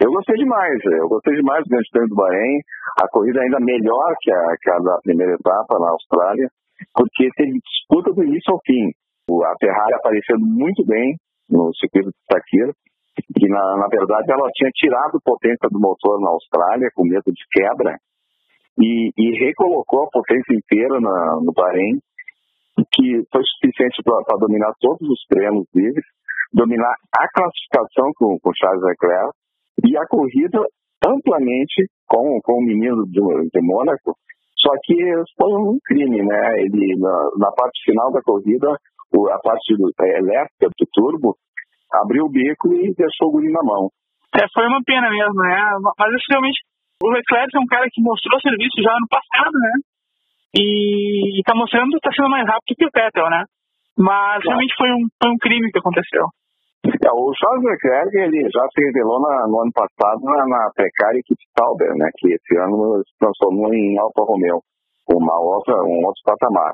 Eu 0.00 0.10
gostei 0.14 0.36
demais, 0.38 0.78
eu 0.86 1.08
gostei 1.08 1.34
demais 1.34 1.64
do 1.64 1.70
Grande 1.70 1.90
Prêmio 1.90 2.08
do 2.08 2.14
Bahrein. 2.14 2.58
A 3.02 3.08
corrida 3.10 3.42
ainda 3.42 3.58
melhor 3.58 4.14
que 4.22 4.30
a, 4.30 4.42
que 4.62 4.70
a 4.70 4.78
da 4.78 4.98
primeira 5.02 5.34
etapa 5.34 5.78
na 5.78 5.90
Austrália, 5.90 6.46
porque 6.94 7.28
teve 7.34 7.58
disputa 7.58 8.14
do 8.14 8.22
início 8.22 8.54
ao 8.54 8.62
fim. 8.64 8.94
A 9.42 9.54
Ferrari 9.58 9.94
aparecendo 9.94 10.46
muito 10.46 10.86
bem 10.86 11.18
no 11.50 11.74
circuito 11.74 12.10
de 12.10 12.22
Sakira, 12.30 12.72
que 13.34 13.48
na, 13.48 13.76
na 13.76 13.88
verdade 13.90 14.30
ela 14.30 14.48
tinha 14.54 14.70
tirado 14.70 15.18
potência 15.24 15.68
do 15.70 15.80
motor 15.80 16.20
na 16.20 16.30
Austrália 16.30 16.88
com 16.94 17.02
medo 17.02 17.26
de 17.26 17.44
quebra 17.50 17.98
e, 18.78 19.10
e 19.16 19.46
recolocou 19.46 20.04
a 20.04 20.10
potência 20.10 20.54
inteira 20.54 21.00
na, 21.00 21.40
no 21.42 21.52
Bahrein, 21.52 21.98
que 22.92 23.22
foi 23.30 23.42
suficiente 23.44 24.02
para 24.02 24.38
dominar 24.38 24.72
todos 24.80 25.08
os 25.08 25.20
treinos 25.28 25.66
livres, 25.74 26.04
dominar 26.52 26.94
a 27.16 27.28
classificação 27.32 28.12
com, 28.16 28.38
com 28.40 28.50
Charles 28.54 28.82
Leclerc 28.82 29.32
e 29.84 29.96
a 29.96 30.06
corrida 30.06 30.60
amplamente 31.04 31.88
com, 32.06 32.40
com 32.42 32.58
o 32.58 32.64
menino 32.64 33.04
de, 33.06 33.20
de 33.20 33.60
Mônaco. 33.60 34.16
Só 34.56 34.70
que 34.84 34.94
foi 35.36 35.52
um 35.58 35.78
crime, 35.84 36.22
né? 36.22 36.62
Ele, 36.62 36.96
na, 37.00 37.30
na 37.38 37.50
parte 37.52 37.82
final 37.84 38.12
da 38.12 38.22
corrida, 38.22 38.70
a 38.70 39.38
parte 39.42 39.76
do, 39.76 39.90
a 39.98 40.06
elétrica 40.06 40.68
do 40.78 40.86
turbo 40.92 41.36
abriu 41.92 42.24
o 42.24 42.30
bico 42.30 42.72
e 42.72 42.94
deixou 42.94 43.28
o 43.28 43.32
guri 43.32 43.50
na 43.50 43.62
mão. 43.62 43.90
É, 44.34 44.46
foi 44.54 44.64
uma 44.66 44.80
pena 44.86 45.10
mesmo, 45.10 45.42
né? 45.42 45.56
Mas 45.98 46.14
isso 46.14 46.26
realmente 46.30 46.60
o 47.02 47.10
Leclerc 47.10 47.50
é 47.50 47.60
um 47.60 47.66
cara 47.66 47.86
que 47.90 48.00
mostrou 48.00 48.40
serviço 48.40 48.78
já 48.82 48.92
ano 48.94 49.08
passado, 49.10 49.52
né? 49.58 49.72
E 50.54 51.40
está 51.40 51.54
mostrando 51.54 51.90
que 51.90 51.96
está 51.96 52.12
sendo 52.14 52.30
mais 52.30 52.46
rápido 52.46 52.76
que 52.76 52.86
o 52.86 52.94
Vettel, 52.94 53.28
né? 53.30 53.44
Mas 53.98 54.40
realmente 54.46 54.74
foi 54.76 54.88
um, 54.92 55.04
foi 55.20 55.30
um 55.32 55.38
crime 55.38 55.70
que 55.72 55.78
aconteceu. 55.78 56.28
É, 56.84 57.10
o 57.10 57.32
Charles 57.34 57.64
Leclerc 57.64 58.10
ele 58.14 58.50
já 58.50 58.64
se 58.70 58.78
revelou 58.84 59.20
na, 59.20 59.46
no 59.48 59.62
ano 59.62 59.72
passado 59.72 60.20
na, 60.22 60.46
na 60.46 60.70
precária 60.74 61.18
equipe 61.18 61.42
Sauber, 61.58 61.94
né? 61.96 62.08
Que 62.16 62.34
esse 62.34 62.56
ano 62.58 63.02
se 63.02 63.12
transformou 63.18 63.72
em 63.74 63.98
Alfa 63.98 64.22
Romeo, 64.22 64.60
uma 65.10 65.40
outra, 65.40 65.74
um 65.82 66.06
outro 66.06 66.22
patamar. 66.24 66.72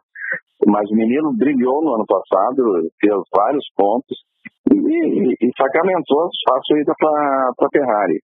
Mas 0.66 0.90
o 0.90 0.94
menino 0.94 1.32
brilhou 1.36 1.82
no 1.82 1.94
ano 1.94 2.04
passado, 2.06 2.60
fez 3.00 3.14
vários 3.34 3.64
pontos 3.76 4.18
e, 4.72 4.76
e, 4.76 5.34
e 5.40 5.50
sacramentou 5.56 6.28
fácil 6.48 6.80
ida 6.80 6.92
para 6.98 7.66
a 7.66 7.68
Ferrari. 7.72 8.18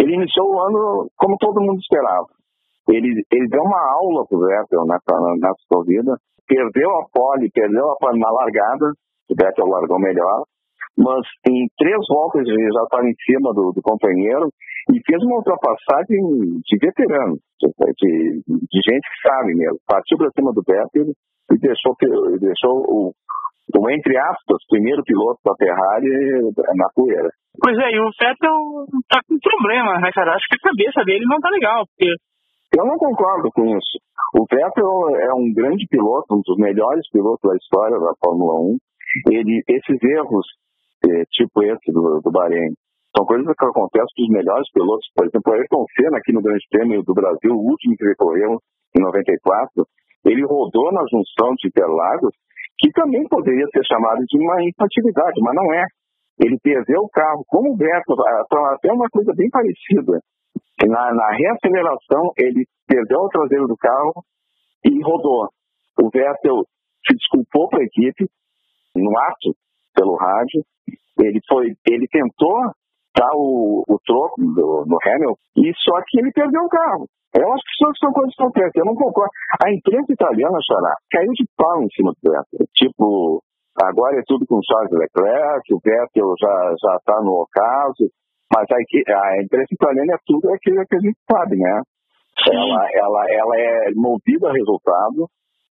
Ele 0.00 0.14
iniciou 0.14 0.48
o 0.48 0.60
ano 0.60 1.10
como 1.16 1.36
todo 1.36 1.60
mundo 1.60 1.78
esperava. 1.78 2.26
Ele, 2.88 3.22
ele 3.30 3.48
deu 3.48 3.62
uma 3.62 3.80
aula 4.00 4.26
para 4.26 4.38
o 4.38 4.40
Vettel 4.40 4.84
nessa 4.86 5.54
corrida, 5.68 6.16
perdeu 6.48 6.90
a 6.90 7.04
pole, 7.12 7.50
perdeu 7.52 7.90
a 7.90 7.96
pole 7.96 8.18
na 8.18 8.30
largada, 8.30 8.92
o 9.30 9.34
Vettel 9.36 9.66
largou 9.66 10.00
melhor, 10.00 10.44
mas 10.96 11.20
em 11.46 11.68
três 11.76 12.00
voltas 12.08 12.42
ele 12.48 12.72
já 12.72 12.82
estava 12.82 13.06
em 13.06 13.14
cima 13.26 13.52
do, 13.52 13.72
do 13.72 13.82
companheiro 13.82 14.48
e 14.90 14.98
fez 15.06 15.22
uma 15.22 15.36
ultrapassagem 15.36 16.18
de 16.64 16.78
veterano, 16.80 17.36
de, 17.60 18.42
de 18.46 18.80
gente 18.80 19.04
que 19.04 19.28
sabe 19.28 19.54
mesmo. 19.54 19.78
Partiu 19.86 20.16
para 20.16 20.32
cima 20.34 20.50
do 20.52 20.62
Vettel 20.66 21.12
e 21.52 21.58
deixou, 21.58 21.94
deixou 22.40 22.74
o, 22.88 23.12
o, 23.78 23.90
entre 23.90 24.16
aspas, 24.16 24.64
primeiro 24.68 25.02
piloto 25.04 25.40
da 25.44 25.54
Ferrari 25.56 26.08
na 26.74 26.88
poeira. 26.94 27.30
Pois 27.58 27.76
é, 27.78 27.90
e 27.92 28.00
o 28.00 28.10
Vettel 28.18 28.56
tá 29.08 29.20
com 29.26 29.36
problema, 29.38 30.00
né, 30.00 30.10
cara? 30.12 30.34
Acho 30.34 30.46
que 30.48 30.56
a 30.56 30.70
cabeça 30.70 31.04
dele 31.04 31.24
não 31.26 31.38
tá 31.38 31.50
legal, 31.50 31.84
porque... 31.86 32.14
Eu 32.76 32.86
não 32.86 32.96
concordo 32.96 33.50
com 33.52 33.66
isso. 33.66 33.98
O 34.38 34.46
Vettel 34.46 35.16
é 35.18 35.34
um 35.34 35.52
grande 35.52 35.86
piloto, 35.90 36.34
um 36.34 36.42
dos 36.46 36.56
melhores 36.56 37.02
pilotos 37.10 37.42
da 37.42 37.56
história 37.56 37.98
da 37.98 38.14
Fórmula 38.22 38.60
1. 38.60 38.78
Ele, 39.32 39.62
esses 39.66 39.98
erros, 40.02 40.46
eh, 41.04 41.24
tipo 41.32 41.64
esse 41.64 41.90
do, 41.90 42.20
do 42.22 42.30
Bahrein, 42.30 42.70
são 43.16 43.26
coisas 43.26 43.44
que 43.44 43.64
acontecem 43.64 44.14
com 44.14 44.22
os 44.22 44.30
melhores 44.30 44.70
pilotos. 44.70 45.06
Por 45.14 45.26
exemplo, 45.26 45.50
o 45.50 45.54
Ayrton 45.54 45.84
Senna, 45.96 46.18
aqui 46.18 46.32
no 46.32 46.42
Grande 46.42 46.64
Prêmio 46.70 47.02
do 47.02 47.12
Brasil, 47.12 47.50
o 47.50 47.66
último 47.66 47.96
que 47.98 48.06
recorreu 48.06 48.62
em 48.96 49.02
94, 49.02 49.84
ele 50.24 50.46
rodou 50.46 50.92
na 50.92 51.02
junção 51.10 51.54
de 51.58 51.68
Interlagos, 51.68 52.34
que 52.80 52.90
também 52.92 53.22
poderia 53.28 53.66
ser 53.72 53.84
chamado 53.84 54.24
de 54.24 54.38
uma 54.38 54.62
infantilidade, 54.64 55.40
mas 55.42 55.54
não 55.54 55.72
é 55.72 55.84
ele 56.40 56.58
perdeu 56.62 57.02
o 57.02 57.08
carro, 57.10 57.44
como 57.46 57.72
o 57.72 57.76
Beto, 57.76 58.14
até 58.72 58.90
uma 58.90 59.08
coisa 59.10 59.32
bem 59.36 59.50
parecida. 59.50 60.20
Na, 60.88 61.12
na 61.12 61.30
reaceleração, 61.36 62.32
ele 62.38 62.64
perdeu 62.88 63.20
o 63.20 63.28
traseiro 63.28 63.66
do 63.66 63.76
carro 63.76 64.24
e 64.84 65.02
rodou. 65.02 65.48
O 66.00 66.08
Vettel 66.08 66.64
se 67.06 67.14
desculpou 67.14 67.68
para 67.68 67.80
a 67.80 67.84
equipe, 67.84 68.24
no 68.96 69.10
ato, 69.18 69.54
pelo 69.94 70.16
rádio. 70.16 70.64
Ele, 71.18 71.40
foi, 71.46 71.74
ele 71.86 72.06
tentou 72.08 72.72
dar 73.16 73.32
o, 73.34 73.84
o 73.88 73.98
troco 74.04 74.40
do, 74.40 74.84
no 74.86 74.98
Hamilton, 75.04 75.34
e 75.56 75.72
só 75.76 76.00
que 76.06 76.20
ele 76.20 76.32
perdeu 76.32 76.62
o 76.62 76.68
carro. 76.68 77.06
Eu 77.34 77.52
acho 77.52 77.62
que 77.62 77.84
são, 77.84 77.94
são 77.94 78.12
coisas 78.12 78.34
que 78.34 78.42
acontecem. 78.42 78.80
Eu 78.82 78.86
não 78.86 78.94
concordo. 78.94 79.30
A 79.64 79.70
imprensa 79.72 80.12
italiana, 80.12 80.58
Xará, 80.66 80.94
caiu 81.12 81.30
de 81.32 81.44
pau 81.56 81.80
em 81.80 81.88
cima 81.94 82.10
do 82.10 82.30
Vettel. 82.30 82.66
Tipo, 82.74 83.40
Agora 83.82 84.18
é 84.18 84.22
tudo 84.26 84.44
com 84.46 84.60
Charles 84.62 84.90
Leclerc, 84.90 85.62
o 85.72 85.80
Vettel 85.82 86.34
já 86.40 86.96
está 86.96 87.20
no 87.22 87.42
ocaso, 87.42 88.10
mas 88.52 88.66
a, 88.70 88.76
a 88.76 89.42
imprensa 89.42 89.72
italiana 89.72 90.14
é 90.14 90.18
tudo 90.26 90.52
aquilo 90.52 90.84
que 90.86 90.96
a 90.96 91.00
gente 91.00 91.18
sabe, 91.30 91.56
né? 91.56 91.82
Ela, 92.50 92.88
ela, 92.94 93.26
ela 93.30 93.56
é 93.56 93.90
movida 93.94 94.48
a 94.48 94.52
resultado, 94.52 95.28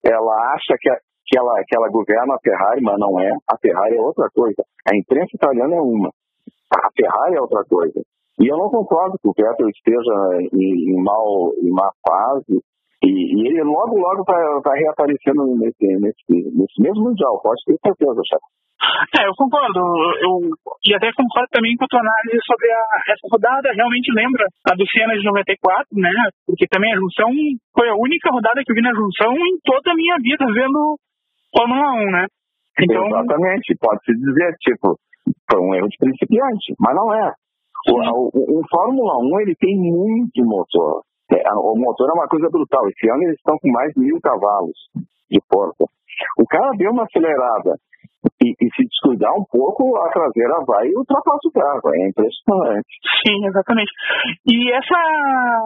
ela 0.05 0.53
acha 0.53 0.75
que, 0.79 0.89
a, 0.89 0.95
que, 1.25 1.37
ela, 1.37 1.53
que 1.67 1.75
ela 1.75 1.89
governa 1.89 2.35
a 2.35 2.39
Ferrari, 2.39 2.81
mas 2.81 2.99
não 2.99 3.19
é. 3.19 3.31
A 3.49 3.57
Ferrari 3.57 3.97
é 3.97 4.01
outra 4.01 4.29
coisa. 4.33 4.63
A 4.89 4.95
imprensa 4.95 5.31
italiana 5.33 5.75
é 5.75 5.81
uma. 5.81 6.09
A 6.73 6.89
Ferrari 6.95 7.35
é 7.35 7.41
outra 7.41 7.63
coisa. 7.65 8.01
E 8.39 8.47
eu 8.47 8.57
não 8.57 8.69
concordo 8.69 9.17
que 9.21 9.29
o 9.29 9.33
Vettel 9.33 9.69
esteja 9.69 10.13
em, 10.53 10.93
em, 10.93 11.03
mal, 11.03 11.53
em 11.57 11.71
má 11.71 11.89
fase, 12.05 12.61
e, 13.03 13.09
e 13.09 13.47
ele 13.47 13.63
logo, 13.63 13.97
logo 13.97 14.23
vai, 14.25 14.41
vai 14.63 14.79
reaparecendo 14.79 15.45
nesse, 15.57 15.85
nesse, 16.01 16.33
nesse 16.53 16.81
mesmo 16.81 17.03
Mundial, 17.03 17.41
pode 17.41 17.61
ter 17.65 17.77
certeza, 17.81 18.21
Chaco. 18.29 18.47
É, 19.17 19.25
eu 19.25 19.33
concordo. 19.33 19.81
Eu, 20.21 20.53
e 20.85 20.93
até 20.93 21.09
concordo 21.13 21.49
também 21.49 21.73
com 21.77 21.85
a 21.85 21.89
tua 21.89 21.99
análise 21.99 22.37
sobre 22.45 22.69
a, 22.69 22.83
essa 23.09 23.25
rodada. 23.25 23.73
Realmente 23.73 24.13
lembra 24.13 24.45
a 24.69 24.75
do 24.75 24.85
Senna 24.85 25.17
de 25.17 25.25
94, 25.25 25.97
né? 25.97 26.09
Porque 26.45 26.67
também 26.69 26.93
a 26.93 26.97
junção 26.97 27.29
foi 27.73 27.89
a 27.89 27.97
única 27.97 28.29
rodada 28.29 28.61
que 28.61 28.71
eu 28.71 28.75
vi 28.75 28.81
na 28.81 28.93
junção 28.93 29.33
em 29.33 29.57
toda 29.65 29.91
a 29.91 29.95
minha 29.95 30.17
vida 30.21 30.45
vendo 30.53 30.97
Fórmula 31.49 31.89
1, 31.93 32.11
né? 32.11 32.25
Então... 32.79 33.05
Exatamente. 33.07 33.75
Pode-se 33.81 34.13
dizer, 34.13 34.53
tipo, 34.61 34.93
foi 35.49 35.59
um 35.59 35.73
erro 35.75 35.87
de 35.87 35.97
principiante, 35.97 36.75
mas 36.79 36.95
não 36.95 37.13
é. 37.13 37.33
O, 37.87 37.93
o, 38.33 38.59
o, 38.59 38.61
Fórmula 38.69 39.17
1 39.19 39.41
ele 39.41 39.55
tem 39.55 39.77
muito 39.77 40.43
motor. 40.43 41.03
É, 41.31 41.53
o 41.53 41.75
motor 41.75 42.09
é 42.09 42.13
uma 42.13 42.27
coisa 42.27 42.49
brutal. 42.49 42.87
Esse 42.89 43.09
ano 43.09 43.23
eles 43.23 43.37
estão 43.37 43.57
com 43.59 43.71
mais 43.71 43.93
mil 43.95 44.19
cavalos 44.21 44.75
de 45.29 45.39
força. 45.51 45.85
O 46.39 46.45
cara 46.47 46.71
deu 46.77 46.91
uma 46.91 47.03
acelerada 47.03 47.75
e, 48.43 48.49
e, 48.49 48.65
se 48.75 48.83
descuidar 48.83 49.31
um 49.33 49.45
pouco, 49.49 49.95
a 49.97 50.09
traseira 50.09 50.59
vai 50.65 50.87
e 50.87 50.97
ultrapassa 50.97 51.47
o 51.47 51.51
carro. 51.51 51.93
É 51.93 52.09
impressionante. 52.09 52.91
Sim, 53.23 53.45
exatamente. 53.45 53.91
E 54.47 54.73
essa, 54.73 54.97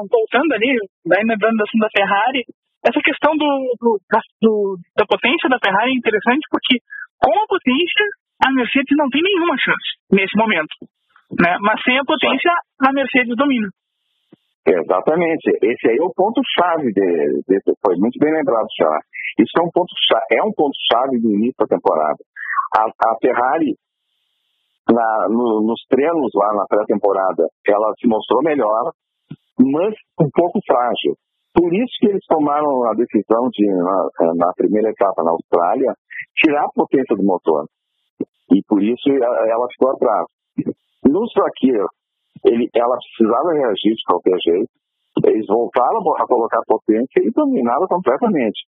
voltando 0.09 0.53
ali, 0.53 0.77
ainda 1.09 1.35
dando 1.39 1.57
da 1.57 1.89
Ferrari, 1.95 2.43
essa 2.85 2.99
questão 3.03 3.33
do, 3.37 3.49
do, 3.79 3.99
da, 4.09 4.19
do, 4.41 4.77
da 4.97 5.05
potência 5.05 5.49
da 5.49 5.59
Ferrari 5.61 5.91
é 5.91 5.97
interessante 5.97 6.45
porque 6.49 6.81
com 7.21 7.31
a 7.31 7.45
potência 7.47 8.05
a 8.43 8.51
Mercedes 8.51 8.97
não 8.97 9.09
tem 9.09 9.21
nenhuma 9.21 9.55
chance 9.57 9.89
nesse 10.11 10.35
momento. 10.37 10.73
Né? 11.39 11.57
Mas 11.61 11.81
sem 11.83 11.97
a 11.97 12.03
potência, 12.03 12.51
a 12.81 12.91
Mercedes 12.91 13.35
domina. 13.37 13.69
Exatamente. 14.67 15.49
Esse 15.63 15.89
aí 15.89 15.97
é 15.97 16.03
o 16.03 16.13
ponto-chave 16.13 16.91
de, 16.93 17.59
Foi 17.85 17.95
muito 17.97 18.19
bem 18.19 18.33
lembrado, 18.33 18.67
já. 18.77 18.99
Isso 19.39 19.53
é 19.57 19.63
um 19.63 19.71
ponto 19.71 19.89
é 20.31 20.43
um 20.43 20.53
ponto 20.53 20.75
chave 20.91 21.19
do 21.19 21.33
início 21.33 21.55
da 21.57 21.65
temporada. 21.65 22.19
A, 22.77 22.83
a 22.85 23.15
Ferrari 23.21 23.73
na, 24.89 25.27
no, 25.29 25.61
nos 25.65 25.81
treinos 25.89 26.31
lá 26.35 26.53
na 26.53 26.65
pré-temporada, 26.67 27.47
ela 27.67 27.93
se 27.99 28.07
mostrou 28.07 28.41
melhor, 28.43 28.91
mas 29.59 29.93
um 30.19 30.29
pouco 30.33 30.59
frágil. 30.65 31.15
Por 31.53 31.73
isso 31.73 31.93
que 31.99 32.07
eles 32.07 32.25
tomaram 32.27 32.89
a 32.89 32.93
decisão 32.93 33.49
de, 33.51 33.67
na, 33.67 34.33
na 34.35 34.53
primeira 34.55 34.89
etapa 34.89 35.23
na 35.23 35.31
Austrália, 35.31 35.93
tirar 36.35 36.65
a 36.65 36.73
potência 36.73 37.15
do 37.15 37.23
motor. 37.23 37.65
E 38.51 38.61
por 38.67 38.81
isso 38.83 39.09
ela 39.09 39.67
ficou 39.71 39.91
atrás. 39.91 40.25
No 41.05 41.27
Sakir, 41.29 41.85
ele, 42.45 42.69
ela 42.75 42.97
precisava 42.97 43.53
reagir 43.53 43.93
de 43.95 44.03
qualquer 44.05 44.37
jeito. 44.43 44.69
Eles 45.25 45.45
voltaram 45.47 45.99
a 46.17 46.27
colocar 46.27 46.59
potência 46.67 47.19
e 47.21 47.31
dominaram 47.31 47.85
completamente. 47.87 48.65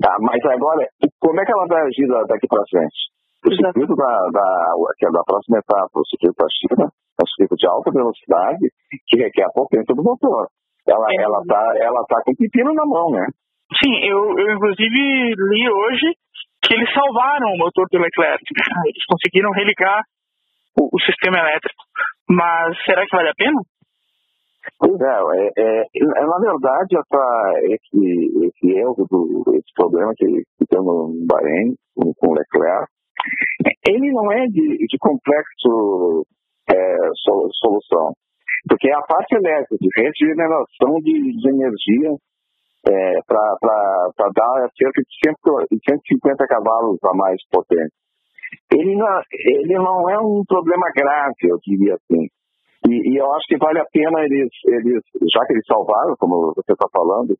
Tá, 0.00 0.16
mas 0.20 0.44
agora, 0.44 0.86
como 1.20 1.40
é 1.40 1.44
que 1.44 1.52
ela 1.52 1.66
vai 1.66 1.82
agir 1.82 2.06
daqui 2.28 2.46
para 2.48 2.64
frente? 2.70 3.12
O 3.46 3.54
circuito 3.54 3.94
da, 3.96 4.12
da, 4.30 4.46
que 4.98 5.06
é 5.06 5.10
da 5.10 5.22
próxima 5.24 5.58
etapa, 5.58 5.90
o 5.94 6.06
circuito 6.06 6.36
da 6.38 6.48
China, 6.50 6.86
é 6.86 7.22
um 7.22 7.26
circuito 7.26 7.56
de 7.56 7.66
alta 7.66 7.90
velocidade 7.90 8.66
que 9.06 9.16
requer 9.18 9.44
a 9.44 9.54
potência 9.54 9.94
do 9.94 10.02
motor. 10.02 10.46
Ela, 10.86 11.06
é. 11.10 11.22
ela, 11.22 11.42
tá, 11.46 11.62
ela 11.78 12.04
tá 12.08 12.22
com 12.24 12.32
o 12.32 12.36
pepino 12.36 12.74
na 12.74 12.86
mão, 12.86 13.10
né? 13.10 13.26
Sim, 13.82 13.94
eu, 14.04 14.18
eu 14.38 14.54
inclusive 14.54 15.34
li 15.38 15.70
hoje 15.70 16.14
que 16.62 16.74
eles 16.74 16.88
salvaram 16.94 17.52
o 17.52 17.58
motor 17.58 17.86
do 17.90 17.98
Leclerc. 17.98 18.42
Eles 18.86 19.04
conseguiram 19.08 19.50
religar 19.50 20.02
o, 20.78 20.88
o 20.94 21.00
sistema 21.00 21.38
elétrico. 21.38 21.82
Mas 22.30 22.76
será 22.84 23.02
que 23.04 23.16
vale 23.16 23.28
a 23.30 23.34
pena? 23.34 23.60
Pois 24.78 25.00
é, 25.00 25.52
é, 25.58 25.82
é, 25.82 26.26
na 26.26 26.38
verdade, 26.38 26.96
essa, 26.96 27.52
esse, 27.64 28.46
esse 28.46 28.78
erro, 28.78 29.06
do, 29.10 29.42
esse 29.56 29.72
problema 29.74 30.12
que, 30.16 30.24
que 30.24 30.66
tem 30.70 30.78
no 30.78 31.26
Bahrein 31.26 31.74
com, 31.96 32.12
com 32.14 32.30
o 32.30 32.34
Leclerc, 32.34 32.86
ele 33.88 34.12
não 34.12 34.30
é 34.30 34.46
de, 34.46 34.86
de 34.86 34.98
complexo 34.98 36.24
é, 36.70 36.96
solução, 37.60 38.12
porque 38.68 38.88
é 38.88 38.94
a 38.94 39.02
parte 39.02 39.34
elétrica, 39.34 39.76
de 39.80 39.88
regeneração 39.96 40.94
de, 41.02 41.36
de 41.36 41.48
energia 41.48 42.16
é, 42.88 43.20
para 43.26 44.28
dar 44.34 44.68
cerca 44.76 45.02
de 45.02 45.78
150 45.88 46.46
cavalos 46.46 46.98
a 47.04 47.16
mais 47.16 47.40
potente. 47.50 47.92
Ele 48.72 48.96
não, 48.96 49.20
ele 49.32 49.74
não 49.74 50.10
é 50.10 50.18
um 50.18 50.42
problema 50.46 50.86
grave, 50.94 51.34
eu 51.44 51.58
diria 51.64 51.94
assim. 51.94 52.28
E, 52.88 53.14
e, 53.14 53.16
eu 53.16 53.32
acho 53.34 53.46
que 53.46 53.56
vale 53.56 53.78
a 53.78 53.86
pena 53.92 54.20
eles, 54.24 54.50
eles, 54.66 55.02
já 55.32 55.46
que 55.46 55.52
eles 55.52 55.66
salvaram, 55.66 56.16
como 56.18 56.52
você 56.54 56.72
está 56.72 56.86
falando, 56.92 57.36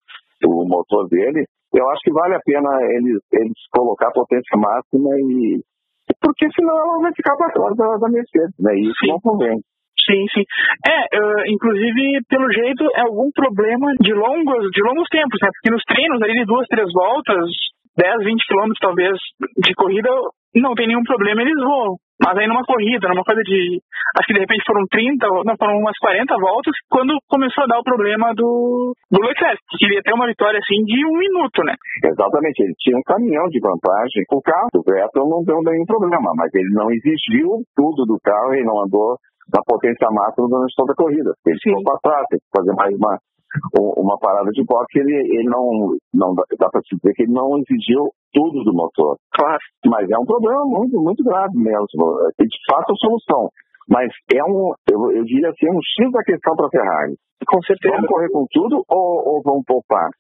o 0.46 0.64
motor 0.66 1.08
dele, 1.08 1.44
eu 1.74 1.88
acho 1.90 2.00
que 2.02 2.12
vale 2.12 2.34
a 2.34 2.40
pena 2.44 2.70
eles, 2.82 3.18
eles 3.32 3.58
colocar 3.72 4.08
a 4.08 4.12
potência 4.12 4.56
máxima 4.56 5.10
e. 5.18 5.60
Porque 6.20 6.46
senão 6.54 6.76
ela 6.76 7.00
vai 7.00 7.12
ficar 7.14 7.36
para 7.36 7.52
trás 7.52 7.76
da, 7.76 7.96
da 7.96 8.08
Mercedes, 8.08 8.54
né? 8.60 8.74
E 8.74 8.90
isso 8.90 9.06
não 9.06 9.20
convém. 9.20 9.58
Sim, 10.04 10.24
sim. 10.34 10.44
É, 10.86 10.98
uh, 11.16 11.42
inclusive, 11.46 12.20
pelo 12.28 12.50
jeito, 12.52 12.84
é 12.94 13.02
algum 13.02 13.30
problema 13.34 13.92
de 14.00 14.12
longos, 14.12 14.70
de 14.70 14.82
longos 14.82 15.08
tempos, 15.10 15.38
né? 15.40 15.48
Porque 15.54 15.70
nos 15.70 15.84
treinos 15.84 16.22
ali 16.22 16.34
de 16.34 16.44
duas, 16.44 16.66
três 16.66 16.90
voltas, 16.92 17.46
10, 17.96 18.24
20 18.24 18.46
quilômetros 18.46 18.80
talvez 18.80 19.14
de 19.58 19.74
corrida, 19.74 20.08
não 20.56 20.74
tem 20.74 20.86
nenhum 20.86 21.04
problema, 21.04 21.42
eles 21.42 21.56
voam. 21.56 21.96
Mas 22.22 22.38
aí 22.38 22.46
numa 22.46 22.62
corrida, 22.62 23.08
numa 23.08 23.24
coisa 23.24 23.42
de. 23.42 23.82
Acho 24.14 24.26
que 24.28 24.34
de 24.34 24.44
repente 24.44 24.62
foram 24.64 24.86
30, 24.86 25.26
não, 25.42 25.56
foram 25.58 25.74
umas 25.80 25.98
40 25.98 26.38
voltas, 26.38 26.74
quando 26.88 27.18
começou 27.26 27.64
a 27.64 27.66
dar 27.66 27.80
o 27.80 27.82
problema 27.82 28.30
do, 28.34 28.94
do 29.10 29.18
Leclerc, 29.26 29.58
que 29.70 29.78
queria 29.78 30.02
ter 30.04 30.14
uma 30.14 30.28
vitória 30.28 30.60
assim 30.60 30.84
de 30.84 31.02
um 31.02 31.18
minuto, 31.18 31.64
né? 31.64 31.74
Exatamente, 32.04 32.62
ele 32.62 32.74
tinha 32.78 32.96
um 32.96 33.02
caminhão 33.02 33.48
de 33.48 33.58
vantagem 33.58 34.22
o 34.30 34.42
carro. 34.42 34.70
O 34.76 34.84
Vettel 34.86 35.26
não 35.26 35.42
deu 35.42 35.58
nenhum 35.66 35.84
problema, 35.84 36.30
mas 36.36 36.48
ele 36.54 36.70
não 36.70 36.86
exigiu 36.92 37.64
tudo 37.74 38.06
do 38.06 38.18
carro 38.22 38.54
e 38.54 38.62
não 38.62 38.84
andou 38.84 39.18
na 39.52 39.62
potência 39.66 40.08
máxima 40.10 40.48
durante 40.48 40.74
toda 40.76 40.92
a 40.92 40.96
corrida. 40.96 41.32
Ele 41.46 41.58
ficou 41.62 41.82
para 41.82 41.98
trás, 42.02 42.26
tem 42.30 42.38
que 42.38 42.52
fazer 42.54 42.72
mais 42.74 42.94
uma, 42.94 43.18
uma 43.96 44.18
parada 44.18 44.50
de 44.50 44.64
boxe, 44.64 44.98
ele, 44.98 45.14
ele 45.14 45.48
não, 45.48 45.96
não 46.12 46.34
dá, 46.34 46.44
dá 46.58 46.68
para 46.70 46.80
se 46.82 46.96
dizer 46.96 47.12
que 47.14 47.22
ele 47.24 47.32
não 47.32 47.58
exigiu 47.58 48.10
tudo 48.32 48.64
do 48.64 48.72
motor. 48.72 49.16
Claro. 49.34 49.60
Mas 49.86 50.10
é 50.10 50.18
um 50.18 50.24
problema 50.24 50.64
muito, 50.64 51.00
muito 51.00 51.22
grave 51.24 51.56
mesmo. 51.56 51.86
E 52.38 52.44
de 52.44 52.58
fato 52.68 52.92
a 52.92 52.96
solução. 52.96 53.50
Mas 53.88 54.10
é 54.32 54.42
um, 54.44 54.72
eu, 54.90 54.98
eu 55.16 55.24
diria 55.24 55.48
assim, 55.48 55.68
um 55.70 55.80
X 55.82 56.12
da 56.12 56.22
questão 56.22 56.54
para 56.56 56.66
a 56.66 56.70
Ferrari. 56.70 57.14
Com 57.46 57.60
certeza. 57.62 57.96
Vão 57.96 58.06
correr 58.06 58.30
com 58.30 58.46
tudo 58.50 58.84
ou, 58.88 59.34
ou 59.34 59.42
vão 59.42 59.62
poupar? 59.66 60.10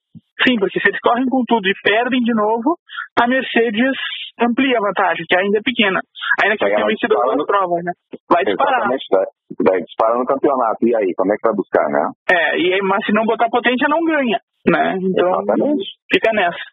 Sim, 0.42 0.58
porque 0.58 0.80
se 0.80 0.88
eles 0.88 0.98
correm 1.00 1.26
com 1.26 1.42
tudo 1.46 1.68
e 1.68 1.74
perdem 1.82 2.20
de 2.20 2.34
novo, 2.34 2.74
a 3.20 3.28
Mercedes 3.28 3.94
amplia 4.40 4.78
a 4.78 4.82
vantagem, 4.82 5.24
que 5.28 5.36
ainda 5.36 5.58
é 5.58 5.62
pequena. 5.62 6.00
Ainda 6.42 6.56
que 6.56 6.64
tenha 6.64 6.86
vencido 6.86 7.14
duas 7.14 7.46
provas, 7.46 7.84
né? 7.84 7.92
Vai 8.28 8.44
disparar. 8.44 8.88
Vai, 8.88 8.98
vai 9.62 9.80
disparar 9.82 10.18
no 10.18 10.26
campeonato. 10.26 10.82
E 10.82 10.96
aí, 10.96 11.14
como 11.16 11.32
é 11.32 11.36
que 11.36 11.46
vai 11.46 11.54
buscar, 11.54 11.86
né? 11.90 12.10
É, 12.32 12.58
e, 12.58 12.82
mas 12.82 13.04
se 13.04 13.12
não 13.12 13.24
botar 13.24 13.48
potência, 13.50 13.86
não 13.88 14.02
ganha, 14.02 14.38
né? 14.66 14.98
Então, 14.98 15.28
Exatamente. 15.28 15.84
fica 16.12 16.32
nessa. 16.32 16.64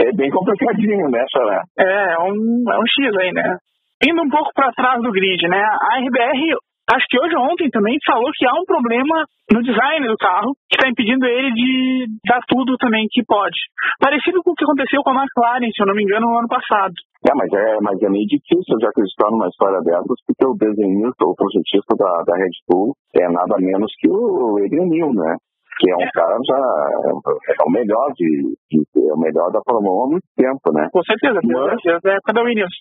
É 0.00 0.12
bem 0.12 0.30
complicadinho, 0.30 1.10
né, 1.10 1.24
Xará? 1.30 1.62
É, 1.78 2.14
é 2.14 2.18
um, 2.20 2.64
é 2.70 2.78
um 2.78 2.86
X 2.86 3.16
aí, 3.20 3.32
né? 3.32 3.58
Indo 4.02 4.22
um 4.22 4.28
pouco 4.28 4.50
para 4.54 4.72
trás 4.72 5.02
do 5.02 5.10
grid, 5.10 5.42
né? 5.48 5.58
A 5.58 5.98
RBR 5.98 6.54
acho 6.94 7.06
que 7.08 7.20
hoje 7.20 7.36
ou 7.36 7.44
ontem 7.44 7.68
também 7.68 7.98
falou 8.06 8.30
que 8.32 8.46
há 8.46 8.54
um 8.54 8.64
problema 8.64 9.24
no 9.52 9.60
design 9.60 10.06
do 10.06 10.16
carro 10.16 10.56
que 10.68 10.76
está 10.76 10.88
impedindo 10.88 11.26
ele 11.26 11.52
de 11.52 12.06
dar 12.24 12.40
tudo 12.48 12.76
também 12.78 13.06
que 13.10 13.22
pode. 13.24 13.58
Parecido 14.00 14.40
com 14.42 14.52
o 14.52 14.54
que 14.54 14.64
aconteceu 14.64 15.02
com 15.02 15.10
a 15.10 15.20
McLaren, 15.20 15.68
se 15.68 15.82
eu 15.82 15.86
não 15.86 15.94
me 15.94 16.02
engano, 16.02 16.26
no 16.26 16.38
ano 16.38 16.48
passado. 16.48 16.94
É, 17.28 17.34
mas 17.34 17.50
é, 17.52 17.76
mas 17.82 18.00
é 18.00 18.08
meio 18.08 18.26
difícil 18.26 18.76
de 18.78 18.86
acreditar 18.86 19.28
numa 19.30 19.48
história 19.48 19.80
dessas, 19.84 20.16
porque 20.24 20.46
o 20.46 20.54
desenhista, 20.54 21.26
o 21.26 21.34
projetista 21.34 21.92
da, 21.98 22.22
da 22.24 22.34
Red 22.36 22.56
Bull 22.68 22.94
é 23.16 23.28
nada 23.28 23.56
menos 23.58 23.92
que 23.98 24.08
o 24.08 24.62
Adrian 24.64 24.86
Newey, 24.86 25.14
né? 25.14 25.36
Que 25.78 25.90
é 25.90 25.96
um 25.96 26.02
é. 26.02 26.10
cara 26.10 26.34
já 26.46 26.58
é 26.58 27.62
o 27.66 27.70
melhor 27.70 28.10
de, 28.16 28.54
de, 28.70 28.78
é 28.82 29.14
o 29.14 29.18
melhor 29.18 29.50
da 29.52 29.60
Fórmula 29.62 29.94
1 29.94 30.04
há 30.04 30.10
muito 30.10 30.28
tempo, 30.36 30.72
né? 30.74 30.88
Com 30.92 31.02
certeza, 31.02 31.38
mas, 31.42 31.78
desde 31.82 32.08
a 32.08 32.14
época 32.14 32.32
da 32.32 32.42
Williams. 32.42 32.74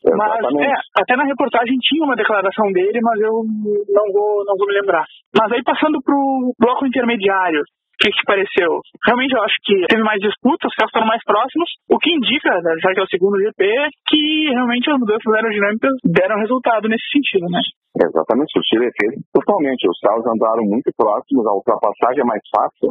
Mas 0.00 0.40
é, 0.64 0.72
até 0.96 1.16
na 1.16 1.24
reportagem 1.24 1.76
tinha 1.76 2.04
uma 2.04 2.16
declaração 2.16 2.72
dele, 2.72 3.00
mas 3.02 3.20
eu 3.20 3.44
não 3.92 4.06
vou, 4.12 4.44
não 4.48 4.56
vou 4.56 4.66
me 4.66 4.74
lembrar. 4.80 5.04
Mas 5.36 5.52
aí 5.52 5.62
passando 5.62 6.00
para 6.00 6.14
o 6.14 6.54
bloco 6.58 6.86
intermediário, 6.86 7.60
o 7.60 7.96
que, 8.00 8.08
que 8.08 8.24
pareceu? 8.24 8.80
Realmente 9.04 9.36
eu 9.36 9.42
acho 9.44 9.56
que 9.60 9.84
teve 9.92 10.00
mais 10.02 10.16
disputas, 10.24 10.72
os 10.72 10.76
carros 10.76 10.88
estão 10.88 11.04
mais 11.04 11.20
próximos, 11.20 11.68
o 11.84 12.00
que 12.00 12.08
indica, 12.16 12.48
né, 12.64 12.72
já 12.80 12.96
que 12.96 13.00
é 13.00 13.04
o 13.04 13.12
segundo 13.12 13.36
GP, 13.36 13.60
que 14.08 14.48
realmente 14.56 14.88
as 14.88 14.96
mudanças 14.96 15.28
aerodinâmicas 15.28 15.92
deram 16.08 16.40
resultado 16.40 16.88
nesse 16.88 17.04
sentido, 17.12 17.44
né? 17.52 17.60
Exatamente, 18.00 18.56
o 18.56 18.64
Chile 18.64 18.88
fez 18.96 19.20
totalmente. 19.36 19.84
Os 19.84 20.00
carros 20.00 20.24
andaram 20.24 20.64
muito 20.64 20.88
próximos, 20.96 21.44
a 21.44 21.52
ultrapassagem 21.52 22.24
é 22.24 22.24
mais 22.24 22.40
fácil, 22.48 22.88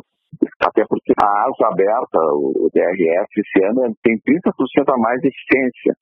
até 0.61 0.85
porque 0.85 1.09
a 1.17 1.25
asa 1.25 1.73
aberta, 1.73 2.21
o 2.37 2.69
DRS, 2.69 3.33
esse 3.33 3.65
ano 3.65 3.89
tem 4.05 4.13
30% 4.13 4.45
a 4.93 4.97
mais 5.01 5.17
de 5.25 5.33
eficiência 5.33 5.97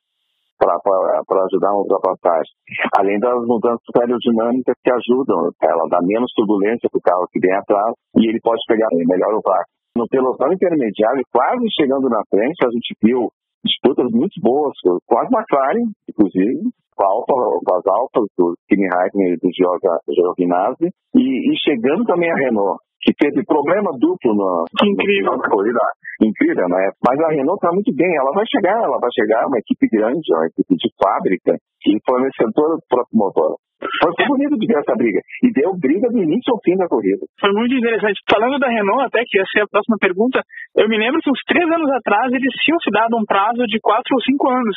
para 0.58 1.46
ajudar 1.46 1.72
na 1.72 1.80
ultrapassagem. 1.80 2.52
Além 2.98 3.20
das 3.20 3.40
mudanças 3.46 3.88
aerodinâmicas 3.96 4.76
que 4.84 4.92
ajudam, 4.92 5.52
ela 5.62 5.88
dá 5.90 6.00
menos 6.02 6.32
turbulência 6.36 6.90
para 6.90 7.00
o 7.00 7.02
carro 7.02 7.28
que 7.32 7.40
vem 7.40 7.54
atrás 7.54 7.94
e 8.18 8.28
ele 8.28 8.40
pode 8.42 8.62
pegar 8.68 8.88
melhor 8.92 9.34
o 9.34 9.42
vácuo. 9.44 9.72
No 9.96 10.08
pelotão 10.08 10.54
intermediário, 10.54 11.24
quase 11.34 11.66
chegando 11.74 12.10
na 12.10 12.22
frente, 12.30 12.66
a 12.66 12.70
gente 12.70 12.94
viu 13.02 13.30
disputas 13.66 14.12
muito 14.12 14.40
boas 14.42 14.74
as 15.18 15.28
McLaren, 15.32 15.90
inclusive, 16.08 16.70
com, 16.96 17.04
a 17.04 17.08
Alfa, 17.08 17.34
com 17.66 17.76
as 17.76 17.88
Alfas 17.88 18.28
do 18.38 18.54
Kimi 18.70 18.88
Raikkonen 18.88 19.34
e 19.34 19.38
do 19.38 19.50
Giovinazzi, 19.52 20.90
e, 21.16 21.52
e 21.52 21.58
chegando 21.66 22.06
também 22.06 22.32
a 22.32 22.36
Renault 22.36 22.80
que 23.08 23.16
teve 23.16 23.40
problema 23.48 23.96
duplo 23.96 24.36
na, 24.36 24.68
Incrível. 24.84 25.40
na 25.40 25.48
corrida. 25.48 25.80
Incrível, 26.20 26.68
né? 26.68 26.92
Mas 27.00 27.16
a 27.24 27.32
Renault 27.32 27.56
está 27.56 27.72
muito 27.72 27.96
bem, 27.96 28.12
ela 28.20 28.36
vai 28.36 28.44
chegar, 28.52 28.84
ela 28.84 29.00
vai 29.00 29.10
chegar, 29.16 29.48
uma 29.48 29.60
equipe 29.64 29.88
grande, 29.88 30.28
uma 30.36 30.48
equipe 30.52 30.76
de 30.76 30.92
fábrica, 31.00 31.56
e 31.88 31.96
fornecedora 32.04 32.76
do 32.76 32.84
próprio 32.90 33.16
motor. 33.16 33.56
Foi 33.80 34.12
bonito 34.28 34.58
de 34.58 34.66
ver 34.68 34.82
essa 34.82 34.98
briga. 34.98 35.22
E 35.46 35.54
deu 35.54 35.72
briga 35.78 36.10
do 36.10 36.18
início 36.18 36.52
ao 36.52 36.60
fim 36.60 36.76
da 36.76 36.90
corrida. 36.90 37.24
Foi 37.40 37.54
muito 37.54 37.78
interessante. 37.78 38.20
Falando 38.28 38.60
da 38.60 38.68
Renault, 38.68 39.06
até 39.06 39.24
que 39.24 39.40
essa 39.40 39.56
é 39.60 39.64
a 39.64 39.72
próxima 39.72 39.96
pergunta, 40.02 40.42
eu 40.76 40.90
me 40.90 40.98
lembro 40.98 41.22
que 41.22 41.30
uns 41.32 41.40
três 41.48 41.64
anos 41.64 41.88
atrás 41.96 42.28
eles 42.34 42.52
tinham 42.66 42.80
se 42.82 42.92
dado 42.92 43.16
um 43.16 43.24
prazo 43.24 43.64
de 43.70 43.80
quatro 43.80 44.18
ou 44.18 44.22
cinco 44.22 44.50
anos. 44.50 44.76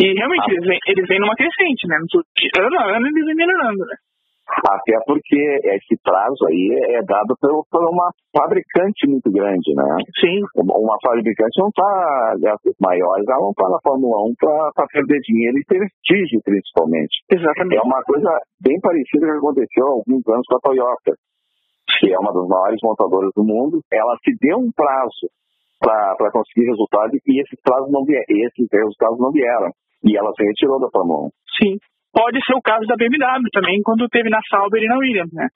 E 0.00 0.14
realmente 0.16 0.48
ah. 0.48 0.54
eles, 0.54 0.66
vêm, 0.66 0.78
eles 0.88 1.06
vêm 1.06 1.20
numa 1.20 1.36
crescente, 1.36 1.86
né? 1.86 2.00
Ano 2.58 2.76
a 2.80 2.96
ano 2.96 3.06
eles 3.06 3.26
vêm 3.26 3.36
melhorando, 3.36 3.84
né? 3.84 3.96
Até 4.48 4.96
porque 5.04 5.36
esse 5.76 5.94
prazo 6.02 6.46
aí 6.48 6.96
é 6.96 7.02
dado 7.02 7.36
por, 7.40 7.64
por 7.70 7.84
uma 7.84 8.10
fabricante 8.32 9.06
muito 9.06 9.30
grande, 9.30 9.74
né? 9.76 9.84
Sim. 10.18 10.40
Uma 10.56 10.96
fabricante 11.04 11.60
não 11.60 11.68
está, 11.68 12.34
gastos 12.40 12.74
maiores, 12.80 13.28
ela 13.28 13.44
não 13.44 13.50
está 13.50 13.68
na 13.68 13.78
Fórmula 13.82 14.24
1 14.24 14.34
para 14.40 14.86
perder 14.88 15.20
dinheiro 15.20 15.58
e 15.58 15.64
prestígio, 15.64 16.40
principalmente. 16.42 17.12
Exatamente. 17.30 17.76
É 17.76 17.82
uma 17.84 18.02
coisa 18.02 18.30
bem 18.60 18.80
parecida 18.80 19.26
que 19.26 19.38
aconteceu 19.38 19.84
há 19.86 19.92
alguns 20.00 20.24
anos 20.26 20.46
com 20.48 20.56
a 20.56 20.60
Toyota, 20.60 21.12
que 22.00 22.12
é 22.12 22.18
uma 22.18 22.32
das 22.32 22.48
maiores 22.48 22.80
montadoras 22.82 23.30
do 23.36 23.44
mundo. 23.44 23.80
Ela 23.92 24.16
se 24.24 24.32
deu 24.40 24.58
um 24.58 24.72
prazo 24.72 25.28
para 25.78 26.32
conseguir 26.32 26.66
resultado 26.66 27.12
e 27.14 27.40
esses 27.40 27.60
prazos 27.62 27.92
não 27.92 28.04
vieram, 28.04 28.24
esses 28.28 28.66
resultados 28.72 29.18
não 29.20 29.30
vieram. 29.30 29.70
E 30.04 30.16
ela 30.16 30.32
se 30.32 30.42
retirou 30.44 30.80
da 30.80 30.88
Fórmula 30.90 31.26
1. 31.26 31.30
Sim. 31.60 31.76
Pode 32.12 32.38
ser 32.44 32.54
o 32.54 32.62
caso 32.62 32.86
da 32.86 32.96
BMW 32.96 33.48
também, 33.52 33.80
quando 33.84 34.08
teve 34.08 34.28
na 34.30 34.40
Sauber 34.48 34.82
e 34.82 34.86
na 34.86 34.98
Williams, 34.98 35.32
né? 35.32 35.48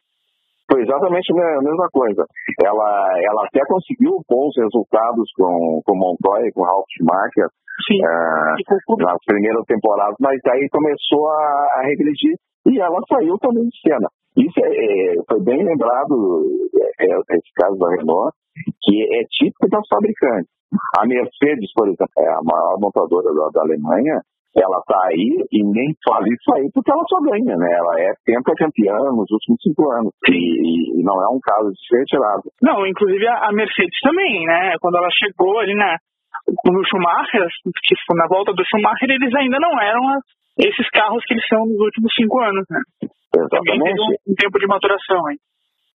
Foi 0.71 0.81
exatamente 0.81 1.33
a 1.33 1.61
mesma 1.61 1.89
coisa. 1.93 2.25
Ela, 2.65 2.91
ela 3.21 3.45
até 3.45 3.61
conseguiu 3.67 4.21
bons 4.29 4.53
resultados 4.57 5.29
com, 5.37 5.81
com 5.85 5.97
Montoya 5.97 6.47
e 6.47 6.53
com 6.53 6.63
Ralf 6.63 6.87
Schumacher 6.97 7.49
uh, 7.49 8.97
nas 9.03 9.19
primeiras 9.27 9.65
temporadas, 9.67 10.17
mas 10.21 10.41
aí 10.49 10.69
começou 10.71 11.29
a, 11.29 11.69
a 11.77 11.83
regredir 11.83 12.37
e 12.67 12.81
ela 12.81 13.01
saiu 13.09 13.37
também 13.39 13.65
de 13.65 13.81
cena. 13.81 14.09
Isso 14.37 14.59
é, 14.65 14.69
é, 14.69 15.15
foi 15.29 15.43
bem 15.43 15.63
lembrado, 15.63 16.47
é, 17.01 17.05
é, 17.05 17.37
esse 17.37 17.53
caso 17.55 17.77
da 17.77 17.91
Renault, 17.91 18.33
que 18.83 19.03
é 19.03 19.25
típico 19.29 19.69
das 19.69 19.87
fabricantes. 19.89 20.49
A 20.99 21.07
Mercedes, 21.07 21.71
por 21.75 21.87
exemplo, 21.87 22.17
é 22.17 22.29
a 22.29 22.41
maior 22.43 22.81
montadora 22.81 23.29
da, 23.35 23.49
da 23.53 23.61
Alemanha, 23.61 24.23
ela 24.57 24.79
está 24.79 24.99
aí 25.09 25.45
e 25.51 25.59
nem 25.65 25.97
faz 26.05 26.27
isso 26.29 26.49
aí 26.55 26.69
porque 26.75 26.93
ela 26.93 27.05
só 27.09 27.19
ganha, 27.25 27.57
né? 27.57 27.71
Ela 27.73 27.95
é 28.01 28.13
campeã 28.57 28.97
nos 29.17 29.31
últimos 29.31 29.59
cinco 29.63 29.91
anos 29.93 30.13
e, 30.29 31.01
e, 31.01 31.03
não 31.03 31.17
é 31.23 31.29
um 31.33 31.41
caso 31.41 31.73
de 31.73 31.81
ser 31.89 31.99
retirado. 32.05 32.45
Não, 32.61 32.87
inclusive 32.87 33.27
a, 33.29 33.51
Mercedes 33.53 33.99
também, 34.03 34.45
né? 34.47 34.77
Quando 34.81 34.97
ela 34.97 35.09
chegou 35.13 35.59
ali 35.59 35.75
na, 35.75 35.97
no 36.69 36.85
Schumacher, 36.85 37.49
tipo, 37.83 38.15
na 38.17 38.27
volta 38.29 38.53
do 38.53 38.65
Schumacher, 38.65 39.11
eles 39.11 39.35
ainda 39.35 39.59
não 39.61 39.81
eram 39.81 40.21
esses 40.59 40.89
carros 40.91 41.25
que 41.25 41.35
eles 41.35 41.47
são 41.49 41.65
nos 41.65 41.81
últimos 41.81 42.13
cinco 42.15 42.41
anos, 42.41 42.65
né? 42.69 42.81
Exatamente. 43.35 44.01
Um, 44.29 44.33
um 44.33 44.35
tempo 44.37 44.59
de 44.59 44.67
maturação 44.67 45.27
aí. 45.27 45.37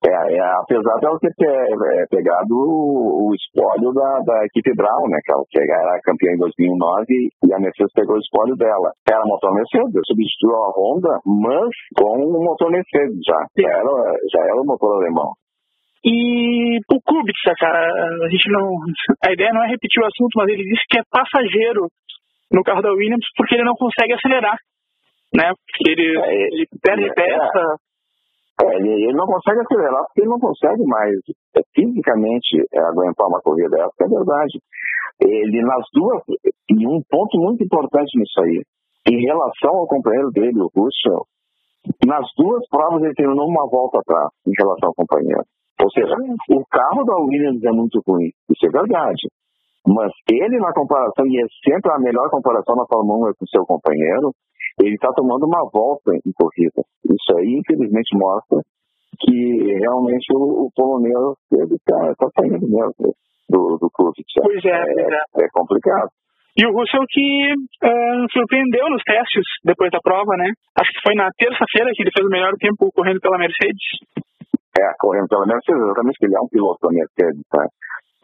É, 0.07 0.09
é, 0.09 0.39
apesar 0.63 0.95
dela 1.03 1.19
ter 1.19 1.35
é, 1.35 2.05
pegado 2.07 2.55
o, 2.55 3.27
o 3.27 3.35
espólio 3.35 3.91
da, 3.91 4.23
da 4.23 4.45
equipe 4.45 4.71
Brown, 4.73 5.03
né? 5.11 5.19
Que 5.19 5.33
ela, 5.33 5.43
que 5.51 5.59
era 5.59 5.99
campeã 5.99 6.31
em 6.31 6.39
2009 6.39 7.03
e 7.43 7.53
a 7.53 7.59
Mercedes 7.59 7.91
pegou 7.91 8.15
o 8.15 8.19
espólio 8.19 8.55
dela. 8.55 8.95
Era 9.03 9.25
motor 9.25 9.53
Mercedes, 9.53 9.99
substituiu 10.07 10.55
a 10.55 10.71
Honda, 10.71 11.19
mas 11.27 11.75
com 11.99 12.23
o 12.23 12.39
motor 12.39 12.71
Mercedes 12.71 13.19
já. 13.27 13.35
Já 13.59 13.67
era, 13.67 13.91
já 14.31 14.41
era 14.47 14.55
o 14.55 14.65
motor 14.65 14.95
alemão. 14.95 15.33
E 16.05 16.79
o 16.87 17.01
Kubica, 17.03 17.51
cara, 17.59 17.91
a 17.91 18.29
gente 18.29 18.47
não. 18.49 18.63
A 19.27 19.33
ideia 19.33 19.51
não 19.51 19.65
é 19.65 19.67
repetir 19.67 20.01
o 20.01 20.05
assunto, 20.05 20.37
mas 20.37 20.47
ele 20.47 20.63
disse 20.63 20.87
que 20.89 20.99
é 20.99 21.03
passageiro 21.11 21.89
no 22.49 22.63
carro 22.63 22.81
da 22.81 22.93
Williams 22.93 23.27
porque 23.35 23.55
ele 23.55 23.65
não 23.65 23.75
consegue 23.75 24.13
acelerar. 24.13 24.55
Né? 25.35 25.51
Porque 25.51 25.91
ele, 25.91 26.17
é, 26.17 26.47
ele 26.47 26.65
perde 26.81 27.09
é, 27.09 27.13
peça. 27.13 27.75
É, 28.59 28.75
ele, 28.75 28.89
ele, 28.89 29.13
não 29.13 29.27
consegue 29.27 29.59
acelerar 29.61 30.03
porque 30.05 30.21
ele 30.21 30.29
não 30.29 30.39
consegue 30.39 30.83
mais 30.85 31.13
é, 31.55 31.61
fisicamente 31.75 32.65
é, 32.73 32.79
aguentar 32.79 33.27
uma 33.27 33.41
corrida 33.41 33.69
dessa, 33.69 33.93
é 34.01 34.07
verdade. 34.07 34.59
Ele 35.21 35.61
nas 35.61 35.85
duas, 35.93 36.23
e 36.69 36.87
um 36.87 37.01
ponto 37.09 37.37
muito 37.37 37.63
importante 37.63 38.17
nisso 38.17 38.41
aí, 38.41 38.63
em 39.09 39.21
relação 39.25 39.75
ao 39.75 39.87
companheiro 39.87 40.31
dele, 40.31 40.59
o 40.59 40.71
Russell, 40.75 41.25
nas 42.05 42.25
duas 42.37 42.67
provas 42.69 43.03
ele 43.03 43.13
terminou 43.13 43.47
uma 43.47 43.67
volta 43.69 43.99
atrás 43.99 44.29
em 44.45 44.51
relação 44.57 44.89
ao 44.89 44.95
companheiro. 44.95 45.43
Ou 45.81 45.91
seja, 45.91 46.15
o 46.49 46.65
carro 46.65 47.03
da 47.05 47.15
Williams 47.15 47.63
é 47.63 47.71
muito 47.71 48.01
ruim, 48.07 48.31
isso 48.49 48.65
é 48.65 48.69
verdade. 48.69 49.29
Mas 49.87 50.11
ele 50.29 50.57
na 50.57 50.73
comparação, 50.73 51.25
e 51.27 51.39
é 51.39 51.45
sempre 51.63 51.91
a 51.93 51.99
melhor 51.99 52.29
comparação 52.29 52.75
na 52.75 52.85
Fórmula 52.87 53.27
1 53.27 53.29
é 53.29 53.33
com 53.39 53.45
seu 53.45 53.63
companheiro, 53.65 54.33
ele 54.79 54.95
está 54.95 55.09
tomando 55.13 55.45
uma 55.45 55.67
volta 55.71 56.11
em 56.13 56.31
corrida. 56.33 56.83
Isso 57.05 57.37
aí, 57.37 57.59
infelizmente, 57.59 58.17
mostra 58.17 58.61
que 59.19 59.73
realmente 59.81 60.25
o, 60.35 60.65
o 60.65 60.71
polonês 60.75 61.35
está 61.51 62.13
tá 62.15 62.27
saindo 62.37 62.67
mesmo 62.67 63.15
do, 63.49 63.77
do 63.81 63.89
clube. 63.89 64.21
Pois 64.41 64.63
é, 64.65 64.69
é, 64.69 65.45
é 65.45 65.47
complicado. 65.51 66.09
E 66.57 66.65
o 66.65 66.73
Russell 66.73 67.05
que 67.09 67.53
uh, 67.53 68.25
surpreendeu 68.33 68.89
nos 68.89 69.03
testes 69.03 69.45
depois 69.63 69.91
da 69.91 70.01
prova, 70.01 70.35
né? 70.37 70.49
Acho 70.73 70.91
que 70.91 71.05
foi 71.05 71.13
na 71.13 71.29
terça-feira 71.37 71.91
que 71.93 72.01
ele 72.01 72.11
fez 72.11 72.25
o 72.25 72.33
melhor 72.33 72.51
tempo 72.57 72.89
correndo 72.93 73.21
pela 73.21 73.37
Mercedes. 73.37 74.01
É, 74.73 74.89
correndo 74.97 75.27
pela 75.27 75.45
Mercedes, 75.45 75.81
exatamente, 75.81 76.17
ele 76.21 76.35
é 76.35 76.41
um 76.41 76.49
piloto 76.49 76.81
da 76.81 76.93
Mercedes, 76.93 77.41
tá? 77.49 77.61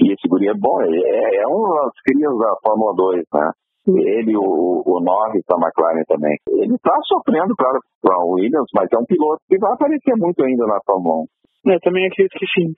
E 0.02 0.14
esse 0.14 0.28
guri 0.28 0.50
é 0.50 0.54
bom, 0.58 0.82
é, 0.82 1.46
é 1.46 1.48
um 1.48 1.62
das 1.62 1.94
crias 2.02 2.34
da 2.34 2.58
Fórmula 2.66 2.94
2, 2.96 3.22
né? 3.34 3.52
Ele, 3.88 4.36
o, 4.38 4.84
o 4.86 5.00
Norris 5.04 5.44
da 5.48 5.56
McLaren 5.60 6.04
também. 6.08 6.38
Ele 6.50 6.76
está 6.76 6.96
sofrendo, 7.04 7.54
claro, 7.56 7.80
com 8.02 8.14
o 8.24 8.36
Williams, 8.36 8.70
mas 8.74 8.88
é 8.92 8.98
um 8.98 9.06
piloto 9.06 9.42
que 9.48 9.58
vai 9.58 9.74
aparecer 9.74 10.16
muito 10.16 10.44
ainda 10.44 10.66
na 10.66 10.80
Fórmula 10.86 11.28
1. 11.68 11.74
Eu 11.74 11.80
também 11.82 12.08
acredito 12.08 12.40
que 12.40 12.48
sim. 12.48 12.72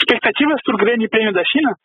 Expectativas 0.00 0.60
para 0.64 0.74
o 0.74 0.78
Grande 0.78 1.08
Prêmio 1.08 1.32
da 1.32 1.44
China? 1.44 1.76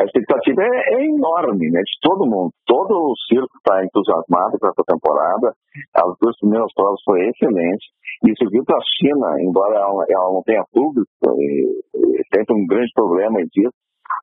A 0.00 0.04
expectativa 0.04 0.62
é, 0.62 0.94
é, 0.94 1.04
enorme, 1.04 1.68
né? 1.70 1.80
De 1.82 1.98
todo 2.00 2.30
mundo. 2.30 2.50
Todo 2.64 2.94
o 2.94 3.14
circo 3.28 3.50
está 3.58 3.84
entusiasmado 3.84 4.56
com 4.58 4.68
essa 4.68 4.84
temporada. 4.86 5.52
As 5.94 6.14
duas 6.18 6.38
primeiras 6.38 6.72
provas 6.74 7.02
foram 7.04 7.22
excelentes. 7.28 7.86
E 8.24 8.32
o 8.32 8.36
circuito 8.38 8.72
da 8.72 8.80
China, 8.98 9.36
embora 9.42 9.76
ela, 9.76 10.04
ela 10.08 10.32
não 10.32 10.42
tenha 10.42 10.64
público, 10.72 11.10
tem 12.30 12.44
um 12.50 12.66
grande 12.66 12.90
problema 12.94 13.40
disso 13.50 13.74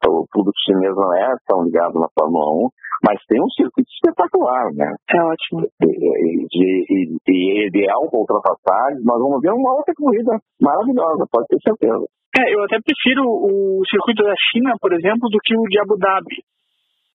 o 0.07 0.25
público 0.31 0.57
chinês 0.65 0.95
não 0.95 1.13
é 1.13 1.35
tão 1.45 1.63
ligado 1.63 1.99
na 1.99 2.07
Fórmula 2.17 2.67
1, 2.67 2.69
mas 3.03 3.19
tem 3.27 3.41
um 3.41 3.49
circuito 3.49 3.89
espetacular, 3.91 4.71
né? 4.73 4.89
É 5.09 5.21
ótimo. 5.21 5.67
E, 5.83 6.47
e, 6.51 7.17
e 7.27 7.67
ideal 7.67 8.09
para 8.09 8.19
ultrapassagens, 8.19 9.03
nós 9.05 9.19
vamos 9.19 9.41
ver 9.41 9.51
uma 9.51 9.75
outra 9.75 9.93
corrida 9.95 10.39
maravilhosa, 10.61 11.25
pode 11.31 11.47
ter 11.47 11.59
certeza. 11.61 12.05
É, 12.37 12.53
eu 12.53 12.63
até 12.63 12.77
prefiro 12.81 13.23
o 13.25 13.81
circuito 13.89 14.23
da 14.23 14.33
China, 14.51 14.73
por 14.79 14.93
exemplo, 14.93 15.29
do 15.29 15.39
que 15.43 15.57
o 15.57 15.63
de 15.63 15.79
Abu 15.79 15.97
Dhabi. 15.97 16.37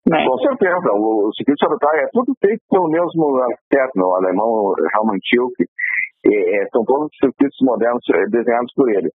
Né? 0.09 0.25
Com 0.25 0.37
certeza, 0.39 0.89
o, 0.93 1.29
o 1.29 1.33
circuito 1.33 1.59
de 1.61 1.65
Abu 1.65 1.77
Dhabi 1.77 1.97
é 2.01 2.09
tudo 2.11 2.33
feito 2.41 2.61
pelo 2.69 2.89
mesmo 2.89 3.37
arquiteto, 3.37 3.99
o 4.01 4.15
alemão 4.15 4.73
Hermann 4.95 5.19
Tilke, 5.21 5.65
é, 6.25 6.65
são 6.71 6.85
todos 6.85 7.09
circuitos 7.19 7.57
modernos 7.61 8.01
é, 8.13 8.25
desenhados 8.29 8.73
por 8.75 8.89
ele. 8.89 9.09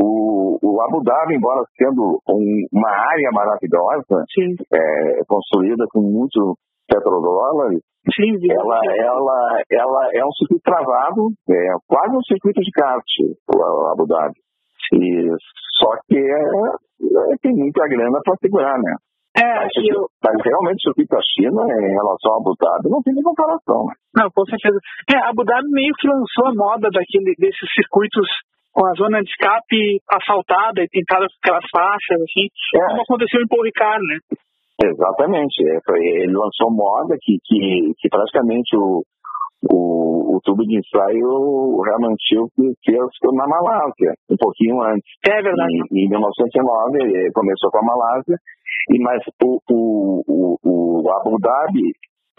O, 0.00 0.58
o 0.62 0.82
Abu 0.82 1.02
Dhabi, 1.02 1.34
embora 1.34 1.62
sendo 1.76 2.18
um, 2.28 2.66
uma 2.72 2.90
área 2.90 3.30
maravilhosa, 3.32 4.24
é, 4.72 5.24
construída 5.28 5.84
com 5.92 6.00
muito 6.00 6.56
petrodólares, 6.88 7.80
Sim, 8.08 8.32
ela, 8.50 8.80
ela, 8.96 9.62
ela 9.70 10.02
é 10.14 10.24
um 10.24 10.32
circuito 10.32 10.64
travado, 10.64 11.28
é 11.50 11.76
quase 11.86 12.16
um 12.16 12.22
circuito 12.22 12.60
de 12.62 12.70
kart, 12.72 13.04
o 13.54 13.92
Abu 13.92 14.06
Dhabi. 14.06 14.40
E, 14.94 15.28
só 15.76 15.90
que 16.08 16.16
é, 16.16 17.32
é, 17.32 17.36
tem 17.42 17.52
muita 17.52 17.86
grana 17.86 18.18
para 18.24 18.36
segurar, 18.40 18.78
né? 18.78 18.94
É, 19.36 19.54
mas, 19.54 19.70
eu... 19.76 20.08
mas 20.24 20.36
realmente 20.42 20.80
o 20.80 20.90
circuito 20.90 21.14
da 21.14 21.22
China, 21.22 21.62
em 21.62 21.92
relação 21.92 22.34
a 22.34 22.36
Abu 22.40 22.56
Dhabi, 22.58 22.88
não 22.88 23.02
tem 23.02 23.14
nem 23.14 23.22
comparação. 23.22 23.84
Né? 23.84 23.94
Não, 24.16 24.30
com 24.34 24.44
certeza. 24.46 24.78
É, 25.12 25.28
Abu 25.28 25.44
Dhabi 25.44 25.68
meio 25.70 25.92
que 26.00 26.08
lançou 26.08 26.48
a 26.48 26.54
moda 26.56 26.88
daquele, 26.90 27.36
desses 27.36 27.68
circuitos 27.76 28.26
com 28.72 28.86
a 28.86 28.92
zona 28.94 29.20
de 29.22 29.30
escape 29.30 30.00
assaltada 30.10 30.82
e 30.82 30.88
pintada 30.88 31.26
com 31.26 31.38
aquelas 31.42 31.66
faixas, 31.74 32.22
assim, 32.22 32.46
é. 32.76 32.86
como 32.88 33.02
aconteceu 33.02 33.40
em 33.42 33.48
Paul 33.48 33.64
Ricard, 33.64 34.02
né? 34.06 34.18
Exatamente. 34.82 35.60
É, 35.66 36.22
ele 36.22 36.32
lançou 36.32 36.70
moda 36.70 37.16
que, 37.20 37.36
que, 37.44 37.92
que 37.98 38.08
praticamente 38.08 38.76
o, 38.76 39.02
o, 39.68 40.36
o 40.36 40.40
tubo 40.42 40.64
de 40.64 40.78
ensaio, 40.78 41.28
o 41.28 41.82
Herman 41.84 42.14
Tilke 42.16 42.72
fez 42.84 43.10
na 43.34 43.46
Malásia, 43.46 44.14
um 44.30 44.36
pouquinho 44.36 44.80
antes. 44.80 45.10
É 45.28 45.42
verdade. 45.42 45.74
Em, 45.92 46.06
em 46.06 46.08
1909 46.08 46.98
ele 47.02 47.32
começou 47.32 47.70
com 47.70 47.78
a 47.78 47.82
Malásia, 47.82 48.36
e, 48.90 48.98
mas 49.02 49.22
o, 49.44 49.60
o, 49.70 50.56
o, 50.64 51.02
o 51.04 51.12
Abu 51.12 51.36
Dhabi, 51.38 51.92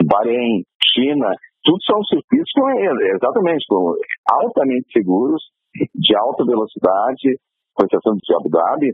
Bahrein, 0.03 0.63
China, 0.93 1.29
tudo 1.63 1.77
são 1.85 2.01
circuitos 2.05 2.51
com, 2.55 2.69
exatamente 2.69 3.65
com, 3.69 3.93
altamente 4.41 4.91
seguros, 4.91 5.43
de 5.95 6.15
alta 6.15 6.45
velocidade, 6.45 7.39
com 7.73 7.85
exceção 7.85 8.13
de 8.15 8.35
Abu 8.35 8.49
Dhabi, 8.49 8.93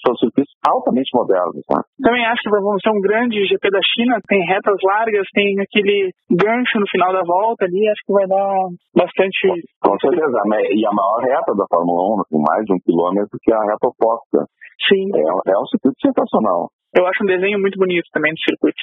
são 0.00 0.16
circuitos 0.16 0.48
altamente 0.64 1.12
modernos. 1.12 1.60
Né? 1.68 1.80
Também 2.00 2.24
acho 2.24 2.40
que 2.40 2.48
vamos 2.48 2.80
ser 2.80 2.88
um 2.88 3.04
grande 3.04 3.44
GP 3.44 3.68
da 3.68 3.80
China, 3.84 4.16
tem 4.24 4.40
retas 4.48 4.80
largas, 4.80 5.28
tem 5.34 5.60
aquele 5.60 6.08
gancho 6.30 6.80
no 6.80 6.88
final 6.88 7.12
da 7.12 7.20
volta 7.20 7.66
ali, 7.66 7.84
acho 7.88 8.00
que 8.06 8.12
vai 8.12 8.26
dar 8.26 8.48
bastante. 8.96 9.60
Com 9.84 9.98
certeza, 10.00 10.38
e 10.72 10.80
a 10.86 10.92
maior 10.92 11.20
reta 11.20 11.52
da 11.52 11.68
Fórmula 11.68 12.24
1, 12.24 12.32
com 12.32 12.40
mais 12.40 12.64
de 12.64 12.72
um 12.72 12.80
quilômetro, 12.80 13.36
que 13.42 13.52
é 13.52 13.56
a 13.56 13.68
reta 13.68 13.88
oposta. 13.92 14.48
Sim. 14.88 15.04
É, 15.12 15.52
é 15.52 15.56
um 15.60 15.68
circuito 15.68 16.00
sensacional. 16.00 16.72
Eu 16.96 17.06
acho 17.06 17.22
um 17.22 17.26
desenho 17.26 17.60
muito 17.60 17.78
bonito 17.78 18.08
também 18.12 18.32
do 18.32 18.40
circuito. 18.40 18.80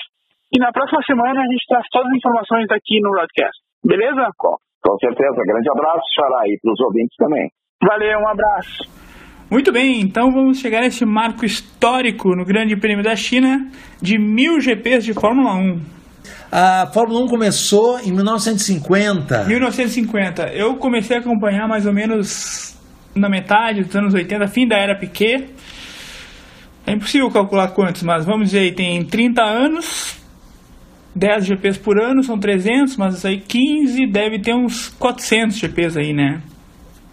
E 0.54 0.60
na 0.60 0.72
próxima 0.72 1.02
semana 1.04 1.40
a 1.40 1.48
gente 1.48 1.66
traz 1.68 1.86
todas 1.92 2.12
as 2.12 2.18
informações 2.18 2.68
aqui 2.70 3.00
no 3.02 3.12
broadcast. 3.12 3.58
Beleza? 3.84 4.30
Com 4.84 4.98
certeza. 4.98 5.42
Grande 5.46 5.70
abraço, 5.70 6.06
Xará, 6.16 6.44
e 6.48 6.58
para 6.62 6.74
os 6.74 6.80
ouvintes 6.80 7.16
também. 7.18 7.50
Valeu, 7.84 8.20
um 8.20 8.28
abraço. 8.28 9.02
Muito 9.50 9.72
bem, 9.72 10.00
então 10.00 10.32
vamos 10.32 10.60
chegar 10.60 10.82
a 10.82 10.86
esse 10.86 11.06
marco 11.06 11.44
histórico 11.44 12.34
no 12.36 12.46
Grande 12.46 12.76
Prêmio 12.78 13.04
da 13.04 13.16
China 13.18 13.70
de 14.02 14.18
mil 14.18 14.62
GPs 14.62 15.04
de 15.04 15.14
Fórmula 15.14 15.56
1. 15.56 15.82
A 16.50 16.88
Fórmula 16.94 17.26
1 17.26 17.28
começou 17.28 18.00
em 18.00 18.14
1950. 18.14 19.46
1950. 19.46 20.54
Eu 20.54 20.78
comecei 20.78 21.18
a 21.18 21.20
acompanhar 21.20 21.68
mais 21.68 21.86
ou 21.86 21.94
menos 21.94 22.78
na 23.14 23.30
metade 23.30 23.84
dos 23.84 23.96
anos 23.96 24.14
80, 24.14 24.48
fim 24.48 24.68
da 24.68 24.78
era 24.78 24.98
Piquet. 24.98 25.50
É 26.86 26.94
impossível 26.94 27.30
calcular 27.30 27.70
quantos, 27.74 28.04
mas 28.04 28.26
vamos 28.26 28.52
dizer 28.52 28.60
aí, 28.60 28.72
tem 28.72 29.04
30 29.06 29.42
anos, 29.42 30.21
10 31.16 31.46
GPs 31.46 31.78
por 31.78 32.02
ano, 32.02 32.24
são 32.24 32.40
300, 32.40 32.98
mas 32.98 33.26
aí 33.26 33.40
15 33.40 34.08
deve 34.12 34.40
ter 34.40 34.54
uns 34.54 34.90
400 34.90 35.58
GPs 35.58 35.98
aí, 35.98 36.14
né? 36.14 36.42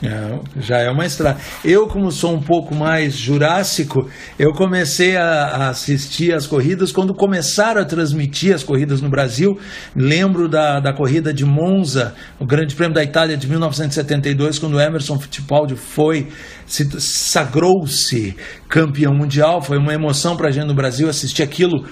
É, 0.00 0.60
já 0.60 0.78
é 0.78 0.88
uma 0.90 1.04
estrada. 1.04 1.40
Eu, 1.64 1.88
como 1.88 2.12
sou 2.12 2.32
um 2.32 2.40
pouco 2.40 2.72
mais 2.72 3.14
jurássico, 3.14 4.08
eu 4.38 4.52
comecei 4.52 5.16
a, 5.16 5.24
a, 5.24 5.68
assistir 5.70 6.32
as 6.32 6.46
corridas 6.46 6.92
quando 6.92 7.12
começaram 7.12 7.82
a 7.82 7.84
transmitir 7.84 8.54
as 8.54 8.62
corridas 8.62 9.02
no 9.02 9.10
Brasil. 9.10 9.58
Lembro 9.96 10.48
da, 10.48 10.78
da 10.78 10.92
corrida 10.92 11.34
de 11.34 11.44
Monza, 11.44 12.14
o 12.38 12.46
Grande 12.46 12.76
Prêmio 12.76 12.94
da 12.94 13.02
Itália 13.02 13.36
de 13.36 13.48
1972, 13.48 14.60
quando 14.60 14.80
Emerson 14.80 15.18
Fittipaldi 15.18 15.74
foi, 15.74 16.28
sagrou-se 16.64 18.36
campeão 18.68 19.12
mundial. 19.12 19.60
Foi 19.60 19.78
uma 19.78 19.92
emoção 19.92 20.36
para 20.36 20.48
a 20.48 20.52
gente 20.52 20.68
no 20.68 20.76
Brasil 20.76 21.08
assistir 21.08 21.42
aquilo 21.42 21.84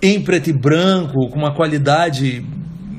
em 0.00 0.22
preto 0.22 0.50
e 0.50 0.52
branco, 0.52 1.28
com 1.28 1.38
uma 1.38 1.54
qualidade 1.54 2.44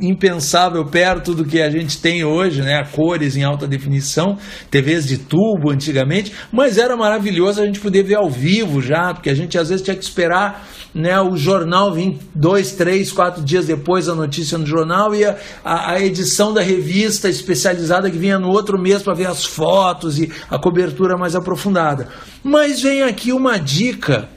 impensável 0.02 0.86
perto 0.86 1.34
do 1.34 1.46
que 1.46 1.62
a 1.62 1.70
gente 1.70 1.98
tem 2.02 2.24
hoje, 2.24 2.62
né? 2.62 2.84
Cores 2.92 3.36
em 3.36 3.44
alta 3.44 3.68
definição, 3.68 4.38
TVs 4.72 5.06
de 5.06 5.18
tubo 5.18 5.72
antigamente, 5.72 6.32
mas 6.52 6.78
era 6.78 6.96
maravilhoso 6.96 7.62
a 7.62 7.66
gente 7.66 7.80
poder 7.80 8.04
ver 8.04 8.16
ao 8.16 8.30
vivo 8.30 8.82
já, 8.82 9.14
porque 9.14 9.30
a 9.30 9.36
gente 9.36 9.58
às 9.58 9.70
vezes 9.70 9.84
tinha 9.84 9.96
que 9.96 10.04
esperar 10.04 10.66
né, 10.94 11.20
o 11.20 11.36
jornal 11.36 11.94
vir 11.94 12.18
dois, 12.34 12.72
três, 12.72 13.12
quatro 13.12 13.44
dias 13.44 13.66
depois 13.68 14.10
a 14.10 14.16
notícia 14.16 14.58
no 14.58 14.66
jornal 14.66 15.14
e 15.14 15.24
a, 15.24 15.36
a 15.64 16.00
edição 16.00 16.54
da 16.54 16.62
revista 16.62 17.30
especializada 17.30 18.10
que 18.10 18.18
vinha 18.18 18.40
no 18.40 18.50
outro 18.50 18.80
mês 18.80 19.04
para 19.04 19.14
ver 19.14 19.28
as 19.28 19.46
fotos 19.46 20.18
e 20.20 20.32
a 20.50 20.58
cobertura 20.58 21.18
mais 21.18 21.36
aprofundada. 21.36 22.08
Mas 22.44 22.82
vem 22.82 23.04
aqui 23.04 23.32
uma 23.32 23.60
dica 23.60 24.28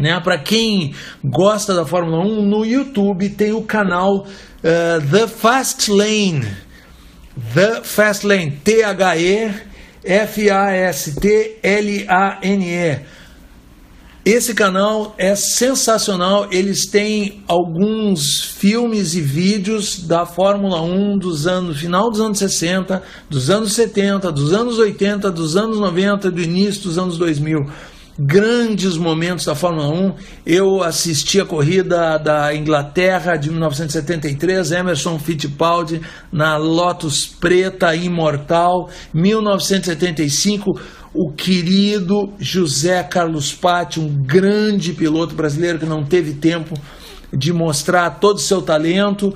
né? 0.00 0.20
Para 0.20 0.38
quem 0.38 0.94
gosta 1.24 1.74
da 1.74 1.84
Fórmula 1.84 2.24
1, 2.24 2.42
no 2.46 2.64
YouTube 2.64 3.30
tem 3.30 3.52
o 3.52 3.62
canal 3.62 4.24
uh, 4.24 5.10
The 5.10 5.26
Fast 5.26 5.90
Lane. 5.90 6.46
The 7.54 7.82
Fast 7.82 8.26
Lane, 8.26 8.52
T-H-E 8.64 9.68
F-A-S-T-L-A-N-E. 10.08 11.18
Esse 14.24 14.54
canal 14.54 15.14
é 15.18 15.34
sensacional. 15.34 16.48
Eles 16.50 16.86
têm 16.90 17.44
alguns 17.46 18.42
filmes 18.44 19.14
e 19.14 19.20
vídeos 19.20 20.00
da 20.00 20.24
Fórmula 20.26 20.80
1 20.82 21.18
dos 21.18 21.46
anos 21.46 21.78
final 21.80 22.10
dos 22.10 22.20
anos 22.20 22.38
60, 22.38 23.02
dos 23.28 23.50
anos 23.50 23.74
70, 23.74 24.32
dos 24.32 24.52
anos 24.52 24.78
80, 24.78 25.30
dos 25.30 25.56
anos 25.56 25.78
90, 25.78 26.30
do 26.30 26.40
início 26.40 26.84
dos 26.84 26.98
anos 26.98 27.18
2000 27.18 27.66
grandes 28.18 28.96
momentos 28.96 29.44
da 29.44 29.54
Fórmula 29.54 29.88
1. 29.88 30.14
Eu 30.44 30.82
assisti 30.82 31.40
a 31.40 31.44
corrida 31.44 32.18
da 32.18 32.54
Inglaterra 32.54 33.36
de 33.36 33.50
1973, 33.50 34.72
Emerson 34.72 35.18
Fittipaldi 35.18 36.00
na 36.32 36.56
Lotus 36.56 37.26
Preta 37.26 37.94
Imortal, 37.94 38.90
1975 39.14 40.80
o 41.14 41.32
querido 41.32 42.32
José 42.38 43.02
Carlos 43.02 43.52
Patti, 43.52 43.98
um 43.98 44.08
grande 44.08 44.92
piloto 44.92 45.34
brasileiro 45.34 45.78
que 45.78 45.86
não 45.86 46.04
teve 46.04 46.34
tempo 46.34 46.74
de 47.32 47.52
mostrar 47.52 48.10
todo 48.20 48.36
o 48.36 48.40
seu 48.40 48.62
talento 48.62 49.34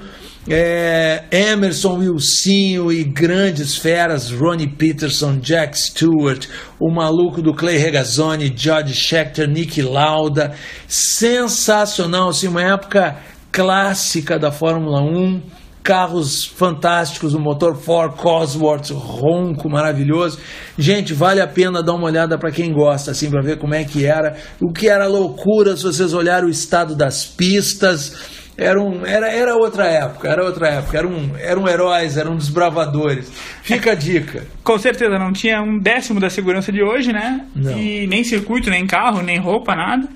é, 0.48 1.24
Emerson 1.30 1.98
Wilsinho 1.98 2.90
e 2.92 3.04
grandes 3.04 3.76
feras, 3.76 4.30
Ronnie 4.30 4.68
Peterson, 4.68 5.38
Jack 5.38 5.78
Stewart, 5.78 6.48
o 6.80 6.92
maluco 6.92 7.40
do 7.40 7.54
Clay 7.54 7.76
Regazzoni, 7.76 8.52
George 8.54 8.92
Scheckter, 8.92 9.48
Nick 9.48 9.80
Lauda. 9.80 10.54
Sensacional, 10.88 12.30
assim, 12.30 12.48
uma 12.48 12.62
época 12.62 13.16
clássica 13.52 14.38
da 14.38 14.50
Fórmula 14.50 15.00
1. 15.00 15.62
Carros 15.84 16.44
fantásticos, 16.44 17.34
o 17.34 17.40
motor 17.40 17.76
Ford 17.76 18.14
Cosworth, 18.14 18.90
ronco, 18.92 19.68
maravilhoso. 19.68 20.38
Gente, 20.78 21.12
vale 21.12 21.40
a 21.40 21.46
pena 21.46 21.82
dar 21.82 21.94
uma 21.94 22.06
olhada 22.06 22.38
para 22.38 22.52
quem 22.52 22.72
gosta, 22.72 23.10
assim, 23.10 23.28
para 23.28 23.42
ver 23.42 23.58
como 23.58 23.74
é 23.74 23.82
que 23.82 24.06
era. 24.06 24.36
O 24.60 24.72
que 24.72 24.88
era 24.88 25.08
loucura 25.08 25.76
se 25.76 25.82
vocês 25.82 26.14
olharem 26.14 26.46
o 26.46 26.52
estado 26.52 26.94
das 26.94 27.24
pistas 27.24 28.41
era, 28.56 28.80
um, 28.80 29.04
era, 29.06 29.30
era 29.30 29.56
outra 29.56 29.86
época, 29.86 30.28
era 30.28 30.44
outra 30.44 30.68
época, 30.68 30.98
eram, 30.98 31.10
um, 31.10 31.36
eram 31.38 31.66
heróis, 31.66 32.16
eram 32.16 32.36
desbravadores. 32.36 33.32
Fica 33.62 33.92
a 33.92 33.94
dica. 33.94 34.46
Com 34.62 34.78
certeza, 34.78 35.18
não 35.18 35.32
tinha 35.32 35.62
um 35.62 35.78
décimo 35.78 36.20
da 36.20 36.28
segurança 36.28 36.70
de 36.70 36.82
hoje, 36.82 37.12
né? 37.12 37.46
Não. 37.56 37.78
E 37.78 38.06
nem 38.06 38.22
circuito, 38.22 38.68
nem 38.68 38.86
carro, 38.86 39.22
nem 39.22 39.38
roupa, 39.38 39.74
nada. 39.74 40.06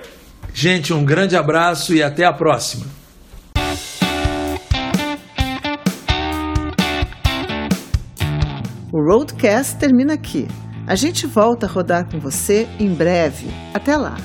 Gente, 0.53 0.93
um 0.93 1.05
grande 1.05 1.35
abraço 1.35 1.93
e 1.93 2.01
até 2.01 2.25
a 2.25 2.33
próxima. 2.33 2.85
O 8.97 8.99
Roadcast 8.99 9.75
termina 9.75 10.15
aqui. 10.15 10.47
A 10.87 10.95
gente 10.95 11.27
volta 11.27 11.67
a 11.67 11.69
rodar 11.69 12.09
com 12.09 12.19
você 12.19 12.67
em 12.79 12.91
breve. 12.91 13.45
Até 13.71 13.95
lá! 13.95 14.17